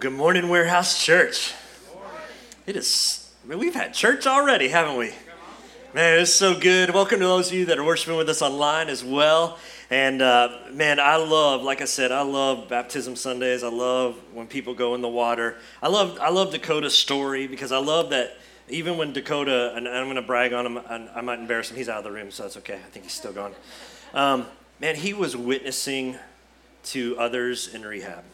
good 0.00 0.14
morning, 0.14 0.48
Warehouse 0.48 1.04
Church. 1.04 1.52
It 2.66 2.74
is, 2.74 3.30
I 3.44 3.48
mean, 3.48 3.58
we've 3.58 3.74
had 3.74 3.92
church 3.92 4.26
already, 4.26 4.68
haven't 4.68 4.96
we? 4.96 5.12
Man, 5.92 6.20
it's 6.20 6.32
so 6.32 6.58
good. 6.58 6.94
Welcome 6.94 7.20
to 7.20 7.26
those 7.26 7.48
of 7.48 7.52
you 7.52 7.66
that 7.66 7.78
are 7.78 7.84
worshiping 7.84 8.16
with 8.16 8.26
us 8.30 8.40
online 8.40 8.88
as 8.88 9.04
well. 9.04 9.58
And 9.90 10.22
uh, 10.22 10.56
man, 10.72 10.98
I 10.98 11.16
love, 11.16 11.62
like 11.62 11.82
I 11.82 11.84
said, 11.84 12.12
I 12.12 12.22
love 12.22 12.66
baptism 12.66 13.14
Sundays. 13.14 13.62
I 13.62 13.68
love 13.68 14.16
when 14.32 14.46
people 14.46 14.72
go 14.72 14.94
in 14.94 15.02
the 15.02 15.08
water. 15.08 15.58
I 15.82 15.88
love, 15.88 16.18
I 16.18 16.30
love 16.30 16.50
Dakota's 16.50 16.98
story 16.98 17.46
because 17.46 17.70
I 17.70 17.78
love 17.78 18.08
that 18.08 18.38
even 18.70 18.96
when 18.96 19.12
Dakota, 19.12 19.74
and 19.76 19.86
I'm 19.86 20.06
going 20.06 20.16
to 20.16 20.22
brag 20.22 20.54
on 20.54 20.64
him, 20.64 20.78
I 21.14 21.20
might 21.20 21.40
embarrass 21.40 21.70
him. 21.70 21.76
He's 21.76 21.90
out 21.90 21.98
of 21.98 22.04
the 22.04 22.12
room, 22.12 22.30
so 22.30 22.44
that's 22.44 22.56
okay. 22.56 22.76
I 22.76 22.88
think 22.90 23.04
he's 23.04 23.12
still 23.12 23.34
gone. 23.34 23.52
Um, 24.14 24.46
man, 24.80 24.96
he 24.96 25.12
was 25.12 25.36
witnessing 25.36 26.16
to 26.84 27.18
others 27.18 27.74
in 27.74 27.82
rehab. 27.82 28.24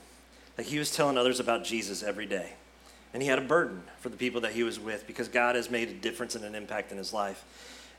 Like 0.57 0.67
he 0.67 0.79
was 0.79 0.91
telling 0.91 1.19
others 1.19 1.41
about 1.41 1.65
Jesus 1.65 2.03
every 2.03 2.27
day. 2.27 2.53
And 3.13 3.23
he 3.23 3.29
had 3.29 3.39
a 3.39 3.43
burden 3.43 3.83
for 3.99 4.09
the 4.09 4.17
people 4.17 4.41
that 4.43 4.53
he 4.53 4.63
was 4.63 4.79
with 4.79 5.07
because 5.07 5.29
God 5.29 5.55
has 5.55 5.71
made 5.71 5.89
a 5.89 5.95
difference 5.95 6.35
and 6.35 6.45
an 6.45 6.55
impact 6.55 6.93
in 6.93 6.99
his 6.99 7.13
life. 7.13 7.45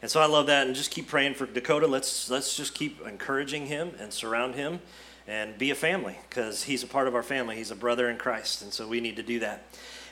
And 0.01 0.11
so 0.11 0.21
I 0.21 0.27
love 0.27 0.47
that 0.47 0.67
and 0.67 0.75
just 0.75 0.91
keep 0.91 1.07
praying 1.07 1.33
for 1.33 1.45
Dakota. 1.47 1.87
Let's 1.87 2.29
let's 2.29 2.55
just 2.55 2.75
keep 2.75 3.05
encouraging 3.05 3.65
him 3.65 3.93
and 3.99 4.13
surround 4.13 4.55
him 4.55 4.79
and 5.27 5.57
be 5.57 5.71
a 5.71 5.75
family 5.75 6.15
because 6.29 6.63
he's 6.63 6.83
a 6.83 6.87
part 6.87 7.07
of 7.07 7.15
our 7.15 7.23
family. 7.23 7.55
He's 7.55 7.71
a 7.71 7.75
brother 7.75 8.09
in 8.09 8.17
Christ. 8.17 8.61
And 8.61 8.71
so 8.71 8.87
we 8.87 9.01
need 9.01 9.15
to 9.15 9.23
do 9.23 9.39
that. 9.39 9.63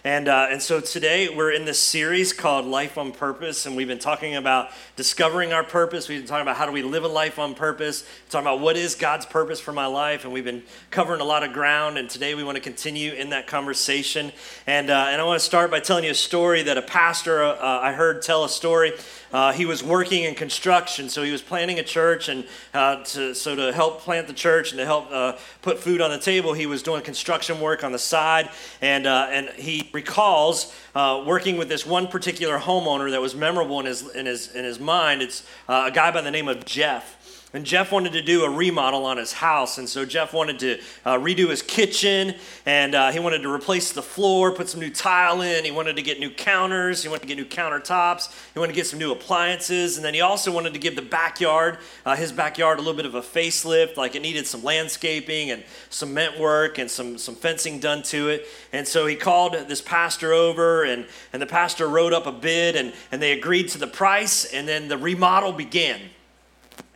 And, 0.05 0.27
uh, 0.27 0.49
and 0.51 0.61
so 0.61 0.81
today 0.81 1.29
we're 1.29 1.49
in 1.49 1.65
this 1.65 1.79
series 1.79 2.31
called 2.31 2.67
Life 2.67 2.95
on 2.95 3.11
Purpose, 3.11 3.65
and 3.65 3.75
we've 3.75 3.87
been 3.87 3.97
talking 3.97 4.35
about 4.35 4.69
discovering 4.95 5.51
our 5.51 5.63
purpose. 5.63 6.07
We've 6.07 6.19
been 6.19 6.27
talking 6.27 6.43
about 6.43 6.57
how 6.57 6.67
do 6.67 6.71
we 6.71 6.83
live 6.83 7.03
a 7.03 7.07
life 7.07 7.39
on 7.39 7.55
purpose, 7.55 8.07
talking 8.29 8.45
about 8.45 8.59
what 8.59 8.77
is 8.77 8.93
God's 8.93 9.25
purpose 9.25 9.59
for 9.59 9.71
my 9.71 9.87
life, 9.87 10.23
and 10.23 10.31
we've 10.31 10.45
been 10.45 10.61
covering 10.91 11.21
a 11.21 11.23
lot 11.23 11.41
of 11.41 11.53
ground. 11.53 11.97
And 11.97 12.07
today 12.07 12.35
we 12.35 12.43
want 12.43 12.55
to 12.55 12.61
continue 12.61 13.13
in 13.13 13.31
that 13.31 13.47
conversation. 13.47 14.31
And, 14.67 14.91
uh, 14.91 15.07
and 15.09 15.19
I 15.19 15.23
want 15.23 15.39
to 15.39 15.45
start 15.45 15.71
by 15.71 15.79
telling 15.79 16.03
you 16.03 16.11
a 16.11 16.13
story 16.13 16.61
that 16.61 16.77
a 16.77 16.83
pastor 16.83 17.43
uh, 17.43 17.57
I 17.59 17.91
heard 17.93 18.21
tell 18.21 18.43
a 18.43 18.49
story 18.49 18.93
uh, 19.35 19.51
he 19.51 19.65
was 19.65 19.83
working 19.83 20.23
in 20.23 20.33
construction, 20.33 21.09
so 21.09 21.21
he 21.21 21.29
was 21.29 21.41
planning 21.41 21.77
a 21.77 21.83
church, 21.83 22.29
and 22.29 22.45
uh, 22.73 23.03
to, 23.03 23.35
so 23.35 23.53
to 23.53 23.73
help 23.73 23.99
plant 23.99 24.27
the 24.27 24.33
church 24.33 24.71
and 24.71 24.79
to 24.79 24.85
help 24.85 25.11
uh, 25.11 25.33
put 25.61 25.77
food 25.77 25.99
on 25.99 26.09
the 26.09 26.17
table, 26.17 26.53
he 26.53 26.65
was 26.65 26.81
doing 26.81 27.01
construction 27.01 27.59
work 27.59 27.83
on 27.83 27.91
the 27.91 27.99
side, 27.99 28.49
and 28.81 29.05
uh, 29.05 29.27
and 29.29 29.49
he 29.49 29.89
recalls 29.91 30.73
uh, 30.95 31.21
working 31.27 31.57
with 31.57 31.67
this 31.67 31.85
one 31.85 32.07
particular 32.07 32.57
homeowner 32.57 33.11
that 33.11 33.19
was 33.19 33.35
memorable 33.35 33.77
in 33.81 33.85
his 33.85 34.07
in 34.15 34.25
his 34.25 34.55
in 34.55 34.63
his 34.63 34.79
mind. 34.79 35.21
It's 35.21 35.45
a 35.67 35.91
guy 35.91 36.11
by 36.11 36.21
the 36.21 36.31
name 36.31 36.47
of 36.47 36.63
Jeff. 36.63 37.44
And 37.55 37.65
Jeff 37.65 37.93
wanted 37.93 38.11
to 38.13 38.21
do 38.21 38.43
a 38.43 38.49
remodel 38.49 39.05
on 39.05 39.15
his 39.15 39.31
house. 39.31 39.77
And 39.77 39.87
so 39.87 40.03
Jeff 40.03 40.33
wanted 40.33 40.59
to 40.59 40.79
uh, 41.05 41.17
redo 41.17 41.49
his 41.49 41.61
kitchen 41.61 42.35
and 42.65 42.93
uh, 42.93 43.11
he 43.11 43.19
wanted 43.19 43.43
to 43.43 43.49
replace 43.49 43.93
the 43.93 44.01
floor, 44.01 44.51
put 44.51 44.67
some 44.67 44.81
new 44.81 44.89
tile 44.89 45.41
in. 45.41 45.63
He 45.63 45.71
wanted 45.71 45.95
to 45.95 46.01
get 46.01 46.19
new 46.19 46.29
counters. 46.29 47.01
He 47.01 47.07
wanted 47.07 47.21
to 47.21 47.27
get 47.29 47.37
new 47.37 47.45
countertops. 47.45 48.29
He 48.53 48.59
wanted 48.59 48.73
to 48.73 48.75
get 48.75 48.87
some 48.87 48.99
new 48.99 49.13
appliances. 49.13 49.95
And 49.95 50.05
then 50.05 50.13
he 50.13 50.19
also 50.19 50.51
wanted 50.51 50.73
to 50.73 50.79
give 50.79 50.97
the 50.97 51.01
backyard, 51.01 51.77
uh, 52.05 52.17
his 52.17 52.33
backyard, 52.33 52.77
a 52.77 52.81
little 52.81 52.93
bit 52.93 53.05
of 53.05 53.15
a 53.15 53.21
facelift. 53.21 53.95
Like 53.95 54.15
it 54.15 54.21
needed 54.21 54.45
some 54.45 54.61
landscaping 54.61 55.51
and 55.51 55.63
some 55.89 56.09
cement 56.09 56.37
work 56.37 56.77
and 56.77 56.91
some, 56.91 57.17
some 57.17 57.35
fencing 57.35 57.79
done 57.79 58.03
to 58.03 58.27
it. 58.27 58.47
And 58.73 58.85
so 58.85 59.05
he 59.05 59.15
called 59.15 59.53
this 59.69 59.81
pastor 59.81 60.33
over 60.33 60.83
and, 60.83 61.05
and 61.31 61.41
the 61.41 61.47
pastor 61.47 61.87
wrote 61.87 62.11
up 62.11 62.25
a 62.25 62.33
bid 62.33 62.75
and, 62.75 62.91
and 63.13 63.21
they 63.21 63.31
agreed 63.31 63.69
to 63.69 63.77
the 63.77 63.87
price. 63.87 64.43
And 64.43 64.67
then 64.67 64.89
the 64.89 64.97
remodel 64.97 65.53
began. 65.53 66.01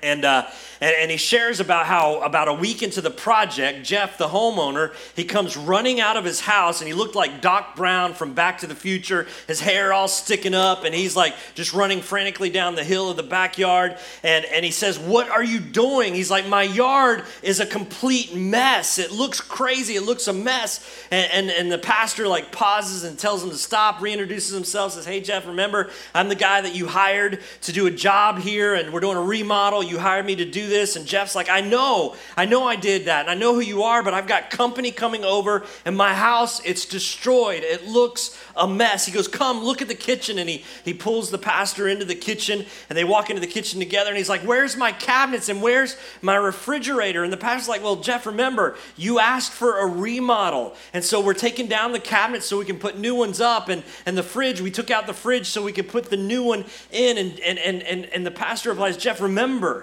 And, 0.02 0.24
uh, 0.24 0.48
and, 0.80 0.96
and, 0.98 1.12
he 1.12 1.18
shares 1.18 1.60
about 1.60 1.86
how, 1.86 2.22
about 2.22 2.48
a 2.48 2.54
week 2.54 2.82
into 2.82 3.02
the 3.02 3.10
project, 3.12 3.84
Jeff, 3.84 4.18
the 4.18 4.30
homeowner, 4.30 4.94
he 5.14 5.26
comes 5.26 5.58
running 5.58 6.00
out 6.00 6.16
of 6.16 6.24
his 6.24 6.40
house 6.40 6.80
and 6.80 6.88
he 6.88 6.94
looked 6.94 7.16
like 7.16 7.42
Doc 7.42 7.76
Brown 7.76 8.14
from 8.14 8.34
Back 8.34 8.60
to 8.60 8.68
the 8.68 8.76
Future, 8.76 9.28
his 9.46 9.60
hair 9.60 9.92
all 9.92 10.08
sticking 10.08 10.54
up, 10.54 10.86
and 10.86 10.96
he's 10.96 11.18
like 11.18 11.36
just 11.54 11.74
running 11.74 12.02
frantically 12.02 12.50
down 12.50 12.76
the 12.76 12.84
hill 12.84 13.10
of 13.10 13.18
the 13.18 13.24
backyard. 13.24 13.98
And, 14.24 14.46
and 14.46 14.64
he 14.64 14.72
says, 14.72 14.98
What 14.98 15.30
are 15.30 15.44
you 15.44 15.60
doing? 15.60 16.16
He's 16.16 16.32
like, 16.32 16.48
My 16.48 16.64
yard 16.64 17.26
is 17.44 17.60
a 17.60 17.66
complete 17.66 18.34
mess. 18.34 19.00
It 19.00 19.12
looks 19.12 19.42
crazy, 19.42 19.96
it 19.96 20.04
looks 20.04 20.30
a 20.30 20.34
mess. 20.34 21.06
And, 21.12 21.30
and, 21.34 21.50
and 21.50 21.70
the 21.70 21.78
pastor 21.78 22.26
like 22.26 22.54
pauses 22.54 23.04
and 23.04 23.20
tells 23.20 23.44
him 23.44 23.50
to 23.50 23.58
stop, 23.58 23.98
reintroduces 23.98 24.54
himself, 24.54 24.94
says, 24.94 25.06
Hey, 25.06 25.20
Jeff, 25.20 25.46
remember, 25.46 25.90
I'm 26.16 26.30
the 26.30 26.36
guy 26.36 26.62
that 26.62 26.74
you 26.74 26.88
hired 26.88 27.42
to 27.64 27.74
do 27.74 27.88
a 27.88 27.92
job 27.92 28.40
here, 28.40 28.76
and 28.76 28.94
we're 28.94 29.02
doing 29.02 29.18
a 29.18 29.22
remodel. 29.22 29.89
You 29.90 30.00
hired 30.00 30.26
me 30.26 30.36
to 30.38 30.46
do 30.46 30.68
this. 30.68 30.96
And 30.96 31.06
Jeff's 31.06 31.36
like, 31.36 31.50
I 31.50 31.62
know, 31.62 32.16
I 32.38 32.46
know 32.46 32.64
I 32.64 32.76
did 32.76 33.06
that. 33.06 33.22
And 33.22 33.30
I 33.30 33.34
know 33.34 33.54
who 33.54 33.62
you 33.62 33.84
are, 33.84 34.04
but 34.04 34.14
I've 34.14 34.28
got 34.28 34.50
company 34.50 34.92
coming 34.92 35.24
over 35.24 35.66
and 35.86 35.96
my 35.98 36.14
house, 36.14 36.62
it's 36.64 36.86
destroyed. 36.86 37.64
It 37.64 37.88
looks 37.88 38.40
a 38.56 38.68
mess. 38.68 39.06
He 39.06 39.12
goes, 39.12 39.28
Come, 39.28 39.64
look 39.64 39.82
at 39.82 39.88
the 39.88 39.96
kitchen. 39.96 40.38
And 40.38 40.50
he, 40.50 40.64
he 40.86 40.94
pulls 40.94 41.32
the 41.32 41.38
pastor 41.38 41.88
into 41.88 42.06
the 42.06 42.16
kitchen 42.16 42.66
and 42.90 42.98
they 42.98 43.04
walk 43.04 43.30
into 43.30 43.40
the 43.40 43.48
kitchen 43.48 43.80
together. 43.80 44.10
And 44.10 44.18
he's 44.18 44.30
like, 44.30 44.42
Where's 44.42 44.76
my 44.76 44.92
cabinets 44.92 45.50
and 45.50 45.62
where's 45.62 45.98
my 46.22 46.36
refrigerator? 46.36 47.24
And 47.24 47.34
the 47.34 47.38
pastor's 47.38 47.70
like, 47.70 47.84
Well, 47.84 47.98
Jeff, 47.98 48.26
remember, 48.26 48.78
you 48.96 49.20
asked 49.20 49.52
for 49.52 49.80
a 49.80 49.86
remodel. 49.86 50.76
And 50.94 51.04
so 51.04 51.22
we're 51.22 51.34
taking 51.34 51.68
down 51.68 51.92
the 51.92 52.00
cabinets 52.00 52.46
so 52.46 52.58
we 52.58 52.66
can 52.66 52.80
put 52.80 52.98
new 52.98 53.16
ones 53.16 53.42
up. 53.42 53.70
And, 53.70 53.84
and 54.06 54.18
the 54.18 54.24
fridge, 54.24 54.62
we 54.62 54.72
took 54.72 54.92
out 54.92 55.08
the 55.08 55.14
fridge 55.14 55.48
so 55.48 55.64
we 55.64 55.72
could 55.72 55.90
put 55.90 56.10
the 56.10 56.18
new 56.18 56.44
one 56.44 56.66
in. 56.92 57.18
And, 57.18 57.40
and, 57.40 57.60
and, 57.60 57.84
and, 57.84 58.06
and 58.06 58.26
the 58.26 58.32
pastor 58.32 58.70
replies, 58.70 58.98
Jeff, 58.98 59.22
remember, 59.22 59.79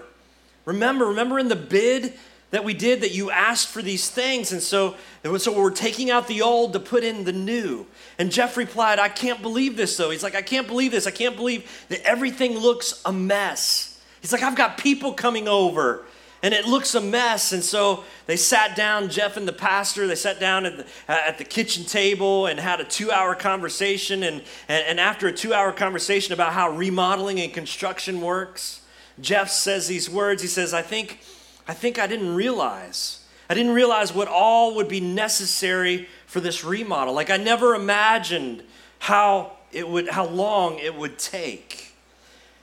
Remember, 0.66 1.06
remember 1.06 1.38
in 1.38 1.48
the 1.48 1.56
bid 1.56 2.12
that 2.50 2.64
we 2.64 2.74
did 2.74 3.00
that 3.00 3.12
you 3.12 3.30
asked 3.30 3.68
for 3.68 3.82
these 3.82 4.08
things. 4.08 4.52
And 4.52 4.62
so, 4.62 4.94
so 5.38 5.56
we're 5.56 5.70
taking 5.70 6.10
out 6.10 6.28
the 6.28 6.42
old 6.42 6.72
to 6.74 6.80
put 6.80 7.02
in 7.02 7.24
the 7.24 7.32
new. 7.32 7.86
And 8.18 8.30
Jeff 8.30 8.56
replied, 8.56 8.98
I 8.98 9.08
can't 9.08 9.42
believe 9.42 9.76
this 9.76 9.96
though. 9.96 10.10
He's 10.10 10.22
like, 10.22 10.34
I 10.34 10.42
can't 10.42 10.66
believe 10.66 10.92
this. 10.92 11.06
I 11.06 11.10
can't 11.10 11.36
believe 11.36 11.86
that 11.88 12.02
everything 12.02 12.58
looks 12.58 13.00
a 13.04 13.12
mess. 13.12 14.00
He's 14.20 14.32
like, 14.32 14.42
I've 14.42 14.56
got 14.56 14.78
people 14.78 15.12
coming 15.12 15.48
over 15.48 16.04
and 16.42 16.54
it 16.54 16.66
looks 16.66 16.94
a 16.94 17.00
mess. 17.00 17.52
And 17.52 17.62
so 17.62 18.04
they 18.26 18.36
sat 18.36 18.76
down, 18.76 19.08
Jeff 19.08 19.36
and 19.36 19.48
the 19.48 19.52
pastor, 19.52 20.06
they 20.06 20.14
sat 20.14 20.38
down 20.38 20.66
at 20.66 20.76
the, 20.76 20.86
at 21.08 21.38
the 21.38 21.44
kitchen 21.44 21.84
table 21.84 22.46
and 22.46 22.60
had 22.60 22.80
a 22.80 22.84
two 22.84 23.10
hour 23.10 23.34
conversation. 23.34 24.22
And, 24.22 24.42
and, 24.68 24.86
and 24.86 25.00
after 25.00 25.26
a 25.26 25.32
two 25.32 25.52
hour 25.52 25.72
conversation 25.72 26.32
about 26.32 26.52
how 26.52 26.70
remodeling 26.70 27.40
and 27.40 27.52
construction 27.52 28.20
works, 28.20 28.82
Jeff 29.20 29.50
says 29.50 29.88
these 29.88 30.10
words. 30.10 30.42
He 30.42 30.48
says, 30.48 30.74
I 30.74 30.82
think, 30.82 31.20
I 31.66 31.74
think 31.74 31.98
I 31.98 32.06
didn't 32.06 32.34
realize. 32.34 33.20
I 33.48 33.54
didn't 33.54 33.72
realize 33.72 34.12
what 34.12 34.28
all 34.28 34.74
would 34.76 34.88
be 34.88 35.00
necessary 35.00 36.08
for 36.26 36.40
this 36.40 36.64
remodel. 36.64 37.14
Like 37.14 37.30
I 37.30 37.36
never 37.36 37.74
imagined 37.74 38.62
how 38.98 39.52
it 39.72 39.88
would 39.88 40.08
how 40.08 40.26
long 40.26 40.78
it 40.78 40.94
would 40.94 41.18
take. 41.18 41.94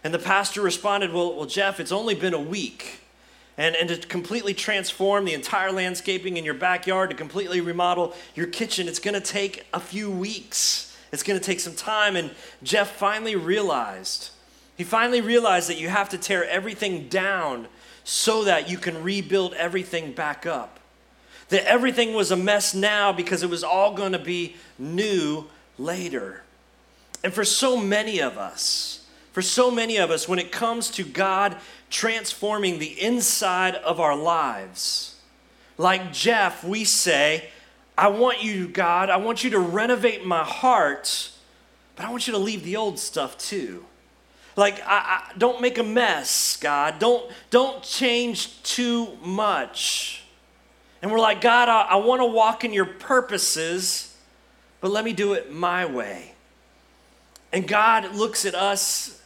And 0.04 0.14
the 0.14 0.20
pastor 0.20 0.62
responded, 0.62 1.14
Well, 1.14 1.36
well, 1.36 1.46
Jeff, 1.46 1.80
it's 1.80 1.92
only 1.92 2.16
been 2.16 2.34
a 2.34 2.40
week. 2.40 3.00
And, 3.56 3.76
and 3.76 3.88
to 3.90 3.98
completely 4.08 4.56
transform 4.56 5.26
the 5.26 5.34
entire 5.34 5.72
landscaping 5.72 6.38
in 6.38 6.44
your 6.44 6.56
backyard, 6.56 7.12
to 7.12 7.16
completely 7.16 7.62
remodel 7.62 8.16
your 8.34 8.48
kitchen, 8.48 8.88
it's 8.88 9.00
gonna 9.00 9.22
take 9.22 9.66
a 9.74 9.80
few 9.80 10.10
weeks. 10.10 10.98
It's 11.12 11.24
gonna 11.24 11.40
take 11.40 11.60
some 11.60 11.76
time. 11.76 12.16
And 12.16 12.32
Jeff 12.64 12.92
finally 12.96 13.36
realized 13.36 14.32
he 14.84 14.90
finally 14.90 15.22
realized 15.22 15.70
that 15.70 15.80
you 15.80 15.88
have 15.88 16.10
to 16.10 16.18
tear 16.18 16.44
everything 16.44 17.08
down 17.08 17.70
so 18.04 18.44
that 18.44 18.70
you 18.70 18.78
can 18.78 19.02
rebuild 19.02 19.54
everything 19.54 20.12
back 20.12 20.46
up. 20.46 20.78
That 21.48 21.64
everything 21.66 22.14
was 22.14 22.32
a 22.32 22.36
mess 22.36 22.76
now 22.76 23.14
because 23.14 23.44
it 23.44 23.50
was 23.50 23.64
all 23.64 23.94
going 23.94 24.12
to 24.12 24.20
be 24.20 24.58
new 24.78 25.46
later. 25.78 26.44
And 27.24 27.34
for 27.34 27.46
so 27.46 27.78
many 27.78 28.20
of 28.20 28.38
us, 28.38 29.08
for 29.32 29.42
so 29.42 29.72
many 29.72 29.96
of 29.96 30.12
us, 30.12 30.28
when 30.28 30.38
it 30.38 30.52
comes 30.52 30.92
to 30.92 31.06
God 31.06 31.56
transforming 31.90 32.80
the 32.80 33.02
inside 33.02 33.76
of 33.76 34.02
our 34.02 34.18
lives, 34.18 35.16
like 35.78 36.12
Jeff, 36.12 36.62
we 36.62 36.84
say, 36.84 37.48
I 37.98 38.10
want 38.10 38.44
you, 38.44 38.68
God, 38.68 39.10
I 39.10 39.16
want 39.16 39.46
you 39.46 39.52
to 39.52 39.60
renovate 39.60 40.26
my 40.26 40.44
heart, 40.44 41.32
but 41.96 42.06
I 42.06 42.12
want 42.12 42.28
you 42.28 42.34
to 42.34 42.40
leave 42.40 42.66
the 42.66 42.76
old 42.76 43.00
stuff 43.00 43.38
too. 43.38 43.86
Like, 44.56 44.82
I, 44.86 45.32
I, 45.32 45.32
don't 45.38 45.62
make 45.62 45.78
a 45.78 45.84
mess, 45.84 46.58
God. 46.58 47.00
Don't, 47.00 47.32
don't 47.50 47.82
change 47.82 48.62
too 48.64 49.18
much. 49.24 50.24
And 51.02 51.12
we're 51.12 51.20
like, 51.20 51.42
God, 51.42 51.70
I, 51.70 51.82
I 51.82 51.96
want 51.98 52.22
to 52.22 52.26
walk 52.26 52.64
in 52.64 52.72
your 52.72 52.86
purposes, 52.86 54.16
but 54.80 54.92
let 54.92 55.04
me 55.04 55.14
do 55.14 55.34
it 55.34 55.52
my 55.52 55.86
way. 55.86 56.34
And 57.52 57.68
God 57.68 58.16
looks 58.16 58.46
at 58.46 58.56
us, 58.56 59.22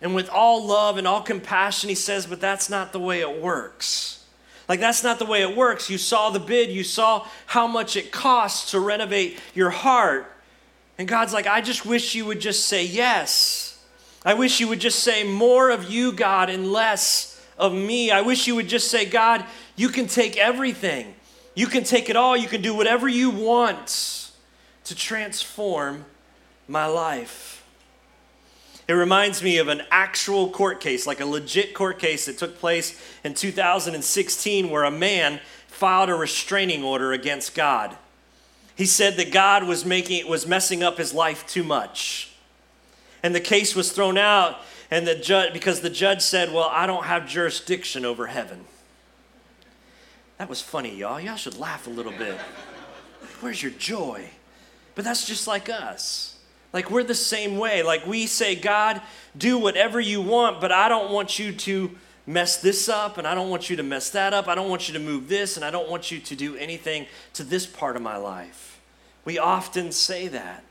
and 0.00 0.14
with 0.14 0.28
all 0.28 0.64
love 0.64 0.96
and 0.96 1.06
all 1.06 1.22
compassion, 1.22 1.88
He 1.88 1.94
says, 1.94 2.26
But 2.26 2.40
that's 2.40 2.68
not 2.68 2.92
the 2.92 3.00
way 3.00 3.20
it 3.20 3.40
works. 3.40 4.24
Like, 4.68 4.80
that's 4.80 5.02
not 5.02 5.18
the 5.18 5.26
way 5.26 5.42
it 5.42 5.56
works. 5.56 5.90
You 5.90 5.98
saw 5.98 6.30
the 6.30 6.40
bid, 6.40 6.70
you 6.70 6.84
saw 6.84 7.26
how 7.46 7.66
much 7.66 7.96
it 7.96 8.12
costs 8.12 8.70
to 8.70 8.80
renovate 8.80 9.38
your 9.54 9.70
heart. 9.70 10.30
And 10.98 11.06
God's 11.06 11.32
like, 11.32 11.46
I 11.46 11.60
just 11.60 11.84
wish 11.84 12.14
you 12.14 12.24
would 12.26 12.40
just 12.40 12.66
say 12.66 12.84
yes. 12.84 13.73
I 14.24 14.34
wish 14.34 14.60
you 14.60 14.68
would 14.68 14.80
just 14.80 15.00
say 15.00 15.22
more 15.22 15.70
of 15.70 15.90
you, 15.90 16.12
God, 16.12 16.48
and 16.48 16.72
less 16.72 17.44
of 17.58 17.74
me. 17.74 18.10
I 18.10 18.22
wish 18.22 18.46
you 18.46 18.54
would 18.54 18.68
just 18.68 18.90
say, 18.90 19.04
God, 19.04 19.44
you 19.76 19.88
can 19.88 20.06
take 20.06 20.36
everything. 20.36 21.14
You 21.54 21.66
can 21.66 21.84
take 21.84 22.08
it 22.08 22.16
all. 22.16 22.36
You 22.36 22.48
can 22.48 22.62
do 22.62 22.74
whatever 22.74 23.08
you 23.08 23.30
want. 23.30 24.20
to 24.84 24.94
transform 24.94 26.04
my 26.68 26.84
life. 26.84 27.64
It 28.86 28.92
reminds 28.92 29.42
me 29.42 29.56
of 29.56 29.68
an 29.68 29.82
actual 29.90 30.50
court 30.50 30.80
case, 30.80 31.06
like 31.06 31.20
a 31.20 31.26
legit 31.26 31.72
court 31.72 31.98
case 31.98 32.26
that 32.26 32.36
took 32.36 32.58
place 32.58 33.00
in 33.24 33.32
2016, 33.32 34.68
where 34.68 34.84
a 34.84 34.90
man 34.90 35.40
filed 35.68 36.10
a 36.10 36.14
restraining 36.14 36.84
order 36.84 37.12
against 37.12 37.54
God. 37.54 37.96
He 38.76 38.84
said 38.84 39.16
that 39.16 39.32
God 39.32 39.64
was 39.64 39.86
making 39.86 40.28
was 40.28 40.46
messing 40.46 40.82
up 40.82 40.98
his 40.98 41.14
life 41.14 41.46
too 41.46 41.64
much. 41.64 42.33
And 43.24 43.34
the 43.34 43.40
case 43.40 43.74
was 43.74 43.90
thrown 43.90 44.18
out 44.18 44.60
and 44.90 45.06
the 45.06 45.14
judge 45.14 45.54
because 45.54 45.80
the 45.80 45.88
judge 45.88 46.20
said, 46.20 46.52
"Well, 46.52 46.68
I 46.70 46.86
don't 46.86 47.04
have 47.04 47.26
jurisdiction 47.26 48.04
over 48.04 48.26
heaven." 48.26 48.66
That 50.36 50.50
was 50.50 50.60
funny, 50.60 50.94
y'all. 50.94 51.18
Y'all 51.18 51.36
should 51.36 51.58
laugh 51.58 51.86
a 51.86 51.90
little 51.90 52.12
bit. 52.12 52.38
Where's 53.40 53.62
your 53.62 53.72
joy? 53.72 54.28
But 54.94 55.06
that's 55.06 55.26
just 55.26 55.46
like 55.46 55.70
us. 55.70 56.36
Like 56.74 56.90
we're 56.90 57.02
the 57.02 57.14
same 57.14 57.56
way. 57.56 57.82
Like 57.82 58.06
we 58.06 58.26
say, 58.26 58.54
God, 58.54 59.00
do 59.36 59.58
whatever 59.58 60.00
you 60.00 60.20
want, 60.20 60.60
but 60.60 60.70
I 60.70 60.90
don't 60.90 61.10
want 61.10 61.38
you 61.38 61.52
to 61.52 61.96
mess 62.26 62.58
this 62.58 62.90
up, 62.90 63.16
and 63.16 63.26
I 63.26 63.34
don't 63.34 63.48
want 63.48 63.70
you 63.70 63.76
to 63.76 63.82
mess 63.82 64.10
that 64.10 64.34
up. 64.34 64.48
I 64.48 64.54
don't 64.54 64.68
want 64.68 64.86
you 64.86 64.94
to 64.94 65.00
move 65.00 65.28
this, 65.28 65.56
and 65.56 65.64
I 65.64 65.70
don't 65.70 65.88
want 65.88 66.10
you 66.10 66.20
to 66.20 66.36
do 66.36 66.56
anything 66.56 67.06
to 67.32 67.42
this 67.42 67.64
part 67.64 67.96
of 67.96 68.02
my 68.02 68.16
life. 68.16 68.80
We 69.24 69.38
often 69.38 69.92
say 69.92 70.28
that. 70.28 70.62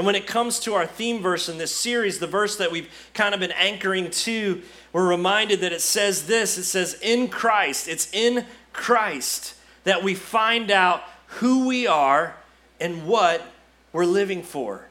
And 0.00 0.06
when 0.06 0.14
it 0.14 0.26
comes 0.26 0.58
to 0.60 0.72
our 0.72 0.86
theme 0.86 1.20
verse 1.20 1.46
in 1.50 1.58
this 1.58 1.76
series, 1.76 2.20
the 2.20 2.26
verse 2.26 2.56
that 2.56 2.70
we've 2.70 2.88
kind 3.12 3.34
of 3.34 3.40
been 3.40 3.52
anchoring 3.52 4.10
to, 4.10 4.62
we're 4.94 5.06
reminded 5.06 5.60
that 5.60 5.74
it 5.74 5.82
says 5.82 6.26
this 6.26 6.56
it 6.56 6.64
says, 6.64 6.98
In 7.02 7.28
Christ, 7.28 7.86
it's 7.86 8.08
in 8.14 8.46
Christ 8.72 9.56
that 9.84 10.02
we 10.02 10.14
find 10.14 10.70
out 10.70 11.02
who 11.26 11.66
we 11.66 11.86
are 11.86 12.34
and 12.80 13.06
what 13.06 13.46
we're 13.92 14.06
living 14.06 14.42
for. 14.42 14.86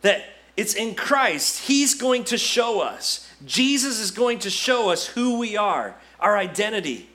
That 0.00 0.24
it's 0.56 0.72
in 0.72 0.94
Christ. 0.94 1.66
He's 1.66 1.92
going 1.92 2.24
to 2.24 2.38
show 2.38 2.80
us. 2.80 3.30
Jesus 3.44 4.00
is 4.00 4.10
going 4.10 4.38
to 4.38 4.48
show 4.48 4.88
us 4.88 5.04
who 5.04 5.38
we 5.38 5.58
are, 5.58 5.94
our 6.18 6.38
identity. 6.38 7.10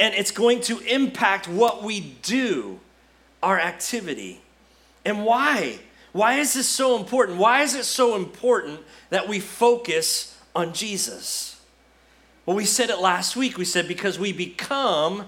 And 0.00 0.16
it's 0.16 0.32
going 0.32 0.62
to 0.62 0.80
impact 0.80 1.46
what 1.46 1.84
we 1.84 2.00
do, 2.00 2.80
our 3.40 3.56
activity. 3.56 4.40
And 5.04 5.24
why? 5.24 5.78
Why 6.16 6.36
is 6.36 6.54
this 6.54 6.66
so 6.66 6.96
important? 6.96 7.36
Why 7.36 7.60
is 7.60 7.74
it 7.74 7.84
so 7.84 8.16
important 8.16 8.80
that 9.10 9.28
we 9.28 9.38
focus 9.38 10.34
on 10.54 10.72
Jesus? 10.72 11.60
Well, 12.46 12.56
we 12.56 12.64
said 12.64 12.88
it 12.88 13.00
last 13.00 13.36
week. 13.36 13.58
We 13.58 13.66
said 13.66 13.86
because 13.86 14.18
we 14.18 14.32
become 14.32 15.26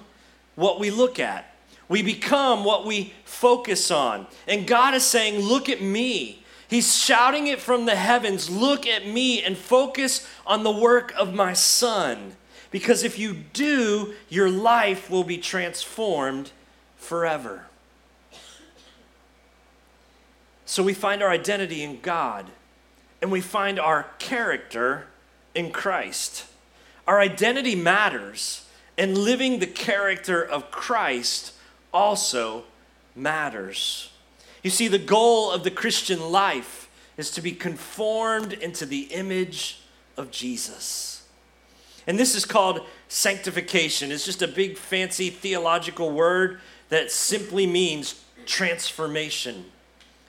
what 0.54 0.80
we 0.80 0.90
look 0.90 1.20
at. 1.20 1.54
We 1.90 2.00
become 2.00 2.64
what 2.64 2.86
we 2.86 3.12
focus 3.26 3.90
on. 3.90 4.28
And 4.46 4.66
God 4.66 4.94
is 4.94 5.04
saying, 5.04 5.40
Look 5.40 5.68
at 5.68 5.82
me. 5.82 6.42
He's 6.68 6.96
shouting 6.96 7.48
it 7.48 7.60
from 7.60 7.84
the 7.84 7.96
heavens 7.96 8.48
Look 8.48 8.86
at 8.86 9.06
me 9.06 9.42
and 9.42 9.58
focus 9.58 10.26
on 10.46 10.62
the 10.62 10.72
work 10.72 11.12
of 11.18 11.34
my 11.34 11.52
Son. 11.52 12.32
Because 12.70 13.04
if 13.04 13.18
you 13.18 13.34
do, 13.34 14.14
your 14.30 14.48
life 14.48 15.10
will 15.10 15.24
be 15.24 15.36
transformed 15.36 16.50
forever. 16.96 17.67
So 20.68 20.82
we 20.82 20.92
find 20.92 21.22
our 21.22 21.30
identity 21.30 21.82
in 21.82 21.98
God 22.02 22.44
and 23.22 23.32
we 23.32 23.40
find 23.40 23.80
our 23.80 24.02
character 24.18 25.06
in 25.54 25.70
Christ. 25.70 26.44
Our 27.06 27.18
identity 27.18 27.74
matters 27.74 28.66
and 28.98 29.16
living 29.16 29.60
the 29.60 29.66
character 29.66 30.44
of 30.44 30.70
Christ 30.70 31.54
also 31.90 32.64
matters. 33.16 34.12
You 34.62 34.68
see, 34.68 34.88
the 34.88 34.98
goal 34.98 35.50
of 35.50 35.64
the 35.64 35.70
Christian 35.70 36.30
life 36.30 36.90
is 37.16 37.30
to 37.30 37.40
be 37.40 37.52
conformed 37.52 38.52
into 38.52 38.84
the 38.84 39.04
image 39.04 39.80
of 40.18 40.30
Jesus. 40.30 41.26
And 42.06 42.18
this 42.18 42.34
is 42.34 42.44
called 42.44 42.82
sanctification. 43.08 44.12
It's 44.12 44.26
just 44.26 44.42
a 44.42 44.48
big, 44.48 44.76
fancy 44.76 45.30
theological 45.30 46.10
word 46.10 46.60
that 46.90 47.10
simply 47.10 47.66
means 47.66 48.22
transformation. 48.44 49.64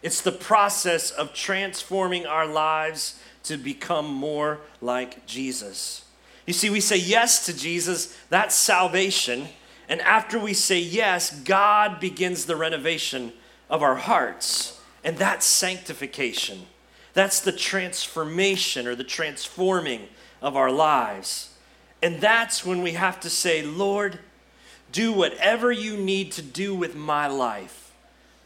It's 0.01 0.21
the 0.21 0.31
process 0.31 1.11
of 1.11 1.33
transforming 1.33 2.25
our 2.25 2.45
lives 2.45 3.19
to 3.43 3.57
become 3.57 4.07
more 4.07 4.59
like 4.81 5.25
Jesus. 5.25 6.05
You 6.45 6.53
see, 6.53 6.69
we 6.69 6.81
say 6.81 6.97
yes 6.97 7.45
to 7.45 7.55
Jesus, 7.55 8.17
that's 8.29 8.55
salvation. 8.55 9.47
And 9.87 10.01
after 10.01 10.39
we 10.39 10.53
say 10.53 10.79
yes, 10.79 11.37
God 11.41 11.99
begins 11.99 12.45
the 12.45 12.55
renovation 12.55 13.33
of 13.69 13.83
our 13.83 13.95
hearts. 13.95 14.79
And 15.03 15.17
that's 15.17 15.45
sanctification. 15.45 16.65
That's 17.13 17.39
the 17.39 17.51
transformation 17.51 18.87
or 18.87 18.95
the 18.95 19.03
transforming 19.03 20.07
of 20.41 20.55
our 20.55 20.71
lives. 20.71 21.53
And 22.01 22.21
that's 22.21 22.65
when 22.65 22.81
we 22.81 22.93
have 22.93 23.19
to 23.21 23.29
say, 23.29 23.61
Lord, 23.61 24.19
do 24.91 25.11
whatever 25.11 25.71
you 25.71 25.97
need 25.97 26.31
to 26.33 26.41
do 26.41 26.73
with 26.73 26.95
my 26.95 27.27
life. 27.27 27.78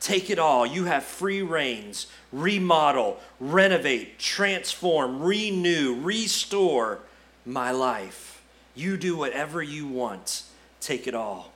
Take 0.03 0.29
it 0.29 0.37
all. 0.37 0.65
You 0.65 0.83
have 0.83 1.05
free 1.05 1.41
reins. 1.41 2.07
Remodel, 2.33 3.21
renovate, 3.39 4.19
transform, 4.19 5.23
renew, 5.23 5.95
restore 6.01 6.99
my 7.45 7.71
life. 7.71 8.43
You 8.75 8.97
do 8.97 9.15
whatever 9.15 9.63
you 9.63 9.87
want, 9.87 10.43
take 10.81 11.07
it 11.07 11.15
all. 11.15 11.53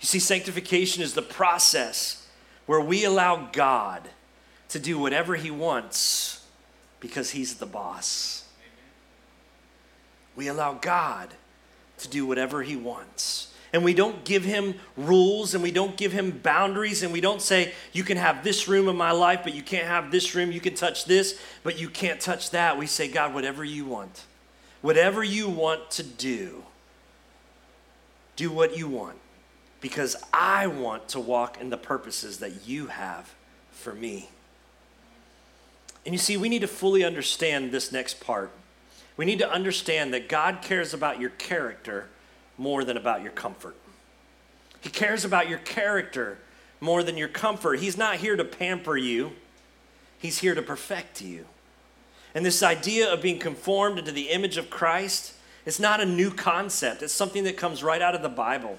You 0.00 0.06
see, 0.06 0.20
sanctification 0.20 1.02
is 1.02 1.14
the 1.14 1.22
process 1.22 2.28
where 2.66 2.80
we 2.80 3.04
allow 3.04 3.48
God 3.50 4.08
to 4.68 4.78
do 4.78 4.96
whatever 4.96 5.34
He 5.34 5.50
wants 5.50 6.46
because 7.00 7.30
He's 7.30 7.56
the 7.56 7.66
boss. 7.66 8.44
We 10.36 10.46
allow 10.46 10.74
God 10.74 11.30
to 11.98 12.08
do 12.08 12.26
whatever 12.26 12.62
He 12.62 12.76
wants. 12.76 13.51
And 13.72 13.84
we 13.84 13.94
don't 13.94 14.24
give 14.24 14.44
him 14.44 14.74
rules 14.96 15.54
and 15.54 15.62
we 15.62 15.70
don't 15.70 15.96
give 15.96 16.12
him 16.12 16.30
boundaries 16.30 17.02
and 17.02 17.12
we 17.12 17.22
don't 17.22 17.40
say, 17.40 17.72
you 17.92 18.04
can 18.04 18.18
have 18.18 18.44
this 18.44 18.68
room 18.68 18.86
in 18.88 18.96
my 18.96 19.12
life, 19.12 19.40
but 19.42 19.54
you 19.54 19.62
can't 19.62 19.86
have 19.86 20.10
this 20.10 20.34
room. 20.34 20.52
You 20.52 20.60
can 20.60 20.74
touch 20.74 21.06
this, 21.06 21.40
but 21.62 21.78
you 21.78 21.88
can't 21.88 22.20
touch 22.20 22.50
that. 22.50 22.76
We 22.76 22.86
say, 22.86 23.08
God, 23.08 23.32
whatever 23.32 23.64
you 23.64 23.86
want. 23.86 24.24
Whatever 24.82 25.24
you 25.24 25.48
want 25.48 25.90
to 25.92 26.02
do, 26.02 26.64
do 28.36 28.50
what 28.50 28.76
you 28.76 28.88
want 28.88 29.16
because 29.80 30.16
I 30.32 30.66
want 30.66 31.08
to 31.10 31.20
walk 31.20 31.60
in 31.60 31.70
the 31.70 31.76
purposes 31.76 32.38
that 32.38 32.66
you 32.66 32.86
have 32.88 33.34
for 33.70 33.94
me. 33.94 34.28
And 36.04 36.14
you 36.14 36.18
see, 36.18 36.36
we 36.36 36.48
need 36.48 36.60
to 36.60 36.68
fully 36.68 37.04
understand 37.04 37.72
this 37.72 37.92
next 37.92 38.20
part. 38.20 38.50
We 39.16 39.24
need 39.24 39.38
to 39.38 39.50
understand 39.50 40.12
that 40.14 40.28
God 40.28 40.62
cares 40.62 40.92
about 40.92 41.20
your 41.20 41.30
character 41.30 42.08
more 42.58 42.84
than 42.84 42.96
about 42.96 43.22
your 43.22 43.32
comfort. 43.32 43.76
He 44.80 44.90
cares 44.90 45.24
about 45.24 45.48
your 45.48 45.58
character 45.58 46.38
more 46.80 47.02
than 47.02 47.16
your 47.16 47.28
comfort. 47.28 47.78
He's 47.78 47.96
not 47.96 48.16
here 48.16 48.36
to 48.36 48.44
pamper 48.44 48.96
you, 48.96 49.32
He's 50.18 50.38
here 50.38 50.54
to 50.54 50.62
perfect 50.62 51.20
you. 51.20 51.46
And 52.34 52.46
this 52.46 52.62
idea 52.62 53.12
of 53.12 53.20
being 53.20 53.38
conformed 53.38 53.98
into 53.98 54.12
the 54.12 54.30
image 54.30 54.56
of 54.56 54.70
Christ, 54.70 55.34
it's 55.66 55.80
not 55.80 56.00
a 56.00 56.06
new 56.06 56.30
concept. 56.30 57.02
It's 57.02 57.12
something 57.12 57.44
that 57.44 57.56
comes 57.56 57.82
right 57.82 58.00
out 58.00 58.14
of 58.14 58.22
the 58.22 58.28
Bible. 58.28 58.78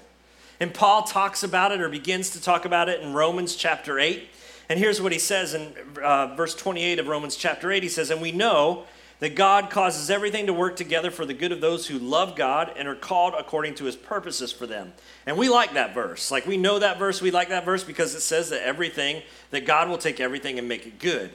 And 0.58 0.72
Paul 0.72 1.02
talks 1.02 1.42
about 1.42 1.72
it 1.72 1.80
or 1.80 1.88
begins 1.88 2.30
to 2.30 2.40
talk 2.40 2.64
about 2.64 2.88
it 2.88 3.00
in 3.00 3.12
Romans 3.12 3.56
chapter 3.56 3.98
8. 3.98 4.28
And 4.68 4.78
here's 4.78 5.00
what 5.00 5.12
he 5.12 5.18
says 5.18 5.54
in 5.54 5.74
uh, 6.02 6.34
verse 6.34 6.54
28 6.54 6.98
of 6.98 7.06
Romans 7.06 7.36
chapter 7.36 7.70
8. 7.70 7.82
He 7.82 7.88
says, 7.88 8.10
And 8.10 8.20
we 8.20 8.32
know 8.32 8.84
that 9.24 9.36
God 9.36 9.70
causes 9.70 10.10
everything 10.10 10.48
to 10.48 10.52
work 10.52 10.76
together 10.76 11.10
for 11.10 11.24
the 11.24 11.32
good 11.32 11.50
of 11.50 11.62
those 11.62 11.86
who 11.86 11.98
love 11.98 12.36
God 12.36 12.70
and 12.76 12.86
are 12.86 12.94
called 12.94 13.32
according 13.32 13.74
to 13.76 13.86
his 13.86 13.96
purposes 13.96 14.52
for 14.52 14.66
them. 14.66 14.92
And 15.24 15.38
we 15.38 15.48
like 15.48 15.72
that 15.72 15.94
verse. 15.94 16.30
Like 16.30 16.44
we 16.44 16.58
know 16.58 16.78
that 16.78 16.98
verse, 16.98 17.22
we 17.22 17.30
like 17.30 17.48
that 17.48 17.64
verse 17.64 17.82
because 17.82 18.14
it 18.14 18.20
says 18.20 18.50
that 18.50 18.60
everything, 18.60 19.22
that 19.50 19.64
God 19.64 19.88
will 19.88 19.96
take 19.96 20.20
everything 20.20 20.58
and 20.58 20.68
make 20.68 20.86
it 20.86 20.98
good. 20.98 21.30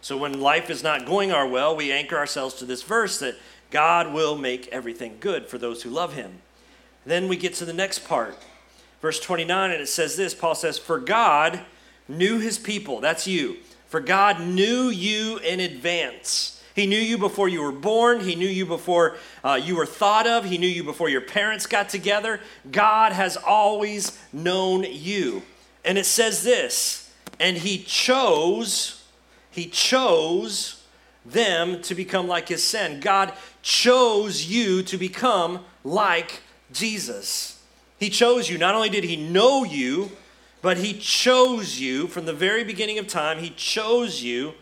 So 0.00 0.16
when 0.16 0.40
life 0.40 0.70
is 0.70 0.82
not 0.82 1.04
going 1.04 1.30
our 1.30 1.46
well, 1.46 1.76
we 1.76 1.92
anchor 1.92 2.16
ourselves 2.16 2.54
to 2.54 2.64
this 2.64 2.82
verse 2.82 3.18
that 3.18 3.34
God 3.70 4.14
will 4.14 4.38
make 4.38 4.68
everything 4.68 5.18
good 5.20 5.46
for 5.46 5.58
those 5.58 5.82
who 5.82 5.90
love 5.90 6.14
him. 6.14 6.40
Then 7.04 7.28
we 7.28 7.36
get 7.36 7.52
to 7.56 7.66
the 7.66 7.74
next 7.74 8.08
part, 8.08 8.38
verse 9.02 9.20
29, 9.20 9.72
and 9.72 9.82
it 9.82 9.88
says 9.88 10.16
this 10.16 10.34
Paul 10.34 10.54
says, 10.54 10.78
For 10.78 10.98
God 10.98 11.60
knew 12.08 12.38
his 12.38 12.58
people. 12.58 13.02
That's 13.02 13.26
you. 13.26 13.58
For 13.88 14.00
God 14.00 14.40
knew 14.40 14.88
you 14.88 15.36
in 15.36 15.60
advance. 15.60 16.55
He 16.76 16.86
knew 16.86 16.98
you 16.98 17.18
before 17.18 17.48
you 17.48 17.62
were 17.62 17.72
born. 17.72 18.20
He 18.20 18.36
knew 18.36 18.46
you 18.46 18.66
before 18.66 19.16
uh, 19.42 19.58
you 19.60 19.74
were 19.74 19.86
thought 19.86 20.28
of. 20.28 20.44
He 20.44 20.58
knew 20.58 20.68
you 20.68 20.84
before 20.84 21.08
your 21.08 21.22
parents 21.22 21.66
got 21.66 21.88
together. 21.88 22.38
God 22.70 23.12
has 23.12 23.36
always 23.36 24.16
known 24.32 24.84
you. 24.84 25.42
And 25.84 25.98
it 25.98 26.06
says 26.06 26.44
this, 26.44 27.10
and 27.40 27.56
He 27.56 27.78
chose 27.78 29.02
he 29.56 29.66
chose 29.68 30.84
them 31.24 31.80
to 31.80 31.94
become 31.94 32.28
like 32.28 32.50
his 32.50 32.62
son. 32.62 33.00
God 33.00 33.32
chose 33.62 34.44
you 34.44 34.82
to 34.82 34.98
become 34.98 35.64
like 35.82 36.42
Jesus. 36.70 37.62
He 37.98 38.10
chose 38.10 38.50
you. 38.50 38.58
Not 38.58 38.74
only 38.74 38.90
did 38.90 39.04
he 39.04 39.16
know 39.16 39.64
you, 39.64 40.10
But 40.62 40.78
he 40.78 40.94
chose 40.94 41.78
you 41.78 42.08
from 42.08 42.24
the 42.24 42.32
very 42.32 42.64
beginning 42.64 42.98
of 42.98 43.06
time. 43.06 43.38
He 43.38 43.50
chose 43.50 44.22
you, 44.22 44.54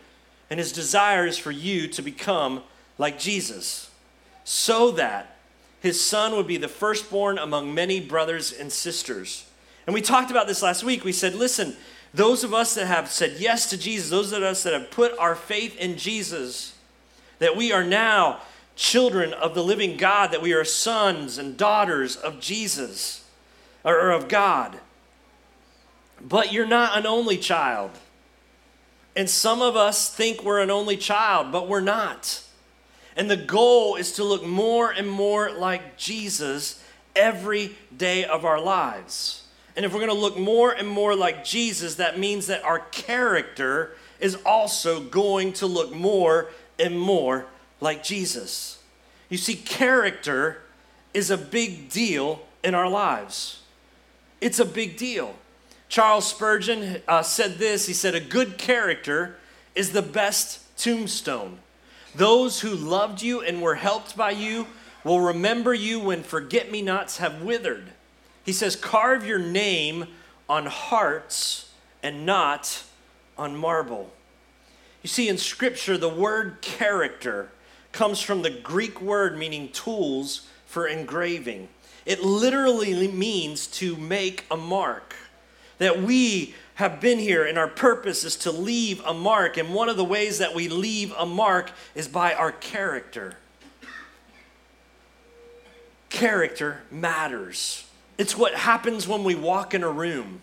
and 0.49 0.59
his 0.59 0.71
desire 0.71 1.25
is 1.25 1.37
for 1.37 1.51
you 1.51 1.87
to 1.87 2.01
become 2.01 2.61
like 2.97 3.19
Jesus, 3.19 3.89
so 4.43 4.91
that 4.91 5.35
his 5.81 6.03
son 6.03 6.35
would 6.35 6.47
be 6.47 6.57
the 6.57 6.67
firstborn 6.67 7.37
among 7.37 7.73
many 7.73 7.99
brothers 7.99 8.51
and 8.51 8.71
sisters. 8.71 9.45
And 9.85 9.93
we 9.93 10.01
talked 10.01 10.31
about 10.31 10.47
this 10.47 10.63
last 10.63 10.83
week. 10.83 11.03
We 11.03 11.11
said, 11.11 11.35
listen, 11.35 11.75
those 12.13 12.43
of 12.43 12.53
us 12.53 12.73
that 12.75 12.87
have 12.87 13.11
said 13.11 13.35
yes 13.39 13.69
to 13.69 13.77
Jesus, 13.77 14.09
those 14.09 14.31
of 14.31 14.41
us 14.41 14.63
that 14.63 14.73
have 14.73 14.89
put 14.89 15.17
our 15.19 15.35
faith 15.35 15.77
in 15.77 15.97
Jesus, 15.97 16.75
that 17.39 17.55
we 17.55 17.71
are 17.71 17.83
now 17.83 18.39
children 18.75 19.33
of 19.33 19.53
the 19.53 19.63
living 19.63 19.97
God, 19.97 20.31
that 20.31 20.41
we 20.41 20.53
are 20.53 20.63
sons 20.63 21.37
and 21.37 21.57
daughters 21.57 22.15
of 22.15 22.39
Jesus 22.39 23.23
or 23.83 24.11
of 24.11 24.27
God. 24.27 24.79
But 26.21 26.51
you're 26.51 26.65
not 26.65 26.97
an 26.97 27.05
only 27.05 27.37
child. 27.37 27.91
And 29.15 29.29
some 29.29 29.61
of 29.61 29.75
us 29.75 30.13
think 30.13 30.43
we're 30.43 30.59
an 30.59 30.71
only 30.71 30.97
child, 30.97 31.51
but 31.51 31.67
we're 31.67 31.79
not. 31.79 32.41
And 33.15 33.31
the 33.31 33.37
goal 33.37 33.95
is 33.95 34.13
to 34.13 34.23
look 34.23 34.45
more 34.45 34.91
and 34.91 35.09
more 35.09 35.51
like 35.51 35.97
Jesus 35.97 36.83
every 37.15 37.75
day 37.95 38.25
of 38.25 38.43
our 38.43 38.59
lives. 38.59 39.47
And 39.75 39.85
if 39.85 39.93
we're 39.93 39.99
going 39.99 40.11
to 40.11 40.17
look 40.17 40.37
more 40.37 40.71
and 40.71 40.87
more 40.87 41.15
like 41.15 41.45
Jesus, 41.45 41.95
that 41.95 42.19
means 42.19 42.47
that 42.47 42.63
our 42.63 42.79
character 42.79 43.95
is 44.19 44.35
also 44.45 45.01
going 45.01 45.53
to 45.53 45.67
look 45.67 45.93
more 45.93 46.49
and 46.79 46.99
more 46.99 47.45
like 47.81 48.03
Jesus. 48.03 48.81
You 49.29 49.37
see, 49.37 49.55
character 49.55 50.61
is 51.13 51.31
a 51.31 51.37
big 51.37 51.89
deal 51.89 52.41
in 52.63 52.75
our 52.75 52.89
lives. 52.89 53.61
It's 54.41 54.59
a 54.59 54.65
big 54.65 54.97
deal. 54.97 55.35
Charles 55.89 56.27
Spurgeon 56.27 57.01
uh, 57.07 57.21
said 57.21 57.57
this 57.57 57.87
He 57.87 57.93
said, 57.93 58.15
A 58.15 58.19
good 58.19 58.57
character 58.57 59.37
is 59.75 59.91
the 59.91 60.01
best 60.01 60.77
tombstone. 60.77 61.59
Those 62.15 62.61
who 62.61 62.69
loved 62.69 63.21
you 63.21 63.41
and 63.41 63.61
were 63.61 63.75
helped 63.75 64.15
by 64.15 64.31
you 64.31 64.67
will 65.03 65.19
remember 65.19 65.73
you 65.73 65.99
when 65.99 66.23
forget 66.23 66.71
me 66.71 66.81
nots 66.81 67.17
have 67.17 67.41
withered. 67.41 67.91
He 68.43 68.53
says, 68.53 68.75
Carve 68.75 69.25
your 69.25 69.39
name 69.39 70.07
on 70.47 70.65
hearts 70.65 71.71
and 72.01 72.25
not 72.25 72.83
on 73.37 73.55
marble. 73.55 74.11
You 75.01 75.09
see, 75.09 75.29
in 75.29 75.37
Scripture, 75.37 75.97
the 75.97 76.09
word 76.09 76.61
character 76.61 77.49
comes 77.91 78.21
from 78.21 78.41
the 78.41 78.49
Greek 78.49 79.01
word 79.01 79.37
meaning 79.37 79.69
tools 79.69 80.47
for 80.65 80.87
engraving. 80.87 81.69
It 82.05 82.21
literally 82.21 83.07
means 83.07 83.67
to 83.67 83.95
make 83.95 84.45
a 84.51 84.57
mark. 84.57 85.15
That 85.77 86.01
we 86.01 86.55
have 86.75 86.99
been 86.99 87.19
here 87.19 87.45
and 87.45 87.57
our 87.57 87.67
purpose 87.67 88.23
is 88.23 88.35
to 88.37 88.51
leave 88.51 89.01
a 89.05 89.13
mark. 89.13 89.57
And 89.57 89.73
one 89.73 89.89
of 89.89 89.97
the 89.97 90.05
ways 90.05 90.39
that 90.39 90.53
we 90.53 90.67
leave 90.67 91.13
a 91.17 91.25
mark 91.25 91.71
is 91.95 92.07
by 92.07 92.33
our 92.33 92.51
character. 92.51 93.37
Character 96.09 96.81
matters. 96.91 97.87
It's 98.17 98.37
what 98.37 98.55
happens 98.55 99.07
when 99.07 99.23
we 99.23 99.35
walk 99.35 99.73
in 99.73 99.83
a 99.83 99.89
room. 99.89 100.41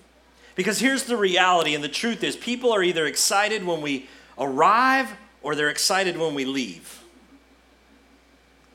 Because 0.54 0.80
here's 0.80 1.04
the 1.04 1.16
reality, 1.16 1.74
and 1.74 1.82
the 1.82 1.88
truth 1.88 2.22
is 2.22 2.36
people 2.36 2.72
are 2.72 2.82
either 2.82 3.06
excited 3.06 3.64
when 3.64 3.80
we 3.80 4.08
arrive 4.38 5.10
or 5.42 5.54
they're 5.54 5.70
excited 5.70 6.18
when 6.18 6.34
we 6.34 6.44
leave. 6.44 7.02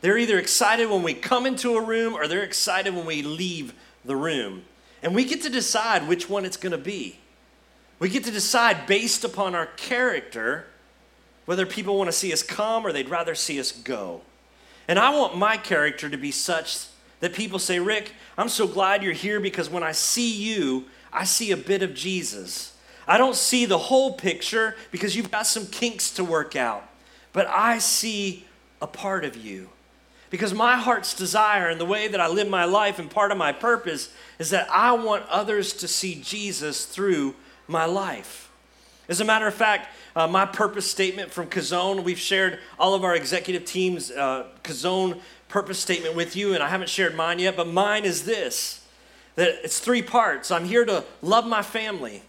They're 0.02 0.18
either 0.18 0.38
excited 0.38 0.90
when 0.90 1.04
we 1.04 1.14
come 1.14 1.46
into 1.46 1.76
a 1.76 1.82
room 1.82 2.14
or 2.14 2.28
they're 2.28 2.44
excited 2.44 2.96
when 2.96 3.06
we 3.06 3.22
leave 3.22 3.74
the 4.06 4.16
room. 4.16 4.64
And 5.02 5.14
we 5.14 5.26
get 5.26 5.42
to 5.44 5.50
decide 5.50 6.08
which 6.08 6.30
one 6.30 6.46
it's 6.46 6.58
going 6.58 6.72
to 6.72 6.78
be. 6.78 7.20
We 8.00 8.10
get 8.10 8.24
to 8.26 8.32
decide 8.32 8.86
based 8.86 9.24
upon 9.24 9.56
our 9.56 9.66
character 9.66 10.68
whether 11.46 11.66
people 11.66 11.98
want 11.98 12.10
to 12.10 12.14
see 12.14 12.34
us 12.34 12.44
come 12.44 12.86
or 12.86 12.92
they'd 12.92 13.10
rather 13.10 13.34
see 13.34 13.60
us 13.60 13.72
go. 13.72 14.22
And 14.88 15.00
I 15.00 15.10
want 15.16 15.38
my 15.38 15.58
character 15.58 16.10
to 16.10 16.18
be 16.18 16.32
such 16.32 16.86
that 17.20 17.34
people 17.34 17.60
say, 17.60 17.78
Ricc, 17.78 18.10
I'm 18.38 18.50
so 18.50 18.68
glad 18.68 19.04
you're 19.04 19.14
here 19.14 19.40
because 19.40 19.70
when 19.70 19.84
I 19.84 19.92
see 19.92 20.32
you, 20.32 20.86
I 21.12 21.24
see 21.24 21.52
a 21.52 21.58
bit 21.58 21.82
of 21.82 21.94
Jesus. 21.94 22.74
I 23.08 23.18
don't 23.18 23.36
see 23.36 23.66
the 23.66 23.78
whole 23.78 24.14
picture 24.14 24.76
because 24.92 25.16
you've 25.16 25.32
got 25.32 25.48
some 25.48 25.66
kinks 25.68 26.12
to 26.12 26.24
work 26.24 26.56
out, 26.56 26.88
but 27.34 27.48
I 27.48 27.80
see 27.80 28.46
a 28.82 28.88
part 28.88 29.26
of 29.26 29.38
you. 29.38 29.70
Because 30.30 30.54
my 30.54 30.76
heart's 30.76 31.14
desire 31.14 31.70
and 31.70 31.80
the 31.80 31.86
way 31.86 32.08
that 32.08 32.20
I 32.20 32.28
live 32.28 32.50
my 32.50 32.66
life 32.66 33.00
and 33.00 33.10
part 33.10 33.32
of 33.32 33.38
my 33.38 33.52
purpose 33.52 34.10
is 34.40 34.50
that 34.50 34.70
I 34.70 34.92
want 34.92 35.26
others 35.30 35.74
to 35.74 35.88
see 35.88 36.22
Jesus 36.22 36.86
through 36.86 37.36
my 37.68 37.86
life. 37.86 38.52
As 39.10 39.22
a 39.22 39.26
matter 39.26 39.48
of 39.48 39.54
fact, 39.54 39.88
uh, 40.16 40.28
my 40.28 40.46
purpose 40.46 40.90
statement 40.90 41.32
from 41.32 41.48
Kazone, 41.48 42.04
we've 42.04 42.20
shared 42.20 42.60
all 42.78 42.94
of 42.94 43.06
our 43.06 43.16
executive 43.16 43.64
team's 43.64 44.12
uh, 44.12 44.48
Kazone 44.64 45.22
purpose 45.48 45.80
statement 45.80 46.16
with 46.16 46.36
you, 46.36 46.54
and 46.54 46.62
I 46.62 46.68
haven't 46.68 46.90
shared 46.90 47.16
mine 47.16 47.40
yet, 47.40 47.56
but 47.56 47.68
mine 47.68 48.04
is 48.04 48.26
this 48.26 48.84
that 49.36 49.60
it's 49.64 49.80
three 49.80 50.02
parts. 50.02 50.50
I'm 50.50 50.66
here 50.66 50.84
to 50.84 51.06
love 51.22 51.46
my 51.46 51.62
family. 51.62 52.24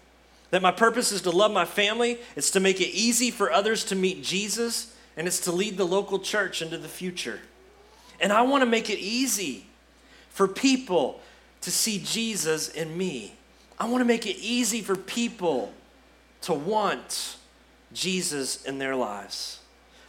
That 0.50 0.60
my 0.60 0.70
purpose 0.70 1.10
is 1.10 1.22
to 1.22 1.30
love 1.30 1.50
my 1.50 1.64
family, 1.64 2.18
it's 2.36 2.50
to 2.50 2.60
make 2.60 2.80
it 2.80 2.88
easy 2.88 3.30
for 3.30 3.50
others 3.50 3.82
to 3.84 3.96
meet 3.96 4.22
Jesus, 4.22 4.94
and 5.16 5.26
it's 5.26 5.40
to 5.40 5.52
lead 5.52 5.78
the 5.78 5.86
local 5.86 6.18
church 6.18 6.62
into 6.62 6.78
the 6.78 6.88
future. 6.88 7.40
And 8.20 8.32
I 8.32 8.42
want 8.42 8.62
to 8.62 8.66
make 8.66 8.90
it 8.90 8.98
easy 8.98 9.66
for 10.30 10.48
people 10.48 11.20
to 11.62 11.70
see 11.70 11.98
Jesus 11.98 12.68
in 12.68 12.96
me. 12.96 13.34
I 13.78 13.88
want 13.88 14.00
to 14.00 14.06
make 14.06 14.26
it 14.26 14.36
easy 14.36 14.80
for 14.80 14.96
people 14.96 15.72
to 16.42 16.52
want 16.54 17.36
Jesus 17.92 18.64
in 18.64 18.78
their 18.78 18.96
lives. 18.96 19.60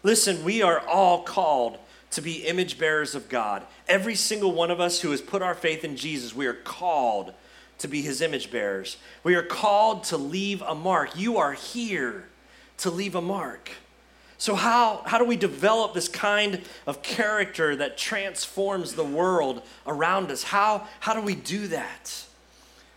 Listen, 0.03 0.43
we 0.43 0.61
are 0.61 0.79
all 0.87 1.23
called 1.23 1.77
to 2.11 2.21
be 2.21 2.45
image 2.47 2.79
bearers 2.79 3.15
of 3.15 3.29
God. 3.29 3.63
Every 3.87 4.15
single 4.15 4.51
one 4.51 4.71
of 4.71 4.79
us 4.79 5.01
who 5.01 5.11
has 5.11 5.21
put 5.21 5.41
our 5.41 5.53
faith 5.53 5.83
in 5.83 5.95
Jesus, 5.95 6.35
we 6.35 6.47
are 6.47 6.53
called 6.53 7.33
to 7.79 7.87
be 7.87 8.01
his 8.01 8.21
image 8.21 8.51
bearers. 8.51 8.97
We 9.23 9.35
are 9.35 9.43
called 9.43 10.03
to 10.05 10.17
leave 10.17 10.61
a 10.61 10.75
mark. 10.75 11.17
You 11.17 11.37
are 11.37 11.53
here 11.53 12.25
to 12.77 12.89
leave 12.89 13.15
a 13.15 13.21
mark. 13.21 13.71
So, 14.39 14.55
how, 14.55 15.03
how 15.05 15.17
do 15.17 15.25
we 15.25 15.36
develop 15.36 15.93
this 15.93 16.08
kind 16.08 16.62
of 16.88 17.01
character 17.03 17.75
that 17.75 17.98
transforms 17.98 18.96
the 18.96 19.03
world 19.03 19.62
around 19.86 20.31
us? 20.31 20.43
How, 20.43 20.88
how 21.01 21.13
do 21.13 21.22
we 21.22 21.36
do 21.36 21.67
that? 21.67 22.24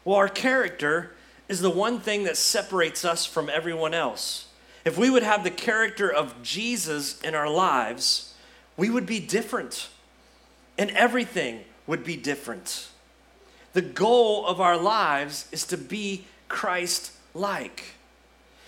Well, 0.05 0.17
our 0.17 0.29
character 0.29 1.11
is 1.49 1.61
the 1.61 1.69
one 1.69 1.99
thing 1.99 2.23
that 2.25 2.37
separates 2.37 3.05
us 3.05 3.27
from 3.27 3.51
everyone 3.51 3.93
else. 3.93 4.47
If 4.85 4.97
we 4.97 5.11
would 5.11 5.25
have 5.25 5.43
the 5.43 5.51
character 5.51 6.09
of 6.09 6.41
Jesus 6.45 7.21
in 7.23 7.35
our 7.35 7.51
lives, 7.51 8.35
we 8.77 8.89
would 8.89 9.05
be 9.05 9.19
different, 9.19 9.89
and 10.79 10.93
everything 10.93 11.65
would 11.89 12.05
be 12.05 12.17
different. 12.17 12.89
The 13.73 13.83
goal 13.83 14.47
of 14.47 14.61
our 14.61 14.77
lives 14.77 15.49
is 15.51 15.67
to 15.67 15.77
be 15.77 16.25
Christ 16.49 17.11
like. 17.35 17.95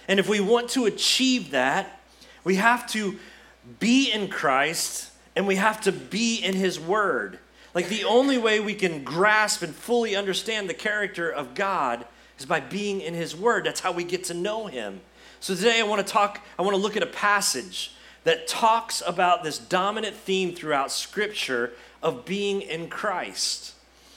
And 0.08 0.18
if 0.18 0.28
we 0.28 0.40
want 0.40 0.70
to 0.70 0.86
achieve 0.86 1.52
that, 1.52 2.00
we 2.44 2.56
have 2.56 2.86
to 2.92 3.18
be 3.80 4.12
in 4.12 4.28
Christ 4.28 5.10
and 5.34 5.46
we 5.46 5.56
have 5.56 5.80
to 5.82 5.92
be 5.92 6.36
in 6.36 6.54
His 6.54 6.78
Word. 6.78 7.38
Like 7.74 7.88
the 7.88 8.04
only 8.04 8.38
way 8.38 8.60
we 8.60 8.74
can 8.74 9.02
grasp 9.02 9.62
and 9.62 9.74
fully 9.74 10.14
understand 10.14 10.68
the 10.68 10.74
character 10.74 11.28
of 11.28 11.54
God 11.54 12.06
is 12.38 12.46
by 12.46 12.60
being 12.60 13.00
in 13.00 13.14
His 13.14 13.34
Word. 13.34 13.64
That's 13.64 13.80
how 13.80 13.92
we 13.92 14.04
get 14.04 14.24
to 14.24 14.34
know 14.34 14.66
Him. 14.66 15.00
So 15.40 15.54
today 15.54 15.80
I 15.80 15.82
want 15.82 16.06
to 16.06 16.12
talk, 16.12 16.40
I 16.58 16.62
want 16.62 16.76
to 16.76 16.80
look 16.82 16.96
at 16.96 17.02
a 17.02 17.06
passage 17.06 17.92
that 18.22 18.46
talks 18.46 19.02
about 19.06 19.44
this 19.44 19.58
dominant 19.58 20.14
theme 20.14 20.54
throughout 20.54 20.90
Scripture 20.90 21.72
of 22.02 22.24
being 22.24 22.62
in 22.62 22.88
Christ. 22.88 23.73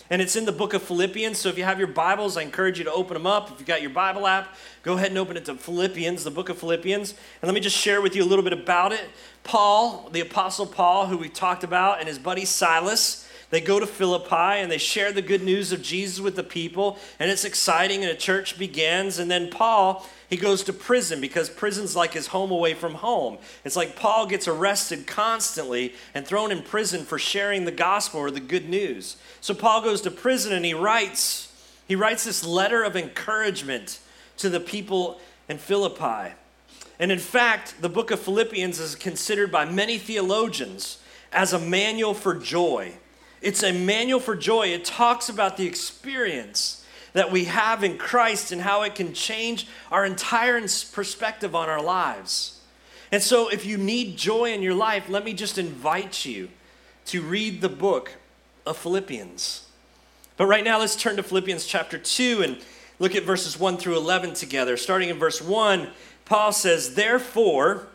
And 0.10 0.22
it's 0.22 0.36
in 0.36 0.46
the 0.46 0.52
book 0.52 0.74
of 0.74 0.82
Philippians. 0.84 1.38
So 1.38 1.50
if 1.50 1.58
you 1.58 1.66
have 1.66 1.80
your 1.80 1.88
Bibles, 1.88 2.38
I 2.38 2.42
encourage 2.42 2.78
you 2.78 2.86
to 2.86 2.92
open 2.92 3.14
them 3.14 3.28
up. 3.28 3.52
If 3.52 3.60
you've 3.60 3.68
got 3.68 3.82
your 3.82 3.92
Bible 3.92 4.26
app, 4.26 4.56
go 4.84 4.94
ahead 4.94 5.10
and 5.10 5.18
open 5.18 5.36
it 5.36 5.46
to 5.46 5.56
Philippians, 5.56 6.24
the 6.24 6.32
book 6.32 6.50
of 6.50 6.58
Philippians. 6.58 7.12
And 7.12 7.48
let 7.48 7.54
me 7.54 7.60
just 7.60 7.76
share 7.76 8.02
with 8.02 8.16
you 8.16 8.24
a 8.24 8.26
little 8.26 8.44
bit 8.44 8.54
about 8.54 8.94
it. 8.94 9.04
Paul, 9.44 10.10
the 10.12 10.22
Apostle 10.22 10.66
Paul, 10.66 11.08
who 11.08 11.18
we 11.18 11.28
talked 11.28 11.64
about, 11.64 12.00
and 12.00 12.08
his 12.08 12.20
buddy 12.20 12.46
Silas, 12.46 13.28
they 13.50 13.62
go 13.62 13.80
to 13.80 13.88
Philippi 13.88 14.36
and 14.36 14.72
they 14.72 14.78
share 14.78 15.12
the 15.12 15.22
good 15.22 15.44
news 15.44 15.72
of 15.72 15.82
Jesus 15.82 16.20
with 16.20 16.36
the 16.36 16.44
people. 16.44 16.98
And 17.20 17.30
it's 17.30 17.46
exciting, 17.46 18.04
and 18.04 18.12
a 18.12 18.16
church 18.16 18.58
begins. 18.58 19.20
And 19.20 19.30
then 19.30 19.50
Paul 19.50 20.06
he 20.29 20.38
goes 20.38 20.63
to 20.63 20.74
prison 20.74 21.22
because 21.22 21.50
prison's 21.50 21.96
like 21.96 22.13
his 22.13 22.27
home 22.27 22.51
away 22.51 22.74
from 22.74 22.96
home. 22.96 23.38
It's 23.63 23.75
like 23.75 23.96
Paul 23.96 24.25
gets 24.27 24.48
arrested 24.48 25.07
constantly 25.07 25.93
and 26.13 26.27
thrown 26.27 26.51
in 26.51 26.62
prison 26.62 27.05
for 27.05 27.17
sharing 27.17 27.65
the 27.65 27.72
gospel 27.72 28.19
or 28.19 28.31
the 28.31 28.41
good 28.41 28.67
news. 28.67 29.15
So 29.39 29.53
Paul 29.53 29.81
goes 29.81 30.01
to 30.01 30.12
prison 30.12 30.53
and 30.53 30.65
he 30.65 30.74
writes 30.74 31.46
he 31.88 31.96
writes 31.96 32.25
this 32.25 32.46
letter 32.46 32.84
of 32.84 32.98
encouragement 32.98 34.00
to 34.38 34.50
the 34.50 34.60
people 34.60 35.22
in 35.48 35.57
Philippi. 35.57 36.34
And 37.00 37.12
in 37.12 37.19
fact, 37.19 37.81
the 37.81 37.89
book 37.89 38.12
of 38.12 38.19
Philippians 38.19 38.79
is 38.79 38.96
considered 38.96 39.51
by 39.51 39.65
many 39.65 39.98
theologians 39.98 41.00
as 41.31 41.53
a 41.53 41.60
manual 41.60 42.13
for 42.13 42.36
joy. 42.36 42.93
It's 43.41 43.63
a 43.63 43.72
manual 43.72 44.19
for 44.19 44.36
joy. 44.36 44.67
It 44.67 44.84
talks 44.84 45.29
about 45.29 45.57
the 45.57 45.65
experience 45.65 46.86
that 47.17 47.31
we 47.31 47.45
have 47.45 47.83
in 47.83 47.97
Christ 47.97 48.51
and 48.51 48.62
how 48.62 48.83
it 48.83 48.95
can 48.95 49.13
change 49.13 49.67
our 49.91 50.05
entire 50.05 50.62
perspective 50.93 51.55
on 51.55 51.67
our 51.69 51.81
lives. 51.81 52.59
And 53.12 53.24
so, 53.24 53.50
if 53.50 53.65
you 53.65 53.77
need 53.77 54.17
joy 54.17 54.53
in 54.53 54.62
your 54.62 54.74
life, 54.74 55.09
let 55.09 55.24
me 55.24 55.33
just 55.33 55.57
invite 55.57 56.25
you 56.25 56.50
to 57.05 57.21
read 57.21 57.62
the 57.62 57.69
book 57.69 58.13
of 58.65 58.77
Philippians. 58.77 59.67
But 60.36 60.45
right 60.45 60.63
now, 60.63 60.79
let's 60.79 60.95
turn 60.95 61.15
to 61.15 61.24
Philippians 61.24 61.65
chapter 61.65 61.97
2 61.97 62.43
and 62.43 62.57
look 63.00 63.15
at 63.15 63.24
verses 63.24 63.59
1 63.59 63.77
through 63.77 63.97
11 63.97 64.33
together. 64.33 64.77
Starting 64.77 65.09
in 65.09 65.17
verse 65.17 65.41
1, 65.41 65.88
Paul 66.25 66.51
says, 66.51 66.95
Therefore, 66.95 67.88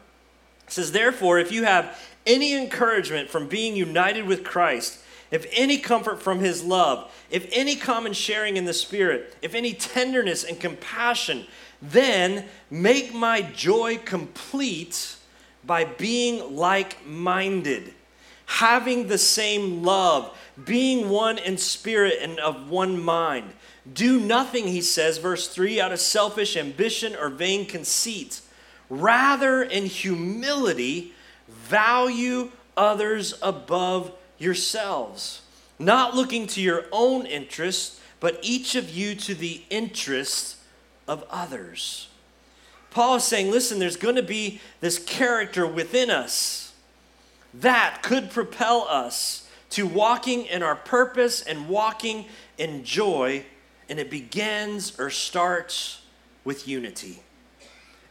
says, 0.66 0.92
Therefore, 0.92 1.38
if 1.38 1.52
you 1.52 1.64
have 1.64 2.00
any 2.26 2.54
encouragement 2.54 3.28
from 3.28 3.48
being 3.48 3.76
united 3.76 4.26
with 4.26 4.42
Christ, 4.42 4.98
if 5.32 5.46
any 5.52 5.78
comfort 5.78 6.22
from 6.22 6.38
his 6.38 6.62
love, 6.62 7.10
if 7.30 7.48
any 7.50 7.74
common 7.74 8.12
sharing 8.12 8.56
in 8.56 8.66
the 8.66 8.72
Spirit, 8.72 9.34
if 9.42 9.54
any 9.54 9.72
tenderness 9.72 10.44
and 10.44 10.60
compassion, 10.60 11.46
then 11.80 12.44
make 12.70 13.12
my 13.12 13.42
joy 13.42 13.98
complete 13.98 15.16
by 15.64 15.84
being 15.84 16.54
like 16.54 17.04
minded, 17.06 17.92
having 18.46 19.08
the 19.08 19.18
same 19.18 19.82
love, 19.82 20.36
being 20.64 21.08
one 21.08 21.38
in 21.38 21.56
spirit 21.56 22.14
and 22.20 22.38
of 22.38 22.68
one 22.68 23.02
mind. 23.02 23.52
Do 23.92 24.20
nothing, 24.20 24.68
he 24.68 24.80
says, 24.80 25.18
verse 25.18 25.48
3, 25.48 25.80
out 25.80 25.92
of 25.92 26.00
selfish 26.00 26.56
ambition 26.56 27.16
or 27.16 27.28
vain 27.28 27.66
conceit. 27.66 28.40
Rather, 28.88 29.62
in 29.62 29.86
humility, 29.86 31.14
value 31.48 32.50
others 32.76 33.34
above 33.42 34.12
yourselves, 34.42 35.42
not 35.78 36.14
looking 36.14 36.46
to 36.48 36.60
your 36.60 36.84
own 36.92 37.26
interests, 37.26 38.00
but 38.20 38.38
each 38.42 38.74
of 38.74 38.90
you 38.90 39.14
to 39.14 39.34
the 39.34 39.62
interest 39.70 40.56
of 41.08 41.24
others. 41.30 42.08
Paul 42.90 43.16
is 43.16 43.24
saying, 43.24 43.50
listen, 43.50 43.78
there's 43.78 43.96
going 43.96 44.16
to 44.16 44.22
be 44.22 44.60
this 44.80 44.98
character 44.98 45.66
within 45.66 46.10
us 46.10 46.74
that 47.54 48.02
could 48.02 48.30
propel 48.30 48.86
us 48.88 49.48
to 49.70 49.86
walking 49.86 50.44
in 50.46 50.62
our 50.62 50.76
purpose 50.76 51.40
and 51.42 51.68
walking 51.68 52.26
in 52.58 52.84
joy, 52.84 53.44
and 53.88 53.98
it 53.98 54.10
begins 54.10 54.98
or 54.98 55.08
starts 55.08 56.02
with 56.44 56.68
unity. 56.68 57.22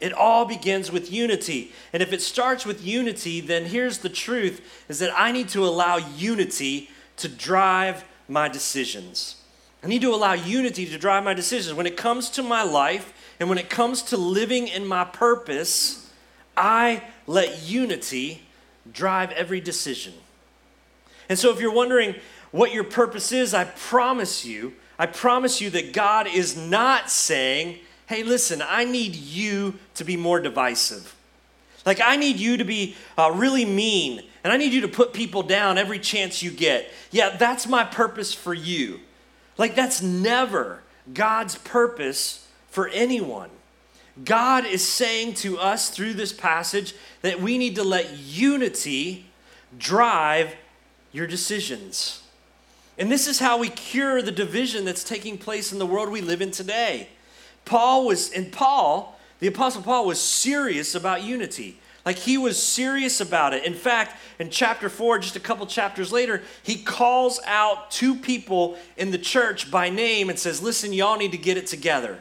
It 0.01 0.13
all 0.13 0.45
begins 0.45 0.91
with 0.91 1.11
unity. 1.11 1.71
And 1.93 2.01
if 2.01 2.11
it 2.11 2.21
starts 2.21 2.65
with 2.65 2.83
unity, 2.83 3.39
then 3.39 3.65
here's 3.65 3.99
the 3.99 4.09
truth 4.09 4.85
is 4.89 4.99
that 4.99 5.13
I 5.15 5.31
need 5.31 5.47
to 5.49 5.63
allow 5.63 5.97
unity 5.97 6.89
to 7.17 7.29
drive 7.29 8.03
my 8.27 8.47
decisions. 8.47 9.35
I 9.83 9.87
need 9.87 10.01
to 10.01 10.13
allow 10.13 10.33
unity 10.33 10.85
to 10.87 10.97
drive 10.97 11.23
my 11.23 11.33
decisions. 11.33 11.75
When 11.75 11.87
it 11.87 11.97
comes 11.97 12.29
to 12.31 12.43
my 12.43 12.63
life 12.63 13.13
and 13.39 13.47
when 13.47 13.57
it 13.57 13.69
comes 13.69 14.01
to 14.03 14.17
living 14.17 14.67
in 14.67 14.85
my 14.85 15.03
purpose, 15.03 16.11
I 16.57 17.03
let 17.27 17.63
unity 17.63 18.43
drive 18.91 19.31
every 19.31 19.61
decision. 19.61 20.13
And 21.29 21.37
so 21.37 21.51
if 21.51 21.59
you're 21.59 21.73
wondering 21.73 22.15
what 22.51 22.73
your 22.73 22.83
purpose 22.83 23.31
is, 23.31 23.53
I 23.53 23.65
promise 23.65 24.45
you, 24.45 24.73
I 24.99 25.05
promise 25.05 25.61
you 25.61 25.69
that 25.71 25.93
God 25.93 26.27
is 26.27 26.57
not 26.57 27.09
saying, 27.09 27.79
hey, 28.11 28.23
listen, 28.23 28.61
I 28.61 28.83
need 28.83 29.15
you 29.15 29.75
to 29.95 30.03
be 30.03 30.17
more 30.17 30.41
divisive. 30.41 31.15
Like, 31.85 32.01
I 32.01 32.17
need 32.17 32.41
you 32.41 32.57
to 32.57 32.65
be 32.65 32.97
uh, 33.17 33.31
really 33.33 33.63
mean, 33.63 34.21
and 34.43 34.51
I 34.51 34.57
need 34.57 34.73
you 34.73 34.81
to 34.81 34.89
put 34.89 35.13
people 35.13 35.43
down 35.43 35.77
every 35.77 35.97
chance 35.97 36.43
you 36.43 36.51
get. 36.51 36.91
Yeah, 37.11 37.37
that's 37.37 37.67
my 37.67 37.85
purpose 37.85 38.33
for 38.33 38.53
you. 38.53 38.99
Like, 39.57 39.75
that's 39.75 40.01
never 40.01 40.83
God's 41.13 41.57
purpose 41.59 42.49
for 42.69 42.89
anyone. 42.89 43.49
God 44.25 44.65
is 44.65 44.85
saying 44.85 45.35
to 45.35 45.57
us 45.57 45.89
through 45.89 46.15
this 46.15 46.33
passage 46.33 46.93
that 47.21 47.39
we 47.39 47.57
need 47.57 47.75
to 47.77 47.83
let 47.83 48.17
unity 48.17 49.27
drive 49.77 50.53
your 51.13 51.27
decisions. 51.27 52.23
And 52.97 53.09
this 53.09 53.25
is 53.25 53.39
how 53.39 53.57
we 53.57 53.69
cure 53.69 54.21
the 54.21 54.33
division 54.33 54.83
that's 54.83 55.05
taking 55.05 55.37
place 55.37 55.71
in 55.71 55.79
the 55.79 55.85
world 55.85 56.09
we 56.09 56.19
live 56.19 56.41
in 56.41 56.51
today. 56.51 57.07
Paul 57.65 58.05
was, 58.05 58.31
and 58.31 58.51
Paul, 58.51 59.17
the 59.39 59.47
Apostle 59.47 59.81
Paul, 59.81 60.05
was 60.05 60.19
serious 60.19 60.95
about 60.95 61.23
unity. 61.23 61.79
Like 62.05 62.17
he 62.17 62.37
was 62.37 62.61
serious 62.61 63.21
about 63.21 63.53
it. 63.53 63.63
In 63.63 63.73
fact, 63.73 64.17
in 64.39 64.49
chapter 64.49 64.89
4, 64.89 65.19
just 65.19 65.35
a 65.35 65.39
couple 65.39 65.65
chapters 65.67 66.11
later, 66.11 66.41
he 66.63 66.81
calls 66.81 67.39
out 67.45 67.91
two 67.91 68.15
people 68.15 68.77
in 68.97 69.11
the 69.11 69.19
church 69.19 69.69
by 69.69 69.89
name 69.89 70.29
and 70.29 70.39
says, 70.39 70.61
Listen, 70.61 70.93
y'all 70.93 71.17
need 71.17 71.31
to 71.31 71.37
get 71.37 71.57
it 71.57 71.67
together. 71.67 72.19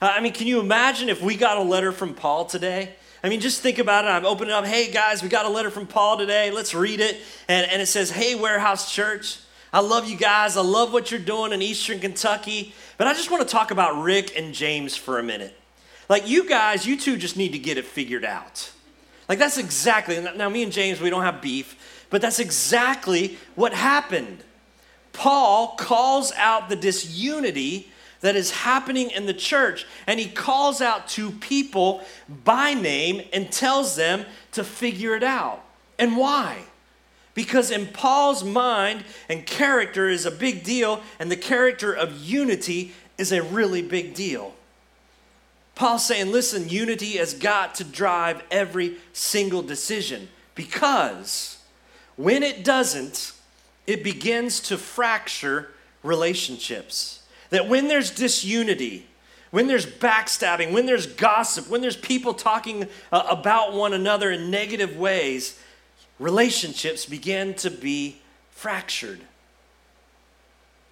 Uh, 0.00 0.12
I 0.14 0.20
mean, 0.20 0.32
can 0.32 0.46
you 0.46 0.60
imagine 0.60 1.08
if 1.08 1.22
we 1.22 1.36
got 1.36 1.58
a 1.58 1.62
letter 1.62 1.92
from 1.92 2.14
Paul 2.14 2.46
today? 2.46 2.94
I 3.22 3.28
mean, 3.28 3.40
just 3.40 3.62
think 3.62 3.78
about 3.78 4.04
it. 4.04 4.08
I'm 4.08 4.26
opening 4.26 4.52
up, 4.52 4.66
hey 4.66 4.90
guys, 4.90 5.22
we 5.22 5.30
got 5.30 5.46
a 5.46 5.48
letter 5.48 5.70
from 5.70 5.86
Paul 5.86 6.18
today. 6.18 6.50
Let's 6.50 6.74
read 6.74 7.00
it. 7.00 7.16
And, 7.48 7.70
and 7.70 7.80
it 7.80 7.86
says, 7.86 8.10
Hey, 8.10 8.34
Warehouse 8.34 8.92
Church, 8.92 9.38
I 9.74 9.80
love 9.80 10.08
you 10.08 10.16
guys. 10.16 10.56
I 10.56 10.60
love 10.60 10.92
what 10.92 11.10
you're 11.10 11.18
doing 11.18 11.52
in 11.52 11.60
Eastern 11.60 11.98
Kentucky. 11.98 12.72
But 12.96 13.08
I 13.08 13.12
just 13.12 13.28
want 13.28 13.42
to 13.42 13.48
talk 13.48 13.72
about 13.72 13.96
Ricc 13.96 14.38
and 14.38 14.54
James 14.54 14.96
for 14.96 15.18
a 15.18 15.22
minute. 15.22 15.58
Like, 16.08 16.28
you 16.28 16.48
guys, 16.48 16.86
you 16.86 16.96
two 16.96 17.16
just 17.16 17.36
need 17.36 17.50
to 17.54 17.58
get 17.58 17.76
it 17.76 17.84
figured 17.84 18.24
out. 18.24 18.70
Like, 19.28 19.40
that's 19.40 19.58
exactly, 19.58 20.20
now 20.36 20.48
me 20.48 20.62
and 20.62 20.70
James, 20.70 21.00
we 21.00 21.10
don't 21.10 21.24
have 21.24 21.42
beef, 21.42 22.06
but 22.08 22.22
that's 22.22 22.38
exactly 22.38 23.36
what 23.56 23.74
happened. 23.74 24.44
Paul 25.12 25.74
calls 25.76 26.30
out 26.36 26.68
the 26.68 26.76
disunity 26.76 27.90
that 28.20 28.36
is 28.36 28.52
happening 28.52 29.10
in 29.10 29.26
the 29.26 29.34
church, 29.34 29.86
and 30.06 30.20
he 30.20 30.28
calls 30.28 30.80
out 30.82 31.08
two 31.08 31.32
people 31.32 32.04
by 32.44 32.74
name 32.74 33.22
and 33.32 33.50
tells 33.50 33.96
them 33.96 34.24
to 34.52 34.62
figure 34.62 35.16
it 35.16 35.24
out. 35.24 35.64
And 35.98 36.16
why? 36.16 36.64
Because 37.34 37.70
in 37.70 37.88
Paul's 37.88 38.44
mind 38.44 39.04
and 39.28 39.44
character 39.44 40.08
is 40.08 40.24
a 40.24 40.30
big 40.30 40.62
deal, 40.62 41.02
and 41.18 41.30
the 41.30 41.36
character 41.36 41.92
of 41.92 42.16
unity 42.18 42.92
is 43.18 43.32
a 43.32 43.42
really 43.42 43.82
big 43.82 44.14
deal. 44.14 44.54
Paul's 45.74 46.06
saying, 46.06 46.30
listen, 46.30 46.68
unity 46.68 47.16
has 47.16 47.34
got 47.34 47.74
to 47.76 47.84
drive 47.84 48.42
every 48.50 48.96
single 49.12 49.62
decision 49.62 50.28
because 50.54 51.58
when 52.16 52.44
it 52.44 52.64
doesn't, 52.64 53.32
it 53.86 54.04
begins 54.04 54.60
to 54.60 54.78
fracture 54.78 55.70
relationships. 56.04 57.22
That 57.50 57.68
when 57.68 57.88
there's 57.88 58.10
disunity, 58.10 59.06
when 59.50 59.66
there's 59.66 59.86
backstabbing, 59.86 60.72
when 60.72 60.86
there's 60.86 61.06
gossip, 61.06 61.68
when 61.68 61.80
there's 61.80 61.96
people 61.96 62.34
talking 62.34 62.88
uh, 63.10 63.26
about 63.28 63.72
one 63.72 63.92
another 63.92 64.30
in 64.30 64.50
negative 64.50 64.96
ways, 64.96 65.58
relationships 66.18 67.06
begin 67.06 67.54
to 67.54 67.70
be 67.70 68.18
fractured. 68.50 69.20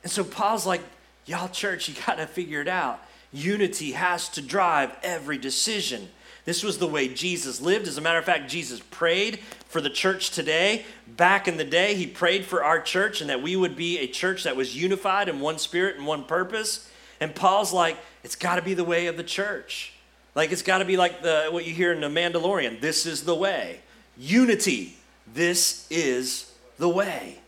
And 0.02 0.10
so 0.10 0.24
Paul's 0.24 0.66
like, 0.66 0.82
y'all, 1.26 1.48
church, 1.48 1.88
you 1.88 1.94
got 2.06 2.16
to 2.16 2.26
figure 2.26 2.60
it 2.60 2.68
out. 2.68 3.00
Unity 3.32 3.92
has 3.92 4.28
to 4.30 4.42
drive 4.42 4.94
every 5.02 5.38
decision. 5.38 6.08
This 6.44 6.64
was 6.64 6.78
the 6.78 6.88
way 6.88 7.08
Jesus 7.08 7.60
lived. 7.60 7.86
As 7.86 7.98
a 7.98 8.00
matter 8.00 8.18
of 8.18 8.24
fact, 8.24 8.50
Jesus 8.50 8.80
prayed 8.90 9.38
for 9.68 9.80
the 9.80 9.88
church 9.88 10.30
today. 10.30 10.84
Back 11.16 11.46
in 11.46 11.56
the 11.56 11.64
day, 11.64 11.94
he 11.94 12.06
prayed 12.06 12.44
for 12.44 12.64
our 12.64 12.80
church 12.80 13.20
and 13.20 13.30
that 13.30 13.40
we 13.40 13.54
would 13.54 13.76
be 13.76 13.98
a 13.98 14.08
church 14.08 14.42
that 14.42 14.56
was 14.56 14.76
unified 14.76 15.28
in 15.28 15.40
one 15.40 15.58
spirit 15.58 15.96
and 15.96 16.06
one 16.06 16.24
purpose. 16.24 16.90
And 17.20 17.34
Paul's 17.34 17.72
like, 17.72 17.96
it's 18.24 18.34
got 18.34 18.56
to 18.56 18.62
be 18.62 18.74
the 18.74 18.84
way 18.84 19.06
of 19.06 19.16
the 19.16 19.22
church. 19.22 19.92
Like 20.34 20.50
it's 20.50 20.62
got 20.62 20.78
to 20.78 20.84
be 20.84 20.96
like 20.96 21.22
the 21.22 21.48
what 21.50 21.64
you 21.66 21.74
hear 21.74 21.92
in 21.92 22.00
the 22.00 22.08
Mandalorian. 22.08 22.80
This 22.80 23.06
is 23.06 23.24
the 23.24 23.34
way. 23.34 23.80
Unity. 24.18 24.96
This 25.32 25.86
is 25.90 26.52
the 26.78 26.88
way. 26.88 27.38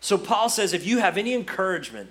So 0.00 0.18
Paul 0.18 0.48
says, 0.48 0.72
if 0.72 0.86
you 0.86 0.98
have 0.98 1.16
any 1.16 1.34
encouragement, 1.34 2.10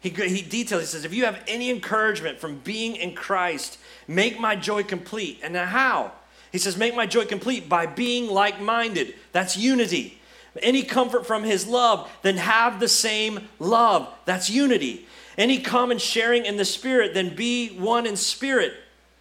he, 0.00 0.10
he 0.10 0.42
details, 0.42 0.82
he 0.82 0.86
says, 0.86 1.04
if 1.04 1.14
you 1.14 1.24
have 1.24 1.42
any 1.48 1.70
encouragement 1.70 2.38
from 2.38 2.58
being 2.58 2.96
in 2.96 3.14
Christ, 3.14 3.78
make 4.06 4.38
my 4.38 4.54
joy 4.54 4.82
complete. 4.82 5.40
And 5.42 5.54
now 5.54 5.64
how? 5.64 6.12
He 6.52 6.58
says, 6.58 6.76
make 6.76 6.94
my 6.94 7.06
joy 7.06 7.24
complete 7.24 7.68
by 7.68 7.86
being 7.86 8.28
like 8.28 8.60
minded. 8.60 9.14
That's 9.32 9.56
unity. 9.56 10.20
Any 10.60 10.82
comfort 10.82 11.26
from 11.26 11.44
his 11.44 11.66
love, 11.66 12.10
then 12.22 12.36
have 12.36 12.80
the 12.80 12.88
same 12.88 13.48
love. 13.58 14.12
That's 14.24 14.50
unity. 14.50 15.06
Any 15.36 15.60
common 15.60 15.98
sharing 15.98 16.44
in 16.44 16.56
the 16.56 16.64
Spirit, 16.64 17.14
then 17.14 17.34
be 17.34 17.68
one 17.70 18.06
in 18.06 18.16
spirit. 18.16 18.74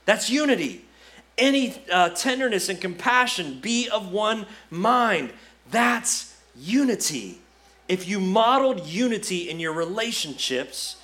That's 0.05 0.29
unity 0.29 0.86
any 1.37 1.75
uh, 1.91 2.09
tenderness 2.09 2.69
and 2.69 2.79
compassion, 2.79 3.59
be 3.59 3.89
of 3.89 4.11
one 4.11 4.45
mind. 4.69 5.31
That's 5.69 6.35
unity. 6.55 7.39
If 7.87 8.07
you 8.07 8.19
modeled 8.19 8.85
unity 8.85 9.49
in 9.49 9.59
your 9.59 9.73
relationships, 9.73 10.97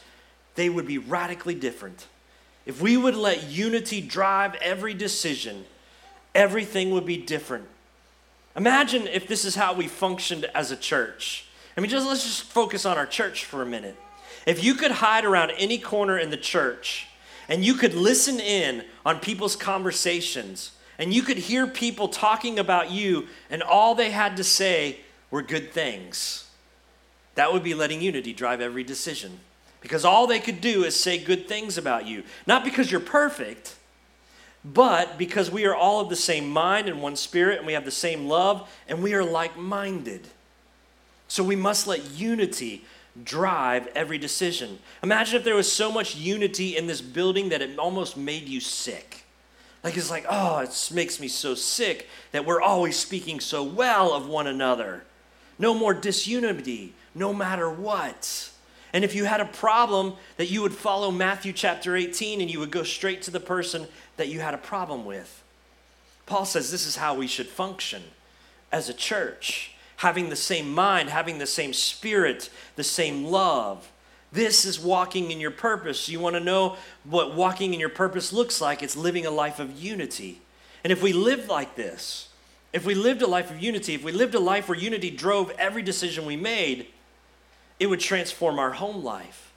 they 0.56 0.70
would 0.70 0.88
be 0.88 0.98
radically 0.98 1.56
different. 1.56 2.08
If 2.66 2.82
we 2.82 2.98
would 2.98 3.16
let 3.16 3.44
unity 3.50 4.02
drive 4.02 4.56
every 4.56 4.94
decision, 4.94 5.66
everything 6.34 6.92
would 6.92 7.06
be 7.06 7.18
different. 7.18 7.66
Imagine 8.56 9.08
if 9.08 9.28
this 9.28 9.46
is 9.46 9.56
how 9.56 9.74
we 9.74 9.88
functioned 9.88 10.46
as 10.54 10.72
a 10.72 10.76
church. 10.76 11.46
I 11.76 11.82
mean, 11.82 11.90
just 11.90 12.08
let's 12.08 12.24
just 12.24 12.44
focus 12.44 12.86
on 12.86 12.98
our 12.98 13.06
church 13.06 13.46
for 13.46 13.62
a 13.62 13.66
minute. 13.66 13.98
If 14.46 14.64
you 14.64 14.76
could 14.76 14.92
hide 14.92 15.26
around 15.26 15.52
any 15.58 15.78
corner 15.78 16.18
in 16.18 16.30
the 16.30 16.38
church 16.38 17.08
and 17.48 17.64
you 17.64 17.76
could 17.76 17.94
listen 17.94 18.40
in 18.40 18.84
on 19.06 19.20
people's 19.20 19.56
conversations 19.56 20.72
and 20.98 21.14
you 21.14 21.22
could 21.22 21.38
hear 21.38 21.68
people 21.68 22.08
talking 22.08 22.60
about 22.60 22.92
you 22.92 23.28
and 23.50 23.64
all 23.64 23.96
they 23.96 24.12
had 24.12 24.38
to 24.38 24.44
say 24.44 25.00
were 25.32 25.42
good 25.42 25.72
things, 25.72 26.48
that 27.36 27.52
would 27.52 27.64
be 27.64 27.74
letting 27.74 28.02
unity 28.02 28.34
drive 28.34 28.62
every 28.62 28.84
decision. 28.84 29.40
Because 29.82 30.06
all 30.06 30.28
they 30.28 30.40
could 30.40 30.62
do 30.62 30.86
is 30.86 30.98
say 30.98 31.18
good 31.18 31.48
things 31.48 31.78
about 31.78 32.08
you. 32.08 32.24
Not 32.48 32.64
because 32.64 32.90
you're 32.90 33.02
perfect, 33.02 33.76
but 34.64 35.18
because 35.18 35.52
we 35.52 35.66
are 35.66 35.76
all 35.76 36.00
of 36.00 36.10
the 36.10 36.16
same 36.16 36.50
mind 36.50 36.88
and 36.88 37.02
one 37.02 37.18
spirit, 37.18 37.58
and 37.58 37.68
we 37.68 37.74
have 37.74 37.84
the 37.84 37.92
same 37.92 38.28
love, 38.28 38.70
and 38.88 39.04
we 39.04 39.14
are 39.14 39.24
like 39.24 39.58
minded. 39.58 40.28
So 41.28 41.44
we 41.44 41.58
must 41.58 41.86
let 41.86 42.12
unity 42.12 42.86
drive 43.22 43.88
every 43.96 44.18
decision. 44.18 44.80
Imagine 45.04 45.36
if 45.36 45.44
there 45.44 45.56
was 45.56 45.72
so 45.72 45.92
much 45.92 46.16
unity 46.16 46.76
in 46.76 46.88
this 46.88 47.02
building 47.02 47.50
that 47.50 47.62
it 47.62 47.78
almost 47.78 48.18
made 48.18 48.48
you 48.48 48.60
sick. 48.60 49.24
Like 49.84 49.98
it's 49.98 50.10
like, 50.10 50.26
oh, 50.30 50.60
it 50.60 50.92
makes 50.94 51.20
me 51.20 51.28
so 51.28 51.56
sick 51.56 52.08
that 52.32 52.46
we're 52.46 52.62
always 52.62 52.98
speaking 52.98 53.40
so 53.40 53.64
well 53.64 54.14
of 54.14 54.28
one 54.28 54.48
another. 54.48 55.04
No 55.60 55.74
more 55.74 55.94
disunity, 55.94 56.94
no 57.14 57.34
matter 57.34 57.70
what. 57.70 58.50
And 58.94 59.04
if 59.04 59.14
you 59.14 59.26
had 59.26 59.42
a 59.42 59.46
problem, 59.46 60.14
that 60.38 60.50
you 60.50 60.62
would 60.62 60.74
follow 60.74 61.12
Matthew 61.12 61.52
chapter 61.52 61.96
18 61.96 62.42
and 62.42 62.50
you 62.50 62.60
would 62.60 62.72
go 62.72 62.84
straight 62.84 63.22
to 63.24 63.32
the 63.32 63.40
person 63.40 63.88
that 64.18 64.30
you 64.30 64.40
had 64.40 64.54
a 64.54 64.60
problem 64.60 65.06
with. 65.06 65.44
Paul 66.26 66.46
says 66.46 66.72
this 66.72 66.88
is 66.88 66.96
how 66.96 67.16
we 67.16 67.28
should 67.28 67.48
function 67.48 68.04
as 68.72 68.90
a 68.90 68.94
church 68.94 69.73
having 69.98 70.30
the 70.30 70.36
same 70.36 70.74
mind, 70.74 71.10
having 71.10 71.38
the 71.38 71.48
same 71.48 71.74
spirit, 71.74 72.50
the 72.76 72.84
same 72.84 73.26
love. 73.26 73.92
This 74.32 74.66
is 74.66 74.80
walking 74.80 75.32
in 75.32 75.40
your 75.40 75.52
purpose. 75.52 76.10
You 76.10 76.20
want 76.20 76.36
to 76.36 76.40
know 76.40 76.78
what 77.04 77.36
walking 77.36 77.74
in 77.74 77.80
your 77.80 77.90
purpose 77.90 78.34
looks 78.34 78.60
like? 78.60 78.82
It's 78.82 78.96
living 78.96 79.26
a 79.26 79.32
life 79.32 79.60
of 79.60 79.80
unity. 79.80 80.42
And 80.84 80.92
if 80.92 81.02
we 81.04 81.14
lived 81.14 81.48
like 81.48 81.76
this, 81.76 82.30
if 82.74 82.86
we 82.86 82.96
lived 82.96 83.22
a 83.22 83.28
life 83.28 83.52
of 83.52 83.62
unity, 83.62 83.94
if 83.94 84.04
we 84.04 84.12
lived 84.12 84.34
a 84.34 84.40
life 84.40 84.68
where 84.68 84.78
unity 84.78 85.12
drove 85.12 85.52
every 85.52 85.84
decision 85.84 86.26
we 86.26 86.36
made, 86.36 86.88
it 87.80 87.86
would 87.88 88.00
transform 88.00 88.58
our 88.58 88.72
home 88.72 89.04
life. 89.04 89.52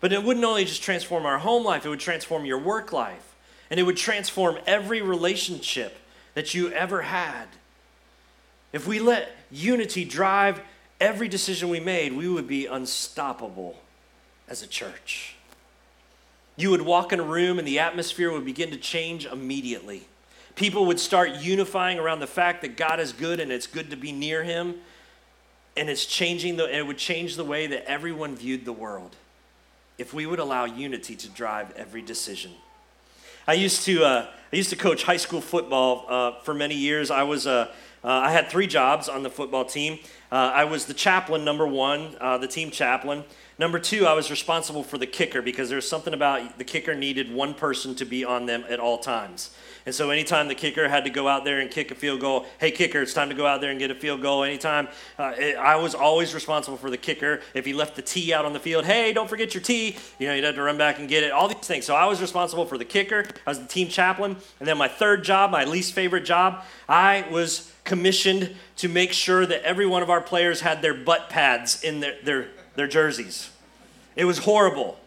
But 0.00 0.12
it 0.12 0.22
wouldn't 0.22 0.44
only 0.44 0.64
just 0.64 0.82
transform 0.82 1.26
our 1.26 1.38
home 1.38 1.64
life, 1.64 1.84
it 1.84 1.90
would 1.90 2.00
transform 2.00 2.46
your 2.46 2.58
work 2.58 2.92
life. 2.92 3.34
And 3.70 3.78
it 3.78 3.82
would 3.82 3.98
transform 3.98 4.58
every 4.66 5.02
relationship 5.02 5.98
that 6.32 6.54
you 6.54 6.72
ever 6.72 7.02
had. 7.02 7.48
If 8.72 8.86
we 8.86 8.98
let 8.98 9.30
unity 9.50 10.04
drive 10.04 10.60
every 11.00 11.28
decision 11.28 11.68
we 11.68 11.80
made, 11.80 12.12
we 12.12 12.28
would 12.28 12.46
be 12.46 12.66
unstoppable 12.66 13.76
as 14.48 14.62
a 14.62 14.66
church. 14.66 15.36
You 16.56 16.70
would 16.70 16.82
walk 16.82 17.12
in 17.12 17.20
a 17.20 17.24
room 17.24 17.58
and 17.58 17.68
the 17.68 17.78
atmosphere 17.78 18.32
would 18.32 18.44
begin 18.44 18.70
to 18.70 18.76
change 18.76 19.26
immediately. 19.26 20.06
People 20.56 20.86
would 20.86 20.98
start 20.98 21.30
unifying 21.36 21.98
around 21.98 22.18
the 22.18 22.26
fact 22.26 22.62
that 22.62 22.76
God 22.76 22.98
is 22.98 23.12
good 23.12 23.38
and 23.38 23.52
it's 23.52 23.68
good 23.68 23.90
to 23.90 23.96
be 23.96 24.10
near 24.10 24.42
him 24.42 24.74
and 25.76 25.88
it's 25.88 26.04
changing 26.04 26.56
the, 26.56 26.76
it 26.76 26.84
would 26.84 26.98
change 26.98 27.36
the 27.36 27.44
way 27.44 27.68
that 27.68 27.88
everyone 27.88 28.34
viewed 28.34 28.64
the 28.64 28.72
world 28.72 29.14
if 29.98 30.12
we 30.12 30.26
would 30.26 30.40
allow 30.40 30.64
unity 30.64 31.14
to 31.14 31.28
drive 31.28 31.72
every 31.76 32.02
decision. 32.02 32.50
I 33.46 33.52
used 33.54 33.84
to, 33.84 34.04
uh, 34.04 34.26
I 34.52 34.56
used 34.56 34.70
to 34.70 34.76
coach 34.76 35.04
high 35.04 35.16
school 35.16 35.40
football 35.40 36.04
uh, 36.08 36.40
for 36.40 36.54
many 36.54 36.74
years. 36.74 37.10
I 37.10 37.22
was, 37.22 37.46
uh, 37.46 37.72
uh 38.04 38.08
I 38.08 38.30
had 38.30 38.48
three 38.48 38.66
jobs 38.66 39.08
on 39.08 39.22
the 39.22 39.30
football 39.30 39.64
team. 39.64 39.98
Uh, 40.30 40.52
I 40.54 40.64
was 40.64 40.84
the 40.84 40.94
chaplain, 40.94 41.44
number 41.44 41.66
one, 41.66 42.14
uh, 42.20 42.36
the 42.38 42.48
team 42.48 42.70
chaplain. 42.70 43.24
Number 43.58 43.78
two, 43.78 44.06
I 44.06 44.12
was 44.12 44.30
responsible 44.30 44.84
for 44.84 44.98
the 44.98 45.06
kicker 45.06 45.42
because 45.42 45.68
there's 45.68 45.88
something 45.88 46.14
about 46.14 46.58
the 46.58 46.64
kicker 46.64 46.94
needed 46.94 47.32
one 47.32 47.54
person 47.54 47.94
to 47.96 48.04
be 48.04 48.24
on 48.24 48.46
them 48.46 48.64
at 48.68 48.78
all 48.78 48.98
times. 48.98 49.50
And 49.88 49.94
so 49.94 50.10
anytime 50.10 50.48
the 50.48 50.54
kicker 50.54 50.86
had 50.86 51.04
to 51.04 51.10
go 51.10 51.28
out 51.28 51.46
there 51.46 51.60
and 51.60 51.70
kick 51.70 51.90
a 51.90 51.94
field 51.94 52.20
goal, 52.20 52.44
hey, 52.60 52.70
kicker, 52.70 53.00
it's 53.00 53.14
time 53.14 53.30
to 53.30 53.34
go 53.34 53.46
out 53.46 53.62
there 53.62 53.70
and 53.70 53.78
get 53.78 53.90
a 53.90 53.94
field 53.94 54.20
goal. 54.20 54.44
Anytime, 54.44 54.86
uh, 55.18 55.32
it, 55.38 55.56
I 55.56 55.76
was 55.76 55.94
always 55.94 56.34
responsible 56.34 56.76
for 56.76 56.90
the 56.90 56.98
kicker. 56.98 57.40
If 57.54 57.64
he 57.64 57.72
left 57.72 57.96
the 57.96 58.02
tee 58.02 58.34
out 58.34 58.44
on 58.44 58.52
the 58.52 58.60
field, 58.60 58.84
hey, 58.84 59.14
don't 59.14 59.30
forget 59.30 59.54
your 59.54 59.62
tee. 59.62 59.96
You 60.18 60.28
know, 60.28 60.34
you'd 60.34 60.44
have 60.44 60.56
to 60.56 60.62
run 60.62 60.76
back 60.76 60.98
and 60.98 61.08
get 61.08 61.22
it, 61.22 61.32
all 61.32 61.48
these 61.48 61.56
things. 61.60 61.86
So 61.86 61.94
I 61.94 62.04
was 62.04 62.20
responsible 62.20 62.66
for 62.66 62.76
the 62.76 62.84
kicker. 62.84 63.24
I 63.46 63.50
was 63.50 63.60
the 63.60 63.66
team 63.66 63.88
chaplain. 63.88 64.36
And 64.60 64.68
then 64.68 64.76
my 64.76 64.88
third 64.88 65.24
job, 65.24 65.52
my 65.52 65.64
least 65.64 65.94
favorite 65.94 66.26
job, 66.26 66.64
I 66.86 67.24
was 67.30 67.72
commissioned 67.84 68.54
to 68.76 68.90
make 68.90 69.14
sure 69.14 69.46
that 69.46 69.62
every 69.62 69.86
one 69.86 70.02
of 70.02 70.10
our 70.10 70.20
players 70.20 70.60
had 70.60 70.82
their 70.82 70.92
butt 70.92 71.30
pads 71.30 71.82
in 71.82 72.00
their, 72.00 72.16
their, 72.22 72.48
their 72.74 72.88
jerseys. 72.88 73.48
It 74.16 74.26
was 74.26 74.36
horrible. 74.36 75.00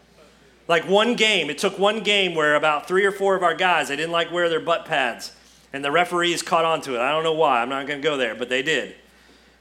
Like 0.68 0.88
one 0.88 1.14
game, 1.16 1.50
it 1.50 1.58
took 1.58 1.78
one 1.78 2.02
game 2.02 2.34
where 2.34 2.54
about 2.54 2.86
three 2.86 3.04
or 3.04 3.12
four 3.12 3.34
of 3.34 3.42
our 3.42 3.54
guys, 3.54 3.88
they 3.88 3.96
didn't 3.96 4.12
like 4.12 4.30
wear 4.30 4.48
their 4.48 4.60
butt 4.60 4.84
pads. 4.84 5.32
And 5.72 5.84
the 5.84 5.90
referees 5.90 6.42
caught 6.42 6.64
on 6.64 6.80
to 6.82 6.94
it. 6.94 7.00
I 7.00 7.10
don't 7.10 7.24
know 7.24 7.32
why. 7.32 7.62
I'm 7.62 7.68
not 7.68 7.86
going 7.86 8.00
to 8.00 8.06
go 8.06 8.16
there, 8.16 8.34
but 8.34 8.48
they 8.48 8.62
did. 8.62 8.94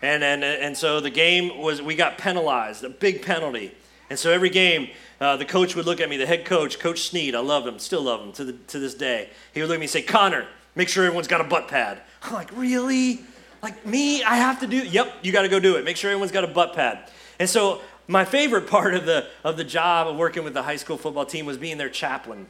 And, 0.01 0.23
and, 0.23 0.43
and 0.43 0.77
so 0.77 0.99
the 0.99 1.09
game 1.09 1.57
was, 1.57 1.81
we 1.81 1.95
got 1.95 2.17
penalized, 2.17 2.83
a 2.83 2.89
big 2.89 3.21
penalty. 3.21 3.73
And 4.09 4.19
so 4.19 4.31
every 4.31 4.49
game, 4.49 4.89
uh, 5.21 5.37
the 5.37 5.45
coach 5.45 5.75
would 5.75 5.85
look 5.85 6.01
at 6.01 6.09
me, 6.09 6.17
the 6.17 6.25
head 6.25 6.43
coach, 6.43 6.79
Coach 6.79 7.01
Sneed, 7.01 7.35
I 7.35 7.39
love 7.39 7.65
him, 7.65 7.79
still 7.79 8.01
love 8.01 8.21
him 8.21 8.31
to, 8.33 8.43
the, 8.43 8.53
to 8.53 8.79
this 8.79 8.93
day. 8.93 9.29
He 9.53 9.61
would 9.61 9.69
look 9.69 9.75
at 9.75 9.79
me 9.79 9.85
and 9.85 9.91
say, 9.91 10.01
Connor, 10.01 10.47
make 10.75 10.89
sure 10.89 11.05
everyone's 11.05 11.27
got 11.27 11.39
a 11.39 11.45
butt 11.45 11.67
pad. 11.67 12.01
I'm 12.23 12.33
like, 12.33 12.51
really? 12.57 13.21
Like 13.61 13.85
me, 13.85 14.23
I 14.23 14.35
have 14.35 14.59
to 14.61 14.67
do? 14.67 14.77
Yep, 14.77 15.19
you 15.21 15.31
got 15.31 15.43
to 15.43 15.49
go 15.49 15.59
do 15.59 15.75
it. 15.75 15.85
Make 15.85 15.97
sure 15.97 16.09
everyone's 16.09 16.31
got 16.31 16.43
a 16.43 16.47
butt 16.47 16.73
pad. 16.73 17.09
And 17.39 17.49
so 17.49 17.81
my 18.07 18.25
favorite 18.25 18.67
part 18.67 18.93
of 18.93 19.05
the, 19.05 19.27
of 19.43 19.57
the 19.57 19.63
job 19.63 20.07
of 20.07 20.15
working 20.17 20.43
with 20.43 20.53
the 20.53 20.63
high 20.63 20.75
school 20.75 20.97
football 20.97 21.25
team 21.25 21.45
was 21.45 21.57
being 21.57 21.77
their 21.77 21.89
chaplain. 21.89 22.47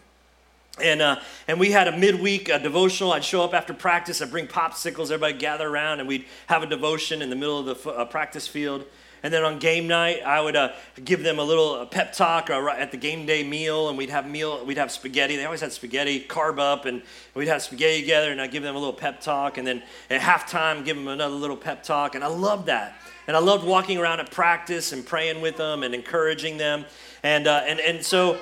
And, 0.82 1.02
uh, 1.02 1.20
and 1.48 1.60
we 1.60 1.72
had 1.72 1.88
a 1.88 1.98
midweek 1.98 2.50
uh, 2.50 2.58
devotional. 2.58 3.12
I'd 3.12 3.24
show 3.24 3.44
up 3.44 3.54
after 3.54 3.74
practice, 3.74 4.22
I'd 4.22 4.32
bring 4.32 4.48
popsicles, 4.48 5.06
everybody 5.06 5.34
gather 5.34 5.68
around, 5.68 6.00
and 6.00 6.08
we'd 6.08 6.26
have 6.48 6.64
a 6.64 6.66
devotion 6.66 7.22
in 7.22 7.30
the 7.30 7.36
middle 7.36 7.60
of 7.60 7.84
the 7.84 7.90
uh, 7.90 8.06
practice 8.06 8.48
field. 8.48 8.86
And 9.24 9.32
then 9.32 9.44
on 9.44 9.60
game 9.60 9.88
night, 9.88 10.22
I 10.26 10.42
would 10.42 10.56
uh, 10.56 10.74
give 11.04 11.22
them 11.22 11.38
a 11.38 11.44
little 11.44 11.74
uh, 11.76 11.86
pep 11.86 12.14
talk 12.14 12.50
uh, 12.50 12.68
at 12.70 12.90
the 12.90 12.98
game 12.98 13.28
day 13.28 13.44
meal, 13.44 13.90
and 13.90 13.98
we'd 13.98 14.10
have 14.10 14.28
meal. 14.28 14.66
We'd 14.66 14.78
have 14.78 14.92
spaghetti. 14.92 15.36
They 15.36 15.46
always 15.46 15.62
had 15.62 15.72
spaghetti, 15.72 16.26
carb 16.28 16.58
up, 16.58 16.86
and 16.86 17.04
we'd 17.36 17.48
have 17.48 17.62
spaghetti 17.62 18.02
together. 18.02 18.32
And 18.32 18.42
I'd 18.42 18.52
give 18.52 18.64
them 18.64 18.76
a 18.76 18.80
little 18.80 18.94
pep 18.94 19.22
talk, 19.22 19.60
and 19.60 19.68
then 19.68 19.84
at 20.10 20.22
halftime, 20.22 20.84
give 20.84 20.98
them 20.98 21.08
another 21.08 21.36
little 21.36 21.58
pep 21.58 21.84
talk. 21.84 22.16
And 22.16 22.24
I 22.24 22.28
love 22.28 22.66
that. 22.66 22.96
And 23.32 23.38
I 23.38 23.40
loved 23.40 23.66
walking 23.66 23.98
around 23.98 24.20
at 24.20 24.30
practice 24.30 24.92
and 24.92 25.06
praying 25.06 25.40
with 25.40 25.56
them 25.56 25.84
and 25.84 25.96
encouraging 25.96 26.58
them. 26.58 26.84
And, 27.24 27.48
uh, 27.48 27.64
and, 27.66 27.80
and 27.80 28.06
so, 28.06 28.38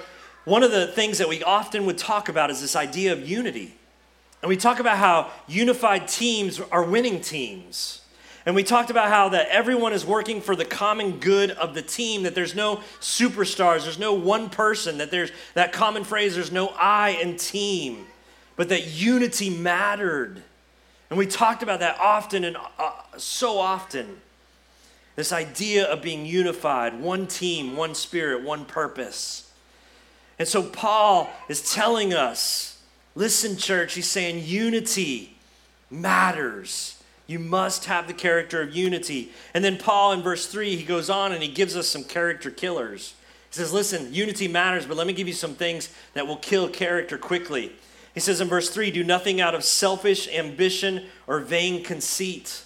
one 0.46 0.64
of 0.64 0.72
the 0.72 0.88
things 0.88 1.20
that 1.20 1.30
we 1.30 1.44
often 1.44 1.86
would 1.86 2.00
talk 2.00 2.28
about 2.28 2.50
is 2.50 2.60
this 2.60 2.76
idea 2.76 3.14
of 3.14 3.30
unity. 3.30 3.76
And 4.42 4.50
we 4.50 4.58
talk 4.58 4.80
about 4.80 4.98
how 4.98 5.30
unified 5.48 6.08
teams 6.08 6.60
are 6.60 6.82
winning 6.82 7.22
teams. 7.22 8.02
And 8.48 8.56
we 8.56 8.64
talked 8.64 8.90
about 8.90 9.10
how 9.10 9.30
that 9.30 9.50
everyone 9.50 9.94
is 9.94 10.08
working 10.08 10.42
for 10.42 10.56
the 10.56 10.66
common 10.66 11.20
good 11.20 11.52
of 11.52 11.76
the 11.76 11.84
team, 11.84 12.24
that 12.24 12.34
there's 12.34 12.56
no 12.56 12.78
superstars, 13.00 13.84
there's 13.84 14.00
no 14.00 14.14
one 14.14 14.50
person, 14.50 14.98
that 14.98 15.12
there's 15.12 15.30
that 15.54 15.72
common 15.72 16.04
phrase, 16.04 16.34
there's 16.34 16.52
no 16.52 16.70
I 16.70 17.10
in 17.10 17.38
team, 17.38 18.08
but 18.56 18.70
that 18.70 18.88
unity 18.88 19.52
mattered. 19.52 20.42
And 21.12 21.20
we 21.20 21.28
talked 21.28 21.62
about 21.62 21.80
that 21.82 22.00
often 22.00 22.44
and 22.44 22.58
uh, 22.80 22.94
so 23.18 23.60
often. 23.60 24.20
This 25.20 25.34
idea 25.34 25.84
of 25.84 26.02
being 26.02 26.26
unified, 26.26 27.02
one 27.02 27.28
team, 27.28 27.76
one 27.76 27.94
spirit, 27.94 28.42
one 28.42 28.64
purpose. 28.64 29.52
And 30.40 30.48
so 30.48 30.64
Paul 30.64 31.30
is 31.50 31.74
telling 31.74 32.14
us 32.14 32.82
listen, 33.16 33.58
church, 33.58 33.96
he's 33.96 34.10
saying 34.10 34.46
unity 34.46 35.36
matters. 35.92 37.04
You 37.28 37.38
must 37.38 37.84
have 37.84 38.08
the 38.08 38.14
character 38.14 38.62
of 38.62 38.74
unity. 38.74 39.34
And 39.54 39.62
then 39.62 39.78
Paul 39.78 40.14
in 40.14 40.22
verse 40.22 40.46
3, 40.46 40.78
he 40.78 40.86
goes 40.86 41.10
on 41.10 41.34
and 41.34 41.44
he 41.44 41.50
gives 41.50 41.76
us 41.76 41.90
some 41.90 42.06
character 42.06 42.50
killers. 42.50 43.14
He 43.50 43.56
says, 43.56 43.74
Listen, 43.74 44.14
unity 44.14 44.48
matters, 44.48 44.86
but 44.86 44.96
let 44.96 45.06
me 45.06 45.12
give 45.12 45.28
you 45.28 45.34
some 45.34 45.54
things 45.54 45.90
that 46.14 46.28
will 46.28 46.38
kill 46.38 46.70
character 46.70 47.18
quickly. 47.18 47.74
He 48.14 48.22
says 48.22 48.40
in 48.40 48.48
verse 48.48 48.70
3 48.70 48.90
do 48.90 49.04
nothing 49.04 49.42
out 49.42 49.54
of 49.54 49.66
selfish 49.66 50.30
ambition 50.34 51.08
or 51.28 51.42
vain 51.42 51.84
conceit. 51.84 52.64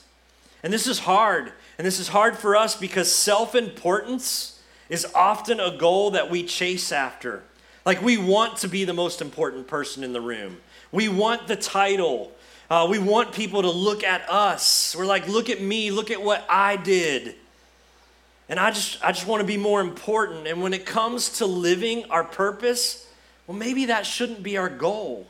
And 0.62 0.72
this 0.72 0.86
is 0.86 1.00
hard 1.00 1.52
and 1.78 1.88
this 1.88 2.00
is 2.00 2.08
hard 2.10 2.38
for 2.38 2.56
us 2.56 2.76
because 2.76 3.14
self 3.14 3.56
importance 3.56 4.60
is 4.90 5.08
often 5.16 5.60
a 5.60 5.76
goal 5.76 6.12
that 6.12 6.30
we 6.30 6.44
chase 6.44 6.92
after. 6.92 7.44
Like 7.86 8.02
we 8.02 8.18
want 8.18 8.58
to 8.58 8.68
be 8.68 8.86
the 8.86 8.94
most 8.94 9.22
important 9.22 9.68
person 9.68 10.04
in 10.04 10.14
the 10.14 10.22
room, 10.22 10.58
we 10.92 11.10
want 11.10 11.48
the 11.48 11.56
title. 11.56 12.32
Uh, 12.70 12.88
we 12.90 12.98
want 12.98 13.34
people 13.34 13.62
to 13.62 13.70
look 13.70 14.04
at 14.04 14.28
us. 14.30 14.96
We're 14.98 15.06
like, 15.06 15.28
look 15.28 15.50
at 15.50 15.62
me, 15.62 15.92
look 15.92 16.10
at 16.10 16.24
what 16.24 16.44
I 16.50 16.76
did. 16.76 17.36
And 18.50 18.60
I 18.60 18.72
just, 18.72 19.04
I 19.04 19.12
just 19.12 19.28
want 19.28 19.42
to 19.42 19.46
be 19.46 19.58
more 19.58 19.80
important. 19.80 20.48
And 20.48 20.62
when 20.62 20.74
it 20.74 20.86
comes 20.86 21.38
to 21.38 21.46
living 21.46 22.06
our 22.10 22.24
purpose, 22.24 23.08
well, 23.46 23.58
maybe 23.58 23.86
that 23.86 24.08
shouldn't 24.08 24.42
be 24.42 24.58
our 24.58 24.70
goal 24.70 25.28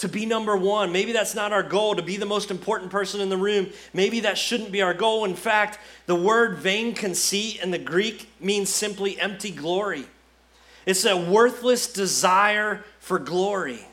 to 0.00 0.08
be 0.08 0.26
number 0.26 0.56
one. 0.56 0.92
Maybe 0.92 1.12
that's 1.12 1.34
not 1.34 1.52
our 1.52 1.62
goal, 1.62 1.94
to 1.94 2.02
be 2.02 2.16
the 2.16 2.26
most 2.26 2.50
important 2.50 2.90
person 2.90 3.20
in 3.20 3.28
the 3.28 3.36
room. 3.36 3.68
Maybe 3.92 4.20
that 4.20 4.36
shouldn't 4.36 4.72
be 4.72 4.82
our 4.82 4.94
goal. 4.94 5.24
In 5.24 5.34
fact, 5.34 5.78
the 6.06 6.16
word 6.16 6.58
vain 6.58 6.94
conceit 6.94 7.62
in 7.62 7.70
the 7.70 7.78
Greek 7.78 8.28
means 8.40 8.68
simply 8.70 9.18
empty 9.20 9.50
glory. 9.50 10.06
It's 10.86 11.04
a 11.04 11.16
worthless 11.16 11.92
desire 11.92 12.84
for 12.98 13.18
glory. 13.18 13.86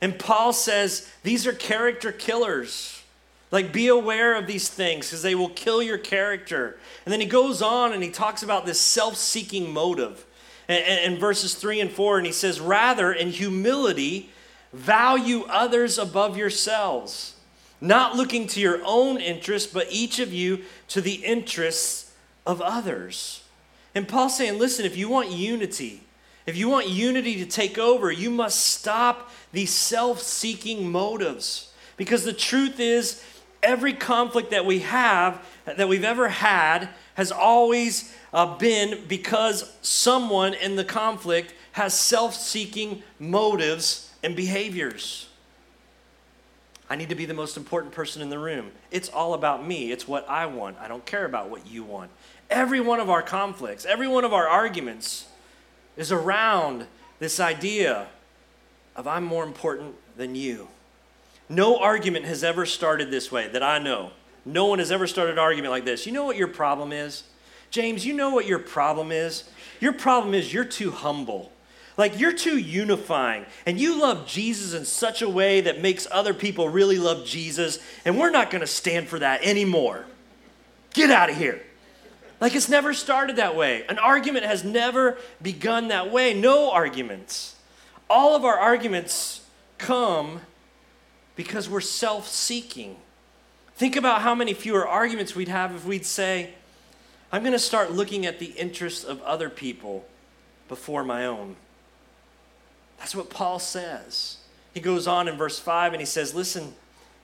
And 0.00 0.18
Paul 0.18 0.52
says 0.52 1.10
these 1.22 1.46
are 1.46 1.52
character 1.52 2.12
killers. 2.12 3.02
Like, 3.50 3.72
be 3.72 3.88
aware 3.88 4.34
of 4.34 4.46
these 4.46 4.68
things 4.68 5.06
because 5.06 5.22
they 5.22 5.34
will 5.34 5.48
kill 5.50 5.82
your 5.82 5.98
character. 5.98 6.76
And 7.04 7.12
then 7.12 7.20
he 7.20 7.26
goes 7.26 7.62
on 7.62 7.92
and 7.92 8.02
he 8.02 8.10
talks 8.10 8.42
about 8.42 8.66
this 8.66 8.80
self 8.80 9.16
seeking 9.16 9.72
motive 9.72 10.24
in 10.68 11.18
verses 11.18 11.54
3 11.54 11.80
and 11.80 11.90
4. 11.90 12.18
And 12.18 12.26
he 12.26 12.32
says, 12.32 12.60
Rather, 12.60 13.12
in 13.12 13.30
humility, 13.30 14.30
value 14.74 15.44
others 15.48 15.98
above 15.98 16.36
yourselves, 16.36 17.34
not 17.80 18.16
looking 18.16 18.46
to 18.48 18.60
your 18.60 18.80
own 18.84 19.20
interests, 19.20 19.72
but 19.72 19.86
each 19.90 20.18
of 20.18 20.32
you 20.32 20.62
to 20.88 21.00
the 21.00 21.24
interests 21.24 22.12
of 22.46 22.60
others. 22.60 23.42
And 23.94 24.08
Paul's 24.08 24.36
saying, 24.36 24.58
Listen, 24.58 24.84
if 24.84 24.96
you 24.96 25.08
want 25.08 25.30
unity, 25.30 26.02
if 26.46 26.56
you 26.56 26.68
want 26.68 26.88
unity 26.88 27.36
to 27.36 27.46
take 27.46 27.78
over, 27.78 28.10
you 28.10 28.30
must 28.30 28.60
stop 28.60 29.30
these 29.52 29.72
self 29.72 30.20
seeking 30.20 30.90
motives. 30.90 31.72
Because 31.96 32.24
the 32.24 32.32
truth 32.32 32.80
is, 32.80 33.24
every 33.62 33.92
conflict 33.92 34.50
that 34.50 34.66
we 34.66 34.80
have, 34.80 35.40
that 35.64 35.88
we've 35.88 36.04
ever 36.04 36.28
had, 36.28 36.88
has 37.14 37.30
always 37.30 38.12
uh, 38.32 38.58
been 38.58 39.04
because 39.06 39.72
someone 39.80 40.54
in 40.54 40.74
the 40.74 40.84
conflict 40.84 41.54
has 41.72 41.94
self 41.94 42.34
seeking 42.34 43.02
motives 43.20 44.10
and 44.24 44.34
behaviors. 44.34 45.28
I 46.88 46.96
need 46.96 47.08
to 47.10 47.14
be 47.14 47.26
the 47.26 47.34
most 47.34 47.56
important 47.56 47.92
person 47.92 48.20
in 48.22 48.30
the 48.30 48.38
room. 48.38 48.72
It's 48.90 49.08
all 49.08 49.34
about 49.34 49.66
me. 49.66 49.92
It's 49.92 50.08
what 50.08 50.28
I 50.28 50.46
want. 50.46 50.76
I 50.78 50.88
don't 50.88 51.04
care 51.06 51.24
about 51.24 51.48
what 51.48 51.66
you 51.66 51.82
want. 51.82 52.10
Every 52.50 52.80
one 52.80 53.00
of 53.00 53.08
our 53.08 53.22
conflicts, 53.22 53.84
every 53.84 54.08
one 54.08 54.24
of 54.24 54.32
our 54.32 54.46
arguments 54.48 55.26
is 55.96 56.12
around 56.12 56.86
this 57.18 57.40
idea 57.40 58.08
of 58.96 59.06
I'm 59.06 59.24
more 59.24 59.44
important 59.44 59.94
than 60.16 60.34
you. 60.34 60.68
No 61.48 61.78
argument 61.78 62.24
has 62.26 62.44
ever 62.44 62.66
started 62.66 63.10
this 63.10 63.30
way 63.30 63.48
that 63.48 63.62
I 63.62 63.78
know. 63.78 64.10
No 64.44 64.66
one 64.66 64.78
has 64.78 64.92
ever 64.92 65.06
started 65.06 65.32
an 65.32 65.38
argument 65.38 65.72
like 65.72 65.84
this. 65.84 66.06
You 66.06 66.12
know 66.12 66.24
what 66.24 66.36
your 66.36 66.48
problem 66.48 66.92
is? 66.92 67.24
James, 67.70 68.06
you 68.06 68.14
know 68.14 68.30
what 68.30 68.46
your 68.46 68.58
problem 68.58 69.10
is? 69.10 69.44
Your 69.80 69.92
problem 69.92 70.34
is 70.34 70.52
you're 70.52 70.64
too 70.64 70.90
humble. 70.90 71.50
Like 71.96 72.18
you're 72.18 72.32
too 72.32 72.58
unifying 72.58 73.46
and 73.66 73.78
you 73.78 74.00
love 74.00 74.26
Jesus 74.26 74.74
in 74.74 74.84
such 74.84 75.22
a 75.22 75.28
way 75.28 75.60
that 75.60 75.80
makes 75.80 76.06
other 76.10 76.34
people 76.34 76.68
really 76.68 76.98
love 76.98 77.24
Jesus, 77.24 77.78
and 78.04 78.18
we're 78.18 78.30
not 78.30 78.50
going 78.50 78.60
to 78.60 78.66
stand 78.66 79.08
for 79.08 79.18
that 79.18 79.42
anymore. 79.42 80.04
Get 80.92 81.10
out 81.10 81.30
of 81.30 81.36
here. 81.36 81.62
Like 82.40 82.54
it's 82.54 82.68
never 82.68 82.92
started 82.92 83.36
that 83.36 83.56
way. 83.56 83.84
An 83.88 83.98
argument 83.98 84.44
has 84.44 84.64
never 84.64 85.18
begun 85.40 85.88
that 85.88 86.10
way. 86.10 86.34
No 86.34 86.70
arguments. 86.70 87.56
All 88.10 88.34
of 88.36 88.44
our 88.44 88.58
arguments 88.58 89.42
come 89.78 90.40
because 91.36 91.68
we're 91.68 91.80
self 91.80 92.28
seeking. 92.28 92.96
Think 93.76 93.96
about 93.96 94.22
how 94.22 94.34
many 94.34 94.54
fewer 94.54 94.86
arguments 94.86 95.34
we'd 95.34 95.48
have 95.48 95.74
if 95.74 95.84
we'd 95.84 96.06
say, 96.06 96.54
I'm 97.32 97.42
going 97.42 97.52
to 97.52 97.58
start 97.58 97.90
looking 97.90 98.24
at 98.26 98.38
the 98.38 98.52
interests 98.52 99.02
of 99.02 99.20
other 99.22 99.50
people 99.50 100.04
before 100.68 101.02
my 101.02 101.26
own. 101.26 101.56
That's 102.98 103.14
what 103.14 103.30
Paul 103.30 103.58
says. 103.58 104.38
He 104.72 104.80
goes 104.80 105.06
on 105.06 105.28
in 105.28 105.36
verse 105.36 105.58
5 105.58 105.92
and 105.92 106.00
he 106.00 106.06
says, 106.06 106.34
Listen, 106.34 106.64
he 106.64 106.72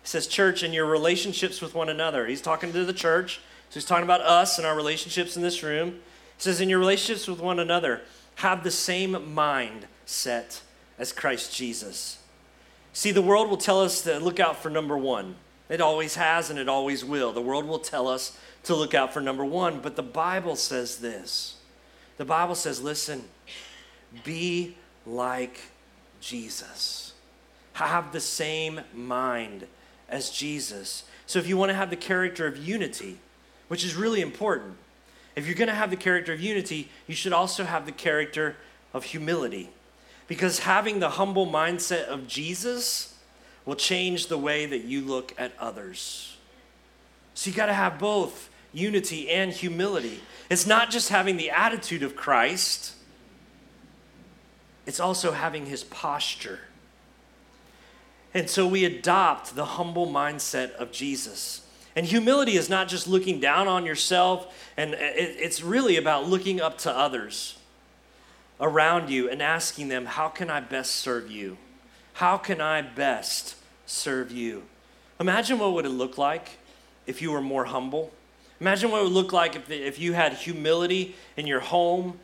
says, 0.05 0.27
Church, 0.27 0.63
in 0.63 0.73
your 0.73 0.87
relationships 0.87 1.61
with 1.61 1.75
one 1.75 1.89
another. 1.89 2.27
He's 2.27 2.41
talking 2.41 2.73
to 2.73 2.85
the 2.85 2.93
church. 2.93 3.41
So 3.71 3.75
he's 3.75 3.85
talking 3.85 4.05
about 4.05 4.21
us 4.21 4.59
and 4.59 4.67
our 4.67 4.75
relationships 4.75 5.37
in 5.37 5.43
this 5.43 5.63
room. 5.63 5.91
He 5.91 6.43
says, 6.43 6.61
in 6.61 6.69
your 6.69 6.81
relationships 6.81 7.29
with 7.29 7.39
one 7.39 7.61
another, 7.61 8.01
have 8.37 8.65
the 8.65 8.71
same 8.71 9.33
mind 9.33 9.87
set 10.07 10.63
as 10.99 11.13
Christ 11.13 11.55
Jesus. 11.55 12.19
See, 12.93 13.13
the 13.13 13.23
world 13.23 13.49
will 13.49 13.57
tell 13.57 13.81
us 13.81 14.03
to 14.03 14.19
look 14.19 14.41
out 14.41 14.61
for 14.61 14.71
number 14.71 14.99
one. 14.99 15.37
It 15.69 15.81
always 15.81 16.17
has 16.17 16.51
and 16.51 16.59
it 16.59 16.69
always 16.69 17.05
will. 17.05 17.33
The 17.33 17.41
world 17.41 17.65
will 17.65 17.79
tell 17.79 18.09
us 18.09 18.37
to 18.65 18.75
look 18.75 18.93
out 18.93 19.15
for 19.15 19.21
number 19.21 19.45
one. 19.45 19.79
But 19.79 19.95
the 19.95 20.03
Bible 20.03 20.57
says 20.57 20.97
this 20.97 21.57
the 22.17 22.25
Bible 22.25 22.57
says, 22.57 22.83
listen, 22.83 23.25
be 24.25 24.77
like 25.11 25.61
Jesus. 26.21 27.13
Have 27.75 28.13
the 28.13 28.21
same 28.21 28.83
mind 28.95 29.67
as 30.09 30.31
Jesus. 30.31 31.05
So 31.27 31.39
if 31.39 31.49
you 31.49 31.57
want 31.57 31.71
to 31.71 31.75
have 31.75 31.91
the 31.91 31.97
character 31.97 32.47
of 32.47 32.57
unity, 32.57 33.19
which 33.69 33.85
is 33.85 33.95
really 33.95 34.21
important. 34.21 34.77
If 35.37 35.47
you're 35.47 35.55
going 35.55 35.69
to 35.69 35.75
have 35.75 35.91
the 35.91 35.97
character 35.97 36.33
of 36.33 36.41
unity, 36.41 36.91
you 37.07 37.15
should 37.15 37.33
also 37.33 37.65
have 37.65 37.87
the 37.87 37.93
character 37.93 38.57
of 38.93 39.05
humility. 39.05 39.71
Because 40.27 40.59
having 40.61 41.01
the 41.01 41.11
humble 41.11 41.47
mindset 41.47 42.05
of 42.05 42.27
Jesus 42.27 43.17
will 43.65 43.77
change 43.77 44.27
the 44.27 44.37
way 44.37 44.67
that 44.67 44.85
you 44.85 45.01
look 45.01 45.33
at 45.39 45.53
others. 45.59 46.37
So 47.35 47.49
you 47.49 47.57
got 47.57 47.67
to 47.67 47.75
have 47.75 47.99
both 47.99 48.51
unity 48.73 49.31
and 49.31 49.53
humility. 49.53 50.21
It's 50.51 50.67
not 50.67 50.91
just 50.91 51.09
having 51.09 51.37
the 51.37 51.51
attitude 51.51 52.03
of 52.03 52.17
Christ, 52.17 52.95
it's 54.87 55.01
also 55.01 55.33
having 55.33 55.67
his 55.67 55.85
posture. 55.85 56.61
And 58.33 58.49
so 58.49 58.67
we 58.67 58.85
adopt 58.85 59.57
the 59.57 59.65
humble 59.65 60.07
mindset 60.07 60.73
of 60.73 60.93
Jesus. 60.93 61.63
And 61.97 62.07
humility 62.07 62.57
is 62.57 62.69
not 62.69 62.89
just 62.89 63.09
looking 63.09 63.41
down 63.41 63.67
on 63.67 63.85
yourself, 63.85 64.55
and 64.77 64.95
it's 64.95 65.63
really 65.63 65.97
about 65.97 66.29
looking 66.29 66.61
up 66.61 66.79
to 66.79 66.97
others 66.97 67.59
around 68.61 69.11
you 69.11 69.29
and 69.29 69.43
asking 69.43 69.89
them, 69.89 70.05
How 70.05 70.29
can 70.29 70.51
I 70.51 70.61
best 70.61 70.95
serve 70.97 71.31
you? 71.31 71.57
How 72.15 72.37
can 72.37 72.61
I 72.61 72.83
best 72.83 73.57
serve 73.87 74.31
you? 74.31 74.63
Imagine 75.19 75.59
what 75.59 75.73
would 75.73 75.85
it 75.85 75.91
look 75.91 76.17
like 76.17 76.59
if 77.07 77.21
you 77.21 77.33
were 77.33 77.41
more 77.41 77.65
humble. 77.65 78.13
Imagine 78.61 78.91
what 78.91 79.01
it 79.01 79.05
would 79.05 79.13
look 79.13 79.33
like 79.33 79.57
if, 79.57 79.71
if 79.71 79.99
you 79.99 80.13
had 80.13 80.35
humility 80.35 81.15
in 81.37 81.47
your 81.47 81.61
home, 81.61 82.21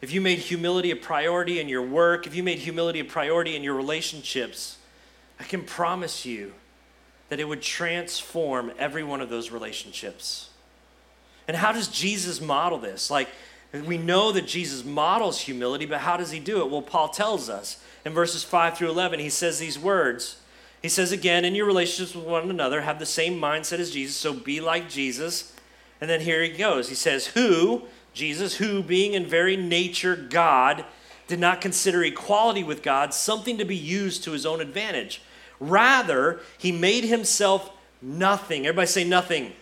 if 0.00 0.12
you 0.12 0.20
made 0.20 0.38
humility 0.38 0.90
a 0.90 0.96
priority 0.96 1.60
in 1.60 1.68
your 1.68 1.82
work, 1.82 2.26
if 2.26 2.34
you 2.34 2.42
made 2.42 2.58
humility 2.58 3.00
a 3.00 3.04
priority 3.04 3.56
in 3.56 3.62
your 3.62 3.74
relationships. 3.74 4.78
I 5.40 5.44
can 5.44 5.62
promise 5.62 6.24
you 6.24 6.52
that 7.28 7.40
it 7.40 7.48
would 7.48 7.62
transform 7.62 8.72
every 8.78 9.02
one 9.02 9.20
of 9.20 9.28
those 9.28 9.50
relationships. 9.50 10.50
And 11.48 11.56
how 11.56 11.72
does 11.72 11.88
Jesus 11.88 12.40
model 12.40 12.78
this? 12.78 13.10
Like, 13.10 13.28
we 13.72 13.98
know 13.98 14.32
that 14.32 14.46
Jesus 14.46 14.84
models 14.84 15.40
humility, 15.40 15.86
but 15.86 16.00
how 16.00 16.16
does 16.16 16.30
he 16.30 16.38
do 16.38 16.60
it? 16.60 16.70
Well, 16.70 16.82
Paul 16.82 17.08
tells 17.08 17.48
us 17.48 17.82
in 18.04 18.12
verses 18.12 18.44
5 18.44 18.78
through 18.78 18.90
11, 18.90 19.20
he 19.20 19.28
says 19.28 19.58
these 19.58 19.78
words. 19.78 20.38
He 20.82 20.88
says 20.88 21.12
again, 21.12 21.44
in 21.44 21.54
your 21.54 21.66
relationships 21.66 22.14
with 22.14 22.24
one 22.24 22.48
another, 22.48 22.82
have 22.82 22.98
the 22.98 23.06
same 23.06 23.40
mindset 23.40 23.78
as 23.78 23.90
Jesus, 23.90 24.16
so 24.16 24.32
be 24.32 24.60
like 24.60 24.88
Jesus. 24.88 25.52
And 26.00 26.08
then 26.08 26.20
here 26.20 26.42
he 26.42 26.50
goes. 26.50 26.88
He 26.88 26.94
says, 26.94 27.28
Who, 27.28 27.82
Jesus, 28.16 28.56
who 28.56 28.82
being 28.82 29.12
in 29.12 29.26
very 29.26 29.58
nature 29.58 30.16
God, 30.16 30.86
did 31.26 31.38
not 31.38 31.60
consider 31.60 32.02
equality 32.02 32.64
with 32.64 32.82
God 32.82 33.12
something 33.12 33.58
to 33.58 33.64
be 33.66 33.76
used 33.76 34.24
to 34.24 34.32
his 34.32 34.46
own 34.46 34.62
advantage. 34.62 35.20
Rather, 35.60 36.40
he 36.56 36.72
made 36.72 37.04
himself 37.04 37.70
nothing. 38.00 38.66
Everybody 38.66 38.86
say 38.86 39.04
nothing. 39.04 39.52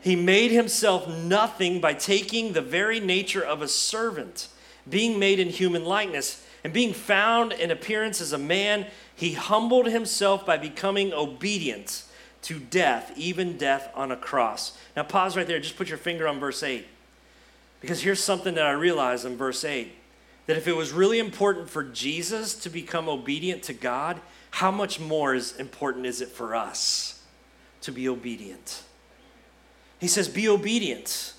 He 0.00 0.16
made 0.16 0.50
himself 0.50 1.08
nothing 1.08 1.78
by 1.78 1.92
taking 1.92 2.52
the 2.52 2.62
very 2.62 3.00
nature 3.00 3.44
of 3.44 3.60
a 3.60 3.68
servant, 3.68 4.48
being 4.88 5.18
made 5.18 5.38
in 5.38 5.50
human 5.50 5.84
likeness, 5.84 6.46
and 6.64 6.72
being 6.72 6.94
found 6.94 7.52
in 7.52 7.70
appearance 7.70 8.22
as 8.22 8.32
a 8.32 8.38
man, 8.38 8.86
he 9.14 9.34
humbled 9.34 9.86
himself 9.86 10.46
by 10.46 10.56
becoming 10.56 11.12
obedient 11.12 12.04
to 12.42 12.58
death, 12.58 13.12
even 13.16 13.58
death 13.58 13.90
on 13.94 14.10
a 14.10 14.16
cross. 14.16 14.78
Now, 14.96 15.02
pause 15.02 15.36
right 15.36 15.46
there. 15.46 15.60
Just 15.60 15.76
put 15.76 15.88
your 15.88 15.98
finger 15.98 16.26
on 16.26 16.40
verse 16.40 16.62
8. 16.62 16.86
Because 17.80 18.02
here's 18.02 18.22
something 18.22 18.54
that 18.54 18.66
I 18.66 18.72
realize 18.72 19.24
in 19.24 19.36
verse 19.36 19.64
8 19.64 19.92
that 20.46 20.56
if 20.56 20.66
it 20.66 20.74
was 20.74 20.92
really 20.92 21.18
important 21.18 21.68
for 21.68 21.84
Jesus 21.84 22.54
to 22.54 22.70
become 22.70 23.06
obedient 23.08 23.62
to 23.64 23.74
God, 23.74 24.18
how 24.50 24.70
much 24.70 24.98
more 24.98 25.34
is 25.34 25.54
important 25.56 26.06
is 26.06 26.22
it 26.22 26.28
for 26.28 26.54
us 26.54 27.22
to 27.82 27.92
be 27.92 28.08
obedient? 28.08 28.82
He 29.98 30.08
says, 30.08 30.28
Be 30.28 30.48
obedient. 30.48 31.34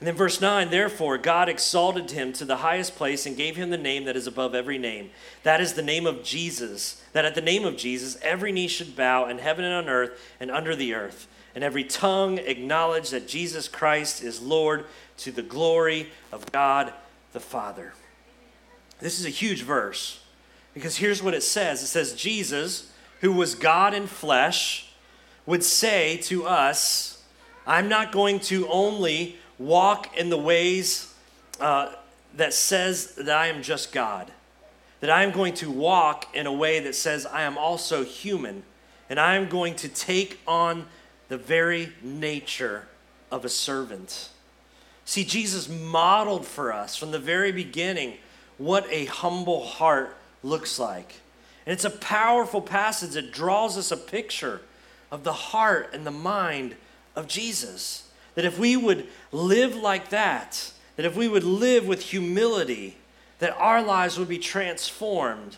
And 0.00 0.08
then 0.08 0.16
verse 0.16 0.38
9, 0.38 0.70
therefore, 0.70 1.16
God 1.16 1.48
exalted 1.48 2.10
him 2.10 2.34
to 2.34 2.44
the 2.44 2.56
highest 2.56 2.94
place 2.94 3.24
and 3.24 3.38
gave 3.38 3.56
him 3.56 3.70
the 3.70 3.78
name 3.78 4.04
that 4.04 4.16
is 4.16 4.26
above 4.26 4.54
every 4.54 4.76
name. 4.76 5.10
That 5.44 5.62
is 5.62 5.72
the 5.72 5.82
name 5.82 6.06
of 6.06 6.22
Jesus. 6.22 7.02
That 7.14 7.24
at 7.24 7.34
the 7.34 7.40
name 7.40 7.64
of 7.64 7.78
Jesus, 7.78 8.18
every 8.20 8.52
knee 8.52 8.68
should 8.68 8.96
bow 8.96 9.26
in 9.26 9.38
heaven 9.38 9.64
and 9.64 9.72
on 9.72 9.88
earth 9.88 10.20
and 10.40 10.50
under 10.50 10.76
the 10.76 10.92
earth, 10.92 11.26
and 11.54 11.64
every 11.64 11.84
tongue 11.84 12.38
acknowledge 12.38 13.10
that 13.10 13.28
Jesus 13.28 13.66
Christ 13.66 14.22
is 14.22 14.42
Lord 14.42 14.84
to 15.18 15.32
the 15.32 15.42
glory 15.42 16.10
of 16.32 16.50
God 16.52 16.92
the 17.32 17.40
Father. 17.40 17.92
This 19.00 19.18
is 19.18 19.26
a 19.26 19.30
huge 19.30 19.62
verse 19.62 20.20
Because 20.72 20.96
here's 20.96 21.22
what 21.22 21.34
it 21.34 21.42
says 21.42 21.82
it 21.82 21.86
says, 21.86 22.14
Jesus, 22.14 22.92
who 23.20 23.32
was 23.32 23.54
God 23.54 23.94
in 23.94 24.06
flesh, 24.06 24.92
would 25.46 25.62
say 25.62 26.16
to 26.18 26.46
us, 26.46 27.22
I'm 27.66 27.88
not 27.88 28.12
going 28.12 28.40
to 28.40 28.68
only 28.68 29.36
walk 29.58 30.16
in 30.16 30.30
the 30.30 30.38
ways 30.38 31.14
uh, 31.60 31.92
that 32.36 32.52
says 32.52 33.14
that 33.14 33.36
I 33.36 33.46
am 33.46 33.62
just 33.62 33.92
God, 33.92 34.30
that 35.00 35.10
I 35.10 35.22
am 35.22 35.30
going 35.30 35.54
to 35.54 35.70
walk 35.70 36.34
in 36.34 36.46
a 36.46 36.52
way 36.52 36.80
that 36.80 36.94
says 36.94 37.26
I 37.26 37.42
am 37.42 37.56
also 37.56 38.04
human, 38.04 38.64
and 39.08 39.20
I 39.20 39.36
am 39.36 39.48
going 39.48 39.76
to 39.76 39.88
take 39.88 40.40
on 40.46 40.86
the 41.28 41.38
very 41.38 41.92
nature 42.02 42.86
of 43.30 43.44
a 43.44 43.48
servant. 43.48 44.30
See, 45.04 45.24
Jesus 45.24 45.68
modeled 45.68 46.46
for 46.46 46.72
us 46.72 46.96
from 46.96 47.10
the 47.10 47.18
very 47.18 47.52
beginning 47.52 48.14
what 48.58 48.86
a 48.90 49.04
humble 49.06 49.64
heart 49.64 50.16
looks 50.42 50.78
like. 50.78 51.14
And 51.66 51.72
it's 51.72 51.84
a 51.84 51.90
powerful 51.90 52.60
passage 52.60 53.12
that 53.12 53.32
draws 53.32 53.76
us 53.76 53.90
a 53.90 53.96
picture 53.96 54.60
of 55.10 55.24
the 55.24 55.32
heart 55.32 55.90
and 55.92 56.06
the 56.06 56.10
mind 56.10 56.76
of 57.16 57.28
Jesus. 57.28 58.08
That 58.34 58.44
if 58.44 58.58
we 58.58 58.76
would 58.76 59.06
live 59.32 59.74
like 59.74 60.10
that, 60.10 60.72
that 60.96 61.06
if 61.06 61.16
we 61.16 61.28
would 61.28 61.44
live 61.44 61.86
with 61.86 62.02
humility, 62.02 62.96
that 63.38 63.56
our 63.56 63.82
lives 63.82 64.18
would 64.18 64.28
be 64.28 64.38
transformed, 64.38 65.56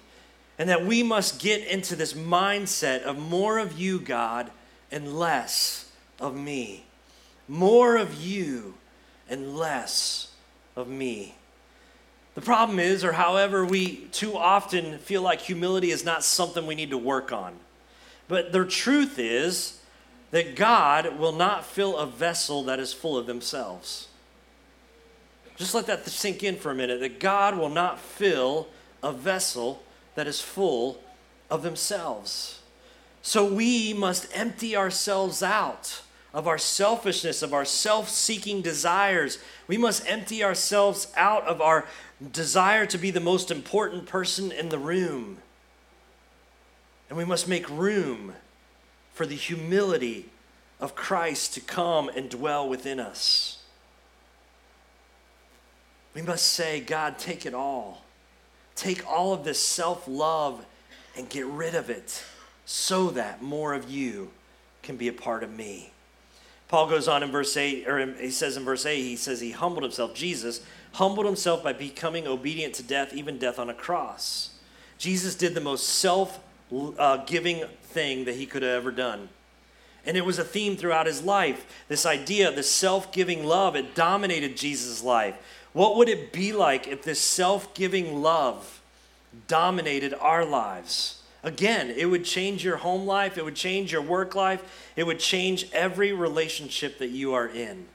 and 0.58 0.68
that 0.68 0.84
we 0.84 1.02
must 1.02 1.40
get 1.40 1.66
into 1.66 1.94
this 1.94 2.14
mindset 2.14 3.02
of 3.02 3.18
more 3.18 3.58
of 3.58 3.78
you, 3.78 4.00
God, 4.00 4.50
and 4.90 5.18
less 5.18 5.90
of 6.18 6.34
me. 6.34 6.84
More 7.48 7.96
of 7.96 8.14
you 8.14 8.74
and 9.28 9.56
less 9.56 10.32
of 10.74 10.88
me. 10.88 11.34
The 12.34 12.42
problem 12.42 12.78
is, 12.78 13.02
or 13.02 13.12
however, 13.12 13.64
we 13.64 13.96
too 14.12 14.36
often 14.36 14.98
feel 14.98 15.22
like 15.22 15.40
humility 15.40 15.90
is 15.90 16.04
not 16.04 16.22
something 16.22 16.66
we 16.66 16.74
need 16.74 16.90
to 16.90 16.98
work 16.98 17.32
on. 17.32 17.54
But 18.28 18.52
the 18.52 18.64
truth 18.64 19.18
is 19.18 19.80
that 20.32 20.54
God 20.54 21.18
will 21.18 21.32
not 21.32 21.64
fill 21.64 21.96
a 21.96 22.06
vessel 22.06 22.62
that 22.64 22.78
is 22.78 22.92
full 22.92 23.16
of 23.16 23.26
themselves. 23.26 24.08
Just 25.56 25.74
let 25.74 25.86
that 25.86 26.06
sink 26.06 26.42
in 26.42 26.56
for 26.56 26.70
a 26.70 26.74
minute 26.74 27.00
that 27.00 27.20
God 27.20 27.56
will 27.56 27.70
not 27.70 27.98
fill 27.98 28.68
a 29.02 29.12
vessel 29.12 29.82
that 30.14 30.26
is 30.26 30.40
full 30.40 31.00
of 31.48 31.62
themselves. 31.62 32.60
So 33.22 33.44
we 33.50 33.94
must 33.94 34.28
empty 34.36 34.76
ourselves 34.76 35.42
out 35.42 36.02
of 36.36 36.46
our 36.46 36.58
selfishness, 36.58 37.40
of 37.40 37.54
our 37.54 37.64
self 37.64 38.10
seeking 38.10 38.60
desires. 38.60 39.38
We 39.66 39.78
must 39.78 40.06
empty 40.06 40.44
ourselves 40.44 41.10
out 41.16 41.44
of 41.44 41.62
our 41.62 41.86
desire 42.30 42.84
to 42.86 42.98
be 42.98 43.10
the 43.10 43.20
most 43.20 43.50
important 43.50 44.04
person 44.04 44.52
in 44.52 44.68
the 44.68 44.78
room. 44.78 45.38
And 47.08 47.16
we 47.16 47.24
must 47.24 47.48
make 47.48 47.66
room 47.70 48.34
for 49.14 49.24
the 49.24 49.34
humility 49.34 50.26
of 50.78 50.94
Christ 50.94 51.54
to 51.54 51.60
come 51.62 52.10
and 52.10 52.28
dwell 52.28 52.68
within 52.68 53.00
us. 53.00 53.62
We 56.12 56.20
must 56.20 56.46
say, 56.48 56.80
God, 56.80 57.18
take 57.18 57.46
it 57.46 57.54
all. 57.54 58.02
Take 58.74 59.10
all 59.10 59.32
of 59.32 59.42
this 59.42 59.58
self 59.58 60.06
love 60.06 60.66
and 61.16 61.30
get 61.30 61.46
rid 61.46 61.74
of 61.74 61.88
it 61.88 62.22
so 62.66 63.08
that 63.12 63.40
more 63.40 63.72
of 63.72 63.90
you 63.90 64.32
can 64.82 64.98
be 64.98 65.08
a 65.08 65.14
part 65.14 65.42
of 65.42 65.50
me. 65.50 65.92
Paul 66.68 66.88
goes 66.88 67.06
on 67.06 67.22
in 67.22 67.30
verse 67.30 67.56
8, 67.56 67.86
or 67.86 68.14
he 68.14 68.30
says 68.30 68.56
in 68.56 68.64
verse 68.64 68.84
8, 68.84 68.96
he 69.00 69.16
says 69.16 69.40
he 69.40 69.52
humbled 69.52 69.84
himself. 69.84 70.14
Jesus 70.14 70.62
humbled 70.94 71.26
himself 71.26 71.62
by 71.62 71.72
becoming 71.72 72.26
obedient 72.26 72.74
to 72.74 72.82
death, 72.82 73.14
even 73.14 73.38
death 73.38 73.58
on 73.58 73.70
a 73.70 73.74
cross. 73.74 74.50
Jesus 74.98 75.34
did 75.34 75.54
the 75.54 75.60
most 75.60 75.88
self 75.88 76.40
uh, 76.98 77.18
giving 77.18 77.64
thing 77.82 78.24
that 78.24 78.34
he 78.34 78.46
could 78.46 78.62
have 78.62 78.72
ever 78.72 78.90
done. 78.90 79.28
And 80.04 80.16
it 80.16 80.24
was 80.24 80.38
a 80.38 80.44
theme 80.44 80.76
throughout 80.76 81.06
his 81.06 81.22
life. 81.22 81.84
This 81.88 82.06
idea, 82.06 82.50
this 82.50 82.70
self 82.70 83.12
giving 83.12 83.44
love, 83.44 83.76
it 83.76 83.94
dominated 83.94 84.56
Jesus' 84.56 85.02
life. 85.02 85.36
What 85.72 85.96
would 85.96 86.08
it 86.08 86.32
be 86.32 86.52
like 86.52 86.88
if 86.88 87.02
this 87.02 87.20
self 87.20 87.74
giving 87.74 88.22
love 88.22 88.80
dominated 89.46 90.14
our 90.14 90.44
lives? 90.44 91.15
Again, 91.46 91.90
it 91.90 92.06
would 92.06 92.24
change 92.24 92.64
your 92.64 92.78
home 92.78 93.06
life, 93.06 93.38
it 93.38 93.44
would 93.44 93.54
change 93.54 93.92
your 93.92 94.02
work 94.02 94.34
life, 94.34 94.90
it 94.96 95.04
would 95.04 95.20
change 95.20 95.68
every 95.72 96.12
relationship 96.12 96.98
that 96.98 97.10
you 97.10 97.34
are 97.34 97.46
in. 97.46 97.86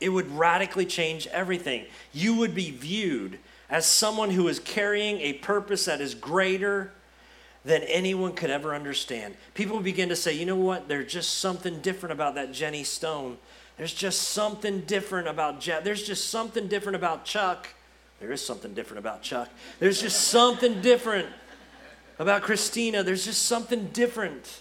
It 0.00 0.08
would 0.08 0.28
radically 0.36 0.84
change 0.84 1.28
everything. 1.28 1.84
You 2.12 2.34
would 2.34 2.56
be 2.56 2.72
viewed 2.72 3.38
as 3.70 3.86
someone 3.86 4.30
who 4.30 4.48
is 4.48 4.58
carrying 4.58 5.20
a 5.20 5.34
purpose 5.34 5.84
that 5.84 6.00
is 6.00 6.16
greater 6.16 6.90
than 7.64 7.84
anyone 7.84 8.32
could 8.32 8.50
ever 8.50 8.74
understand. 8.74 9.36
People 9.54 9.78
begin 9.78 10.08
to 10.08 10.16
say, 10.16 10.32
you 10.32 10.44
know 10.44 10.56
what? 10.56 10.88
There's 10.88 11.12
just 11.12 11.38
something 11.38 11.80
different 11.80 12.14
about 12.14 12.34
that 12.34 12.50
Jenny 12.50 12.82
Stone. 12.82 13.38
There's 13.76 13.94
just 13.94 14.22
something 14.22 14.80
different 14.80 15.28
about 15.28 15.60
Jeff. 15.60 15.84
There's 15.84 16.02
just 16.02 16.30
something 16.30 16.66
different 16.66 16.96
about 16.96 17.24
Chuck. 17.24 17.68
There 18.18 18.32
is 18.32 18.44
something 18.44 18.74
different 18.74 18.98
about 18.98 19.22
Chuck. 19.22 19.50
There's 19.78 20.00
just 20.00 20.20
something 20.26 20.80
different 20.80 21.28
about 22.18 22.42
Christina. 22.42 23.02
There's 23.02 23.24
just 23.24 23.46
something 23.46 23.86
different. 23.92 24.60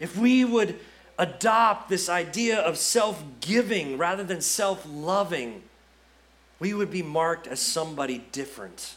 If 0.00 0.16
we 0.16 0.44
would 0.44 0.78
adopt 1.18 1.88
this 1.88 2.08
idea 2.08 2.58
of 2.58 2.76
self 2.76 3.22
giving 3.40 3.98
rather 3.98 4.24
than 4.24 4.40
self 4.40 4.86
loving, 4.88 5.62
we 6.58 6.74
would 6.74 6.90
be 6.90 7.02
marked 7.02 7.46
as 7.46 7.60
somebody 7.60 8.24
different. 8.32 8.94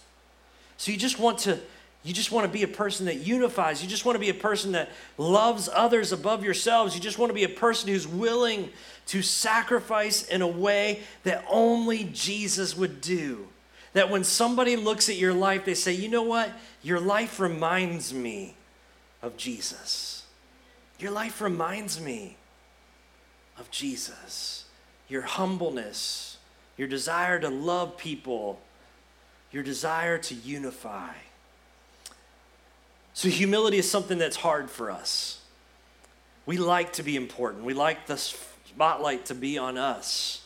So 0.77 0.91
you 0.91 0.97
just 0.97 1.19
want 1.19 1.39
to. 1.39 1.59
You 2.01 2.13
just 2.13 2.31
want 2.31 2.47
to 2.47 2.51
be 2.51 2.63
a 2.63 2.67
person 2.67 3.07
that 3.07 3.17
unifies. 3.17 3.83
You 3.83 3.89
just 3.89 4.05
want 4.05 4.15
to 4.15 4.21
be 4.21 4.29
a 4.29 4.33
person 4.33 4.71
that 4.71 4.89
loves 5.17 5.67
others 5.71 6.13
above 6.13 6.45
yourselves. 6.45 6.95
You 6.95 7.01
just 7.01 7.19
want 7.19 7.29
to 7.29 7.33
be 7.33 7.43
a 7.43 7.49
person 7.49 7.89
who's 7.89 8.07
willing 8.07 8.69
to 9.07 9.21
sacrifice 9.21 10.23
in 10.23 10.41
a 10.41 10.47
way 10.47 11.01
that 11.23 11.43
only 11.49 12.05
Jesus 12.05 12.77
would 12.77 13.01
do. 13.01 13.49
That 13.93 14.09
when 14.09 14.23
somebody 14.23 14.75
looks 14.75 15.09
at 15.09 15.15
your 15.15 15.33
life, 15.33 15.65
they 15.65 15.73
say, 15.73 15.93
you 15.93 16.09
know 16.09 16.23
what? 16.23 16.51
Your 16.83 16.99
life 16.99 17.39
reminds 17.39 18.13
me 18.13 18.55
of 19.21 19.35
Jesus. 19.35 20.25
Your 20.99 21.11
life 21.11 21.41
reminds 21.41 21.99
me 21.99 22.37
of 23.57 23.69
Jesus. 23.71 24.65
Your 25.07 25.23
humbleness, 25.23 26.37
your 26.77 26.87
desire 26.87 27.39
to 27.39 27.49
love 27.49 27.97
people, 27.97 28.59
your 29.51 29.63
desire 29.63 30.17
to 30.19 30.35
unify. 30.35 31.13
So, 33.13 33.27
humility 33.27 33.77
is 33.77 33.89
something 33.89 34.17
that's 34.17 34.37
hard 34.37 34.69
for 34.69 34.91
us. 34.91 35.41
We 36.45 36.57
like 36.57 36.93
to 36.93 37.03
be 37.03 37.15
important, 37.15 37.63
we 37.63 37.73
like 37.73 38.07
the 38.07 38.17
spotlight 38.17 39.25
to 39.25 39.35
be 39.35 39.57
on 39.57 39.77
us. 39.77 40.41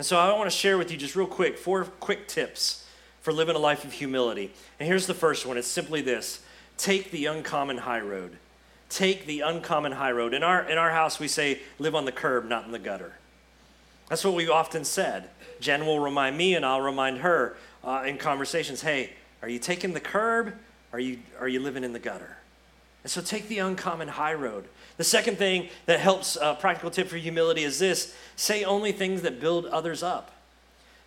And 0.00 0.06
so, 0.06 0.16
I 0.16 0.32
want 0.32 0.50
to 0.50 0.56
share 0.56 0.78
with 0.78 0.90
you 0.90 0.96
just 0.96 1.14
real 1.14 1.26
quick 1.26 1.58
four 1.58 1.84
quick 1.84 2.26
tips 2.26 2.86
for 3.20 3.34
living 3.34 3.54
a 3.54 3.58
life 3.58 3.84
of 3.84 3.92
humility. 3.92 4.50
And 4.78 4.88
here's 4.88 5.06
the 5.06 5.12
first 5.12 5.44
one 5.44 5.58
it's 5.58 5.68
simply 5.68 6.00
this 6.00 6.42
take 6.78 7.10
the 7.10 7.26
uncommon 7.26 7.76
high 7.76 8.00
road. 8.00 8.38
Take 8.88 9.26
the 9.26 9.42
uncommon 9.42 9.92
high 9.92 10.12
road. 10.12 10.32
In 10.32 10.42
our, 10.42 10.62
in 10.62 10.78
our 10.78 10.90
house, 10.90 11.20
we 11.20 11.28
say, 11.28 11.60
live 11.78 11.94
on 11.94 12.06
the 12.06 12.12
curb, 12.12 12.46
not 12.46 12.64
in 12.64 12.72
the 12.72 12.78
gutter. 12.78 13.12
That's 14.08 14.24
what 14.24 14.32
we've 14.32 14.48
often 14.48 14.86
said. 14.86 15.28
Jen 15.60 15.84
will 15.84 16.00
remind 16.00 16.34
me, 16.38 16.54
and 16.54 16.64
I'll 16.64 16.80
remind 16.80 17.18
her 17.18 17.58
uh, 17.84 18.04
in 18.06 18.16
conversations 18.16 18.80
hey, 18.80 19.12
are 19.42 19.50
you 19.50 19.58
taking 19.58 19.92
the 19.92 20.00
curb? 20.00 20.54
Are 20.94 20.98
you, 20.98 21.18
are 21.38 21.46
you 21.46 21.60
living 21.60 21.84
in 21.84 21.92
the 21.92 21.98
gutter? 21.98 22.38
And 23.02 23.10
so 23.10 23.20
take 23.20 23.48
the 23.48 23.58
uncommon 23.58 24.08
high 24.08 24.34
road. 24.34 24.64
The 24.96 25.04
second 25.04 25.38
thing 25.38 25.68
that 25.86 26.00
helps, 26.00 26.36
a 26.36 26.44
uh, 26.44 26.54
practical 26.54 26.90
tip 26.90 27.08
for 27.08 27.16
humility 27.16 27.62
is 27.62 27.78
this 27.78 28.14
say 28.36 28.64
only 28.64 28.92
things 28.92 29.22
that 29.22 29.40
build 29.40 29.66
others 29.66 30.02
up. 30.02 30.30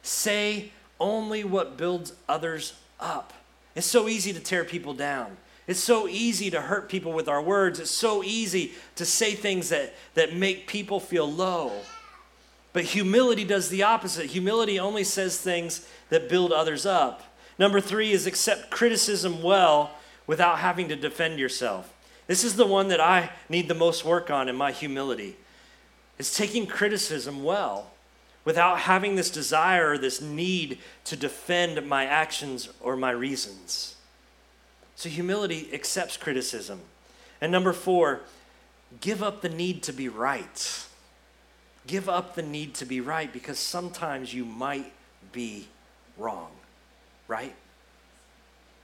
Say 0.01 0.71
only 0.99 1.43
what 1.43 1.77
builds 1.77 2.13
others 2.27 2.73
up. 2.99 3.33
It's 3.75 3.87
so 3.87 4.07
easy 4.07 4.33
to 4.33 4.39
tear 4.39 4.63
people 4.63 4.93
down. 4.93 5.37
It's 5.65 5.79
so 5.79 6.07
easy 6.07 6.49
to 6.51 6.61
hurt 6.61 6.89
people 6.89 7.13
with 7.13 7.27
our 7.27 7.41
words. 7.41 7.79
It's 7.79 7.91
so 7.91 8.23
easy 8.23 8.73
to 8.95 9.05
say 9.05 9.33
things 9.33 9.69
that, 9.69 9.93
that 10.15 10.35
make 10.35 10.67
people 10.67 10.99
feel 10.99 11.31
low. 11.31 11.71
But 12.73 12.85
humility 12.85 13.45
does 13.45 13.69
the 13.69 13.83
opposite. 13.83 14.31
Humility 14.31 14.79
only 14.79 15.03
says 15.03 15.39
things 15.39 15.87
that 16.09 16.27
build 16.27 16.51
others 16.51 16.85
up. 16.85 17.21
Number 17.59 17.79
three 17.79 18.11
is 18.11 18.25
accept 18.25 18.71
criticism 18.71 19.41
well 19.41 19.91
without 20.25 20.59
having 20.59 20.89
to 20.89 20.95
defend 20.95 21.39
yourself. 21.39 21.92
This 22.27 22.43
is 22.43 22.55
the 22.55 22.67
one 22.67 22.87
that 22.87 23.01
I 23.01 23.31
need 23.49 23.67
the 23.67 23.73
most 23.73 24.05
work 24.05 24.29
on 24.29 24.47
in 24.47 24.55
my 24.55 24.71
humility. 24.71 25.35
It's 26.17 26.35
taking 26.35 26.67
criticism 26.67 27.43
well 27.43 27.91
without 28.45 28.79
having 28.79 29.15
this 29.15 29.29
desire 29.29 29.91
or 29.91 29.97
this 29.97 30.21
need 30.21 30.79
to 31.05 31.15
defend 31.15 31.87
my 31.87 32.05
actions 32.05 32.69
or 32.81 32.95
my 32.95 33.11
reasons. 33.11 33.95
So, 34.95 35.09
humility 35.09 35.69
accepts 35.73 36.17
criticism. 36.17 36.81
And 37.41 37.51
number 37.51 37.73
four, 37.73 38.21
give 39.01 39.23
up 39.23 39.41
the 39.41 39.49
need 39.49 39.83
to 39.83 39.93
be 39.93 40.07
right. 40.07 40.85
Give 41.87 42.07
up 42.07 42.35
the 42.35 42.43
need 42.43 42.75
to 42.75 42.85
be 42.85 43.01
right 43.01 43.31
because 43.33 43.59
sometimes 43.59 44.33
you 44.33 44.45
might 44.45 44.91
be 45.31 45.67
wrong, 46.17 46.51
right? 47.27 47.55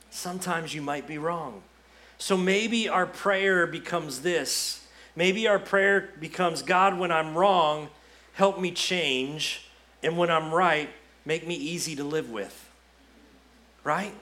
sometimes 0.09 0.73
you 0.73 0.81
might 0.81 1.07
be 1.07 1.17
wrong. 1.17 1.61
So 2.19 2.37
maybe 2.37 2.87
our 2.87 3.07
prayer 3.07 3.65
becomes 3.65 4.21
this. 4.21 4.85
Maybe 5.15 5.47
our 5.47 5.57
prayer 5.57 6.09
becomes 6.19 6.61
God, 6.61 6.99
when 6.99 7.11
I'm 7.11 7.35
wrong, 7.35 7.89
help 8.33 8.59
me 8.59 8.71
change. 8.71 9.65
And 10.03 10.17
when 10.17 10.29
I'm 10.29 10.53
right, 10.53 10.89
make 11.25 11.47
me 11.47 11.55
easy 11.55 11.95
to 11.95 12.03
live 12.03 12.29
with. 12.29 12.69
Right? 13.83 14.13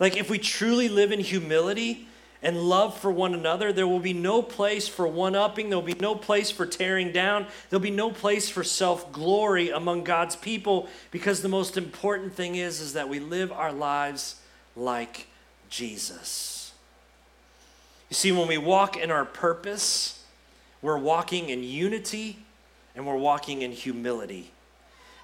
Like 0.00 0.16
if 0.16 0.30
we 0.30 0.38
truly 0.38 0.88
live 0.88 1.12
in 1.12 1.20
humility, 1.20 2.08
and 2.42 2.56
love 2.56 2.96
for 2.96 3.10
one 3.10 3.34
another, 3.34 3.72
there 3.72 3.86
will 3.86 3.98
be 3.98 4.12
no 4.12 4.42
place 4.42 4.86
for 4.86 5.06
one 5.06 5.34
upping. 5.34 5.68
There 5.68 5.78
will 5.78 5.84
be 5.84 5.94
no 5.94 6.14
place 6.14 6.50
for 6.50 6.66
tearing 6.66 7.10
down. 7.10 7.46
There'll 7.68 7.82
be 7.82 7.90
no 7.90 8.10
place 8.10 8.48
for 8.48 8.62
self 8.62 9.10
glory 9.12 9.70
among 9.70 10.04
God's 10.04 10.36
people 10.36 10.88
because 11.10 11.42
the 11.42 11.48
most 11.48 11.76
important 11.76 12.34
thing 12.34 12.54
is, 12.54 12.80
is 12.80 12.92
that 12.92 13.08
we 13.08 13.18
live 13.18 13.50
our 13.50 13.72
lives 13.72 14.36
like 14.76 15.26
Jesus. 15.68 16.57
You 18.08 18.14
see, 18.14 18.32
when 18.32 18.48
we 18.48 18.58
walk 18.58 18.96
in 18.96 19.10
our 19.10 19.24
purpose, 19.24 20.24
we're 20.80 20.98
walking 20.98 21.50
in 21.50 21.62
unity 21.62 22.38
and 22.94 23.06
we're 23.06 23.16
walking 23.16 23.62
in 23.62 23.72
humility. 23.72 24.52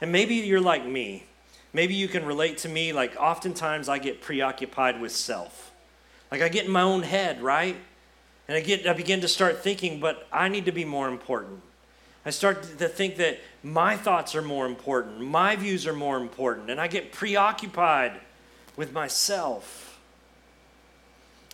And 0.00 0.12
maybe 0.12 0.34
you're 0.36 0.60
like 0.60 0.86
me. 0.86 1.26
Maybe 1.72 1.94
you 1.94 2.08
can 2.08 2.24
relate 2.24 2.58
to 2.58 2.68
me. 2.68 2.92
Like, 2.92 3.16
oftentimes 3.16 3.88
I 3.88 3.98
get 3.98 4.20
preoccupied 4.20 5.00
with 5.00 5.12
self. 5.12 5.72
Like 6.30 6.42
I 6.42 6.48
get 6.48 6.66
in 6.66 6.72
my 6.72 6.82
own 6.82 7.04
head, 7.04 7.40
right? 7.42 7.76
And 8.48 8.56
I 8.56 8.60
get 8.60 8.88
I 8.88 8.92
begin 8.92 9.20
to 9.20 9.28
start 9.28 9.62
thinking, 9.62 10.00
but 10.00 10.26
I 10.32 10.48
need 10.48 10.64
to 10.64 10.72
be 10.72 10.84
more 10.84 11.08
important. 11.08 11.62
I 12.26 12.30
start 12.30 12.62
to 12.78 12.88
think 12.88 13.18
that 13.18 13.38
my 13.62 13.96
thoughts 13.96 14.34
are 14.34 14.42
more 14.42 14.66
important, 14.66 15.20
my 15.20 15.54
views 15.56 15.86
are 15.86 15.92
more 15.92 16.16
important, 16.16 16.70
and 16.70 16.80
I 16.80 16.88
get 16.88 17.12
preoccupied 17.12 18.20
with 18.76 18.92
myself. 18.92 19.83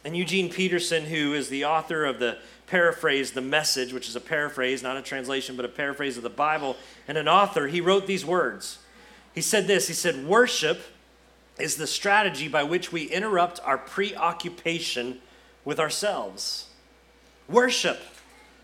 And 0.05 0.17
Eugene 0.17 0.51
Peterson, 0.51 1.05
who 1.05 1.35
is 1.35 1.49
the 1.49 1.65
author 1.65 2.05
of 2.05 2.19
the 2.19 2.39
paraphrase, 2.67 3.33
The 3.33 3.41
Message, 3.41 3.93
which 3.93 4.09
is 4.09 4.17
a 4.17 4.21
paraphrase, 4.21 4.83
not 4.83 4.97
a 4.97 5.03
translation, 5.03 5.57
but 5.57 5.65
a 5.65 5.69
paraphrase 5.69 6.17
of 6.17 6.23
the 6.23 6.31
Bible, 6.31 6.77
and 7.07 7.19
an 7.19 7.29
author, 7.29 7.67
he 7.67 7.81
wrote 7.81 8.07
these 8.07 8.25
words. 8.25 8.79
He 9.35 9.41
said 9.41 9.67
this 9.67 9.89
He 9.89 9.95
said, 9.95 10.27
Worship 10.27 10.81
is 11.59 11.77
the 11.77 11.87
strategy 11.87 12.49
by 12.49 12.63
which 12.63 12.93
we 12.93 13.05
interrupt 13.05 13.61
our 13.65 13.77
preoccupation 13.77 15.21
with 15.65 15.79
ourselves. 15.79 16.69
Worship. 17.49 18.01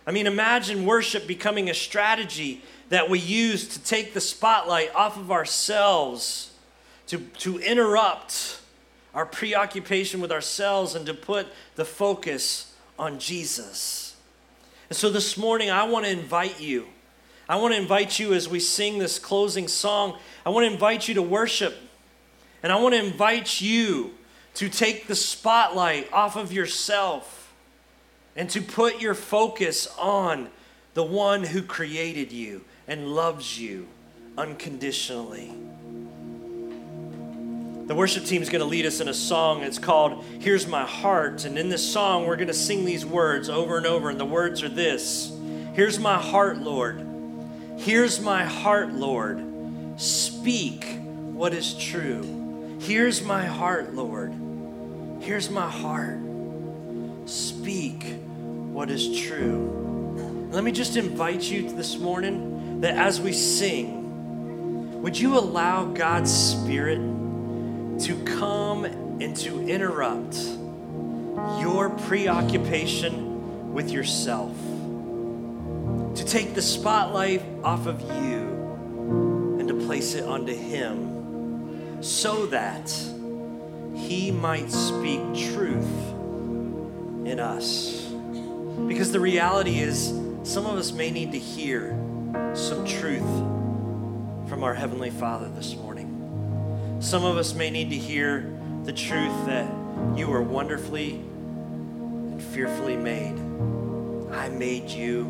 I 0.07 0.13
mean, 0.13 0.27
imagine 0.27 0.87
worship 0.87 1.27
becoming 1.27 1.69
a 1.69 1.75
strategy 1.75 2.63
that 2.89 3.11
we 3.11 3.19
use 3.19 3.69
to 3.69 3.83
take 3.83 4.15
the 4.15 4.21
spotlight 4.21 4.95
off 4.95 5.17
of 5.17 5.33
ourselves, 5.33 6.53
to, 7.09 7.19
to 7.19 7.59
interrupt 7.59 8.61
our 9.17 9.27
preoccupation 9.27 10.21
with 10.21 10.31
ourselves, 10.31 10.95
and 10.95 11.05
to 11.07 11.15
put 11.15 11.49
the 11.75 11.85
focus 11.85 12.73
on 12.97 13.19
Jesus. 13.19 14.15
And 14.89 14.97
so 14.97 15.11
this 15.11 15.37
morning, 15.37 15.71
I 15.71 15.83
want 15.85 16.05
to 16.05 16.13
invite 16.13 16.61
you. 16.61 16.87
I 17.49 17.57
want 17.57 17.75
to 17.75 17.81
invite 17.81 18.21
you 18.21 18.33
as 18.33 18.49
we 18.49 18.61
sing 18.61 18.99
this 18.99 19.19
closing 19.19 19.67
song, 19.67 20.19
I 20.45 20.51
want 20.51 20.67
to 20.67 20.73
invite 20.73 21.09
you 21.09 21.15
to 21.15 21.23
worship 21.23 21.77
and 22.63 22.73
I 22.73 22.77
want 22.81 22.95
to 22.95 23.05
invite 23.05 23.61
you 23.61 24.15
to 24.55 24.69
take 24.69 25.07
the 25.07 25.15
spotlight 25.15 26.13
off 26.13 26.35
of 26.37 26.53
yourself 26.53 27.55
and 28.35 28.51
to 28.51 28.61
put 28.61 29.01
your 29.01 29.15
focus 29.15 29.87
on 29.99 30.49
the 30.95 31.05
one 31.05 31.45
who 31.45 31.63
created 31.63 32.33
you 32.33 32.65
and 32.89 33.15
loves 33.15 33.61
you 33.61 33.87
unconditionally. 34.37 35.55
The 37.87 37.95
worship 37.95 38.25
team 38.25 38.43
is 38.43 38.49
going 38.49 38.63
to 38.63 38.67
lead 38.67 38.85
us 38.85 39.01
in 39.01 39.07
a 39.07 39.15
song. 39.15 39.63
It's 39.63 39.79
called 39.79 40.25
Here's 40.41 40.67
My 40.67 40.85
Heart. 40.85 41.45
And 41.45 41.57
in 41.57 41.69
this 41.69 41.89
song, 41.89 42.27
we're 42.27 42.35
going 42.35 42.49
to 42.49 42.55
sing 42.55 42.85
these 42.85 43.07
words 43.07 43.49
over 43.49 43.77
and 43.77 43.87
over. 43.87 44.11
And 44.11 44.19
the 44.19 44.25
words 44.25 44.65
are 44.65 44.69
this 44.69 45.33
Here's 45.75 46.01
my 46.01 46.19
heart, 46.19 46.59
Lord. 46.59 47.07
Here's 47.79 48.21
my 48.21 48.45
heart, 48.45 48.93
Lord. 48.93 49.41
Speak 50.01 50.99
what 51.33 51.55
is 51.55 51.75
true. 51.75 52.77
Here's 52.81 53.23
my 53.23 53.45
heart, 53.45 53.95
Lord. 53.95 54.35
Here's 55.21 55.49
my 55.49 55.71
heart. 55.71 56.19
Speak 57.27 58.17
what 58.73 58.91
is 58.91 59.17
true. 59.21 60.49
Let 60.51 60.65
me 60.65 60.73
just 60.73 60.97
invite 60.97 61.43
you 61.43 61.71
this 61.71 61.99
morning 61.99 62.81
that 62.81 62.97
as 62.97 63.21
we 63.21 63.33
sing, 63.33 65.03
would 65.03 65.17
you 65.17 65.39
allow 65.39 65.85
God's 65.85 66.33
Spirit 66.35 67.16
to 68.01 68.23
come 68.25 68.85
and 68.85 69.37
to 69.37 69.67
interrupt 69.69 70.37
your 71.61 71.91
preoccupation 71.91 73.73
with 73.73 73.91
yourself? 73.91 74.57
To 76.17 76.25
take 76.25 76.55
the 76.55 76.63
spotlight 76.63 77.43
off 77.63 77.87
of 77.87 78.01
you 78.01 79.57
and 79.59 79.69
to 79.69 79.75
place 79.87 80.15
it 80.15 80.25
onto 80.25 80.55
Him 80.55 82.03
so 82.03 82.47
that 82.47 82.91
he 83.97 84.31
might 84.31 84.71
speak 84.71 85.21
truth 85.53 86.13
in 87.27 87.41
us. 87.41 88.13
Because 88.87 89.11
the 89.11 89.21
reality 89.21 89.81
is, 89.81 90.09
some 90.45 90.67
of 90.67 90.77
us 90.77 90.93
may 90.93 91.11
need 91.11 91.33
to 91.33 91.39
hear 91.39 91.99
some 92.55 92.85
truth 92.87 93.27
from 94.49 94.63
our 94.63 94.75
Heavenly 94.75 95.11
Father 95.11 95.49
this 95.49 95.75
morning. 95.75 96.16
Some 97.01 97.25
of 97.25 97.37
us 97.37 97.55
may 97.55 97.71
need 97.71 97.91
to 97.91 97.97
hear 97.97 98.53
the 98.85 98.93
truth 98.93 99.47
that 99.47 99.71
you 100.17 100.33
are 100.33 100.43
wonderfully 100.43 101.13
and 101.13 102.43
fearfully 102.43 102.97
made. 102.97 103.35
I 104.33 104.49
made 104.49 104.89
you 104.89 105.25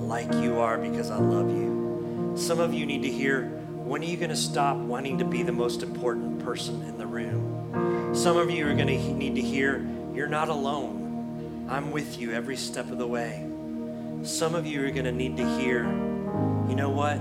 like 0.00 0.32
you 0.34 0.58
are 0.60 0.78
because 0.78 1.10
I 1.10 1.18
love 1.18 1.50
you. 1.50 2.32
Some 2.36 2.60
of 2.60 2.72
you 2.72 2.86
need 2.86 3.02
to 3.02 3.10
hear 3.10 3.46
when 3.84 4.00
are 4.02 4.06
you 4.06 4.16
going 4.16 4.30
to 4.30 4.36
stop 4.36 4.76
wanting 4.76 5.18
to 5.18 5.24
be 5.24 5.42
the 5.42 5.52
most 5.52 5.82
important 5.82 6.42
person 6.42 6.82
in 6.82 6.96
the 6.96 7.06
room? 7.06 8.14
Some 8.14 8.38
of 8.38 8.50
you 8.50 8.66
are 8.66 8.74
going 8.74 8.86
to 8.86 9.12
need 9.12 9.34
to 9.34 9.42
hear, 9.42 9.86
You're 10.14 10.28
not 10.28 10.48
alone. 10.48 11.66
I'm 11.68 11.90
with 11.90 12.18
you 12.18 12.32
every 12.32 12.56
step 12.56 12.90
of 12.90 12.98
the 12.98 13.06
way. 13.06 13.46
Some 14.22 14.54
of 14.54 14.66
you 14.66 14.84
are 14.86 14.90
going 14.90 15.04
to 15.04 15.12
need 15.12 15.36
to 15.36 15.58
hear, 15.58 15.84
You 16.68 16.74
know 16.74 16.90
what? 16.90 17.18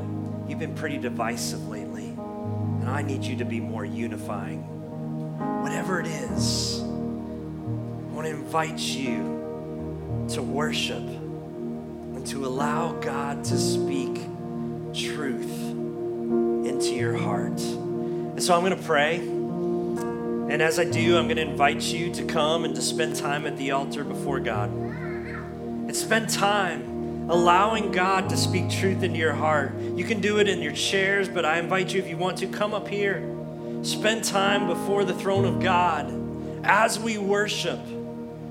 You've 0.47 0.59
been 0.59 0.75
pretty 0.75 0.97
divisive 0.97 1.67
lately, 1.67 1.80
and 2.81 2.89
I 2.89 3.03
need 3.03 3.23
you 3.23 3.35
to 3.37 3.45
be 3.45 3.59
more 3.59 3.85
unifying. 3.85 4.63
Whatever 5.61 5.99
it 5.99 6.07
is, 6.07 6.81
I 6.81 6.85
want 8.13 8.25
to 8.25 8.31
invite 8.31 8.79
you 8.79 10.25
to 10.29 10.41
worship 10.41 10.97
and 10.97 12.25
to 12.27 12.45
allow 12.45 12.93
God 12.93 13.43
to 13.45 13.57
speak 13.57 14.15
truth 14.95 15.69
into 16.65 16.95
your 16.95 17.15
heart. 17.17 17.61
And 17.61 18.41
so 18.41 18.55
I'm 18.55 18.61
going 18.61 18.75
to 18.75 18.83
pray. 18.83 19.17
And 19.17 20.59
as 20.59 20.79
I 20.79 20.85
do, 20.85 21.17
I'm 21.17 21.25
going 21.25 21.37
to 21.37 21.43
invite 21.43 21.83
you 21.83 22.11
to 22.15 22.25
come 22.25 22.65
and 22.65 22.73
to 22.73 22.81
spend 22.81 23.15
time 23.15 23.45
at 23.45 23.57
the 23.57 23.71
altar 23.71 24.03
before 24.03 24.39
God. 24.39 24.71
And 24.71 25.95
spend 25.95 26.29
time 26.29 26.90
allowing 27.31 27.93
God 27.93 28.29
to 28.29 28.35
speak 28.35 28.69
truth 28.69 29.03
into 29.03 29.17
your 29.17 29.31
heart. 29.31 29.73
You 29.79 30.03
can 30.03 30.19
do 30.19 30.39
it 30.39 30.49
in 30.49 30.61
your 30.61 30.73
chairs, 30.73 31.29
but 31.29 31.45
I 31.45 31.59
invite 31.59 31.93
you, 31.93 32.01
if 32.01 32.09
you 32.09 32.17
want 32.17 32.37
to, 32.39 32.47
come 32.47 32.73
up 32.73 32.89
here. 32.89 33.23
Spend 33.83 34.25
time 34.25 34.67
before 34.67 35.05
the 35.05 35.13
throne 35.13 35.45
of 35.45 35.61
God 35.61 36.13
as 36.65 36.99
we 36.99 37.17
worship 37.17 37.79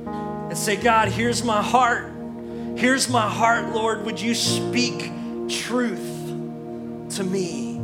and 0.06 0.56
say, 0.56 0.76
God, 0.76 1.08
here's 1.08 1.44
my 1.44 1.62
heart. 1.62 2.10
Here's 2.76 3.10
my 3.10 3.28
heart, 3.28 3.68
Lord. 3.74 4.06
Would 4.06 4.18
you 4.18 4.34
speak 4.34 5.12
truth 5.50 5.98
to 7.16 7.22
me? 7.22 7.76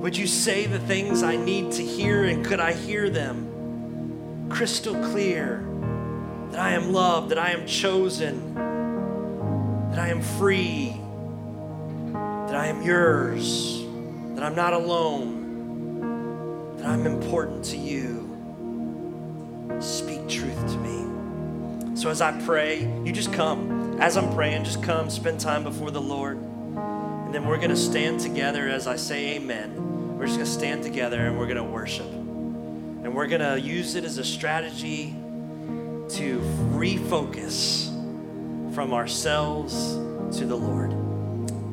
Would 0.00 0.16
you 0.16 0.28
say 0.28 0.66
the 0.66 0.78
things 0.78 1.24
I 1.24 1.34
need 1.34 1.72
to 1.72 1.82
hear 1.82 2.22
and 2.22 2.44
could 2.44 2.60
I 2.60 2.72
hear 2.72 3.10
them 3.10 4.48
crystal 4.48 4.94
clear? 5.10 5.66
That 6.52 6.60
I 6.60 6.70
am 6.74 6.92
loved, 6.92 7.30
that 7.30 7.38
I 7.38 7.50
am 7.50 7.66
chosen, 7.66 8.73
that 9.94 10.02
I 10.02 10.08
am 10.08 10.22
free, 10.22 10.96
that 12.12 12.56
I 12.56 12.66
am 12.66 12.82
yours, 12.82 13.84
that 14.34 14.42
I'm 14.42 14.56
not 14.56 14.72
alone, 14.72 16.76
that 16.78 16.86
I'm 16.86 17.06
important 17.06 17.64
to 17.66 17.76
you. 17.76 18.28
Speak 19.78 20.28
truth 20.28 20.58
to 20.66 20.76
me. 20.78 21.96
So 21.96 22.10
as 22.10 22.20
I 22.20 22.32
pray, 22.40 22.90
you 23.04 23.12
just 23.12 23.32
come. 23.32 24.00
As 24.00 24.16
I'm 24.16 24.34
praying, 24.34 24.64
just 24.64 24.82
come, 24.82 25.10
spend 25.10 25.38
time 25.38 25.62
before 25.62 25.92
the 25.92 26.00
Lord. 26.00 26.38
And 26.38 27.32
then 27.32 27.46
we're 27.46 27.58
going 27.58 27.70
to 27.70 27.76
stand 27.76 28.18
together 28.18 28.68
as 28.68 28.88
I 28.88 28.96
say 28.96 29.36
amen. 29.36 30.18
We're 30.18 30.26
just 30.26 30.38
going 30.38 30.46
to 30.46 30.52
stand 30.52 30.82
together 30.82 31.24
and 31.24 31.38
we're 31.38 31.46
going 31.46 31.58
to 31.58 31.62
worship. 31.62 32.10
And 32.10 33.14
we're 33.14 33.28
going 33.28 33.42
to 33.42 33.60
use 33.60 33.94
it 33.94 34.04
as 34.04 34.18
a 34.18 34.24
strategy 34.24 35.14
to 36.08 36.40
refocus 36.72 37.93
from 38.74 38.92
ourselves 38.92 39.94
to 40.36 40.44
the 40.44 40.56
Lord. 40.56 40.92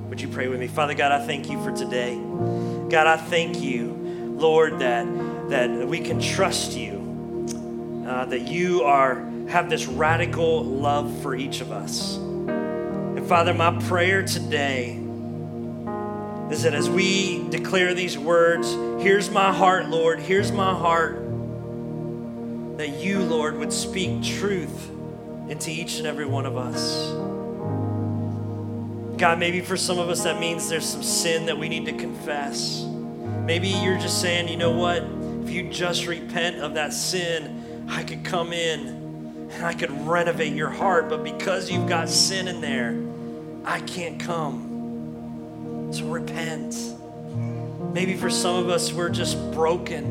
Would 0.09 0.21
you 0.21 0.27
pray 0.27 0.47
with 0.47 0.59
me? 0.59 0.67
Father 0.67 0.93
God, 0.93 1.11
I 1.11 1.25
thank 1.25 1.49
you 1.49 1.61
for 1.63 1.71
today. 1.71 2.15
God, 2.89 3.07
I 3.07 3.17
thank 3.17 3.59
you, 3.59 3.93
Lord, 4.37 4.79
that 4.79 5.07
that 5.49 5.87
we 5.87 5.99
can 5.99 6.21
trust 6.21 6.77
you, 6.77 8.05
uh, 8.07 8.25
that 8.25 8.47
you 8.47 8.83
are 8.83 9.25
have 9.49 9.69
this 9.69 9.87
radical 9.87 10.63
love 10.63 11.21
for 11.21 11.35
each 11.35 11.59
of 11.61 11.71
us. 11.71 12.17
And 12.17 13.27
Father, 13.27 13.53
my 13.53 13.79
prayer 13.87 14.23
today 14.23 14.91
is 16.51 16.63
that 16.63 16.73
as 16.73 16.89
we 16.89 17.47
declare 17.49 17.93
these 17.93 18.17
words, 18.17 18.71
here's 19.03 19.29
my 19.31 19.51
heart, 19.51 19.89
Lord, 19.89 20.19
here's 20.19 20.51
my 20.51 20.73
heart, 20.73 21.15
that 22.77 22.99
you, 22.99 23.19
Lord, 23.23 23.57
would 23.57 23.73
speak 23.73 24.23
truth 24.23 24.91
into 25.51 25.69
each 25.69 25.97
and 25.97 26.07
every 26.07 26.25
one 26.25 26.45
of 26.45 26.55
us. 26.55 27.11
God, 29.19 29.37
maybe 29.37 29.59
for 29.59 29.75
some 29.75 29.99
of 29.99 30.09
us 30.09 30.23
that 30.23 30.39
means 30.39 30.69
there's 30.69 30.85
some 30.85 31.03
sin 31.03 31.47
that 31.47 31.57
we 31.57 31.67
need 31.67 31.85
to 31.87 31.91
confess. 31.91 32.83
Maybe 33.43 33.67
you're 33.67 33.97
just 33.97 34.21
saying, 34.21 34.47
you 34.47 34.55
know 34.55 34.71
what? 34.71 35.03
If 35.43 35.49
you 35.49 35.69
just 35.69 36.07
repent 36.07 36.61
of 36.61 36.75
that 36.75 36.93
sin, 36.93 37.85
I 37.89 38.01
could 38.03 38.23
come 38.23 38.53
in 38.53 39.49
and 39.51 39.65
I 39.65 39.73
could 39.73 39.91
renovate 40.07 40.53
your 40.53 40.69
heart, 40.69 41.09
but 41.09 41.21
because 41.21 41.69
you've 41.69 41.89
got 41.89 42.07
sin 42.07 42.47
in 42.47 42.61
there, 42.61 42.97
I 43.65 43.81
can't 43.81 44.21
come. 44.21 45.89
So 45.91 46.05
repent. 46.05 46.77
Maybe 47.93 48.15
for 48.15 48.29
some 48.29 48.55
of 48.55 48.69
us, 48.69 48.93
we're 48.93 49.09
just 49.09 49.35
broken. 49.51 50.05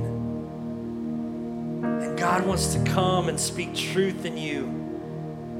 And 1.82 2.18
God 2.18 2.44
wants 2.46 2.74
to 2.74 2.84
come 2.84 3.30
and 3.30 3.40
speak 3.40 3.74
truth 3.74 4.26
in 4.26 4.36
you 4.36 4.79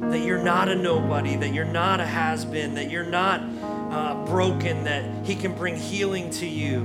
that 0.00 0.20
you're 0.20 0.42
not 0.42 0.68
a 0.68 0.74
nobody, 0.74 1.36
that 1.36 1.52
you're 1.52 1.64
not 1.64 2.00
a 2.00 2.06
has 2.06 2.44
been, 2.44 2.74
that 2.74 2.90
you're 2.90 3.04
not 3.04 3.40
uh, 3.62 4.24
broken, 4.24 4.84
that 4.84 5.26
He 5.26 5.36
can 5.36 5.54
bring 5.54 5.76
healing 5.76 6.30
to 6.30 6.46
you. 6.46 6.80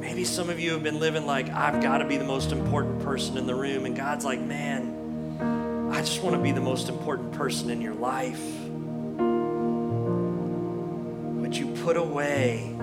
Maybe 0.00 0.24
some 0.24 0.50
of 0.50 0.58
you 0.58 0.72
have 0.72 0.82
been 0.82 0.98
living 0.98 1.26
like, 1.26 1.48
I've 1.50 1.82
got 1.82 1.98
to 1.98 2.06
be 2.06 2.16
the 2.16 2.24
most 2.24 2.52
important 2.52 3.02
person 3.02 3.38
in 3.38 3.46
the 3.46 3.54
room. 3.54 3.86
And 3.86 3.96
God's 3.96 4.24
like, 4.24 4.40
man, 4.40 5.90
I 5.92 6.00
just 6.00 6.22
want 6.22 6.36
to 6.36 6.42
be 6.42 6.52
the 6.52 6.60
most 6.60 6.88
important 6.88 7.32
person 7.32 7.70
in 7.70 7.80
your 7.80 7.94
life. 7.94 8.42
Would 11.40 11.56
you 11.56 11.66
put 11.84 11.96
away 11.96 12.74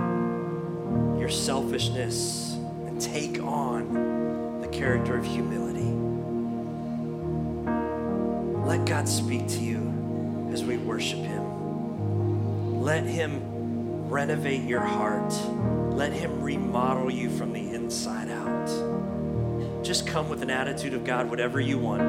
your 1.19 1.29
selfishness 1.29 2.53
and 2.85 3.01
take 3.01 3.41
on 3.41 4.61
the 4.61 4.67
character 4.67 5.17
of 5.17 5.25
humility? 5.25 5.98
Let 8.69 8.85
God 8.85 9.09
speak 9.09 9.47
to 9.47 9.59
you 9.61 10.49
as 10.53 10.63
we 10.63 10.77
worship 10.77 11.17
Him. 11.17 12.83
Let 12.83 13.03
Him 13.03 14.07
renovate 14.07 14.61
your 14.61 14.81
heart. 14.81 15.33
Let 15.91 16.13
Him 16.13 16.43
remodel 16.43 17.09
you 17.09 17.31
from 17.31 17.51
the 17.51 17.73
inside 17.73 18.29
out. 18.29 19.83
Just 19.83 20.05
come 20.05 20.29
with 20.29 20.43
an 20.43 20.51
attitude 20.51 20.93
of 20.93 21.03
God, 21.03 21.31
whatever 21.31 21.59
you 21.59 21.79
want, 21.79 22.03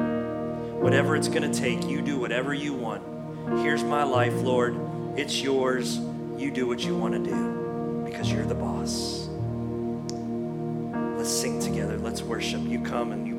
whatever 0.79 1.15
it's 1.15 1.27
going 1.27 1.51
to 1.51 1.59
take, 1.59 1.83
you 1.87 1.99
do 1.99 2.19
whatever 2.19 2.53
you 2.53 2.75
want. 2.75 3.01
Here's 3.63 3.83
my 3.83 4.03
life, 4.03 4.39
Lord. 4.43 4.77
It's 5.17 5.41
yours. 5.41 5.97
You 6.37 6.51
do 6.51 6.67
what 6.67 6.81
you 6.81 6.95
want 6.95 7.15
to 7.15 7.27
do 7.27 8.03
because 8.05 8.31
you're 8.31 8.45
the 8.45 8.53
boss. 8.53 9.27
Let's 11.17 11.31
sing 11.31 11.59
together. 11.59 11.97
Let's 11.97 12.21
worship. 12.21 12.61
You 12.61 12.81
come 12.81 13.13
and 13.13 13.27
you. 13.27 13.30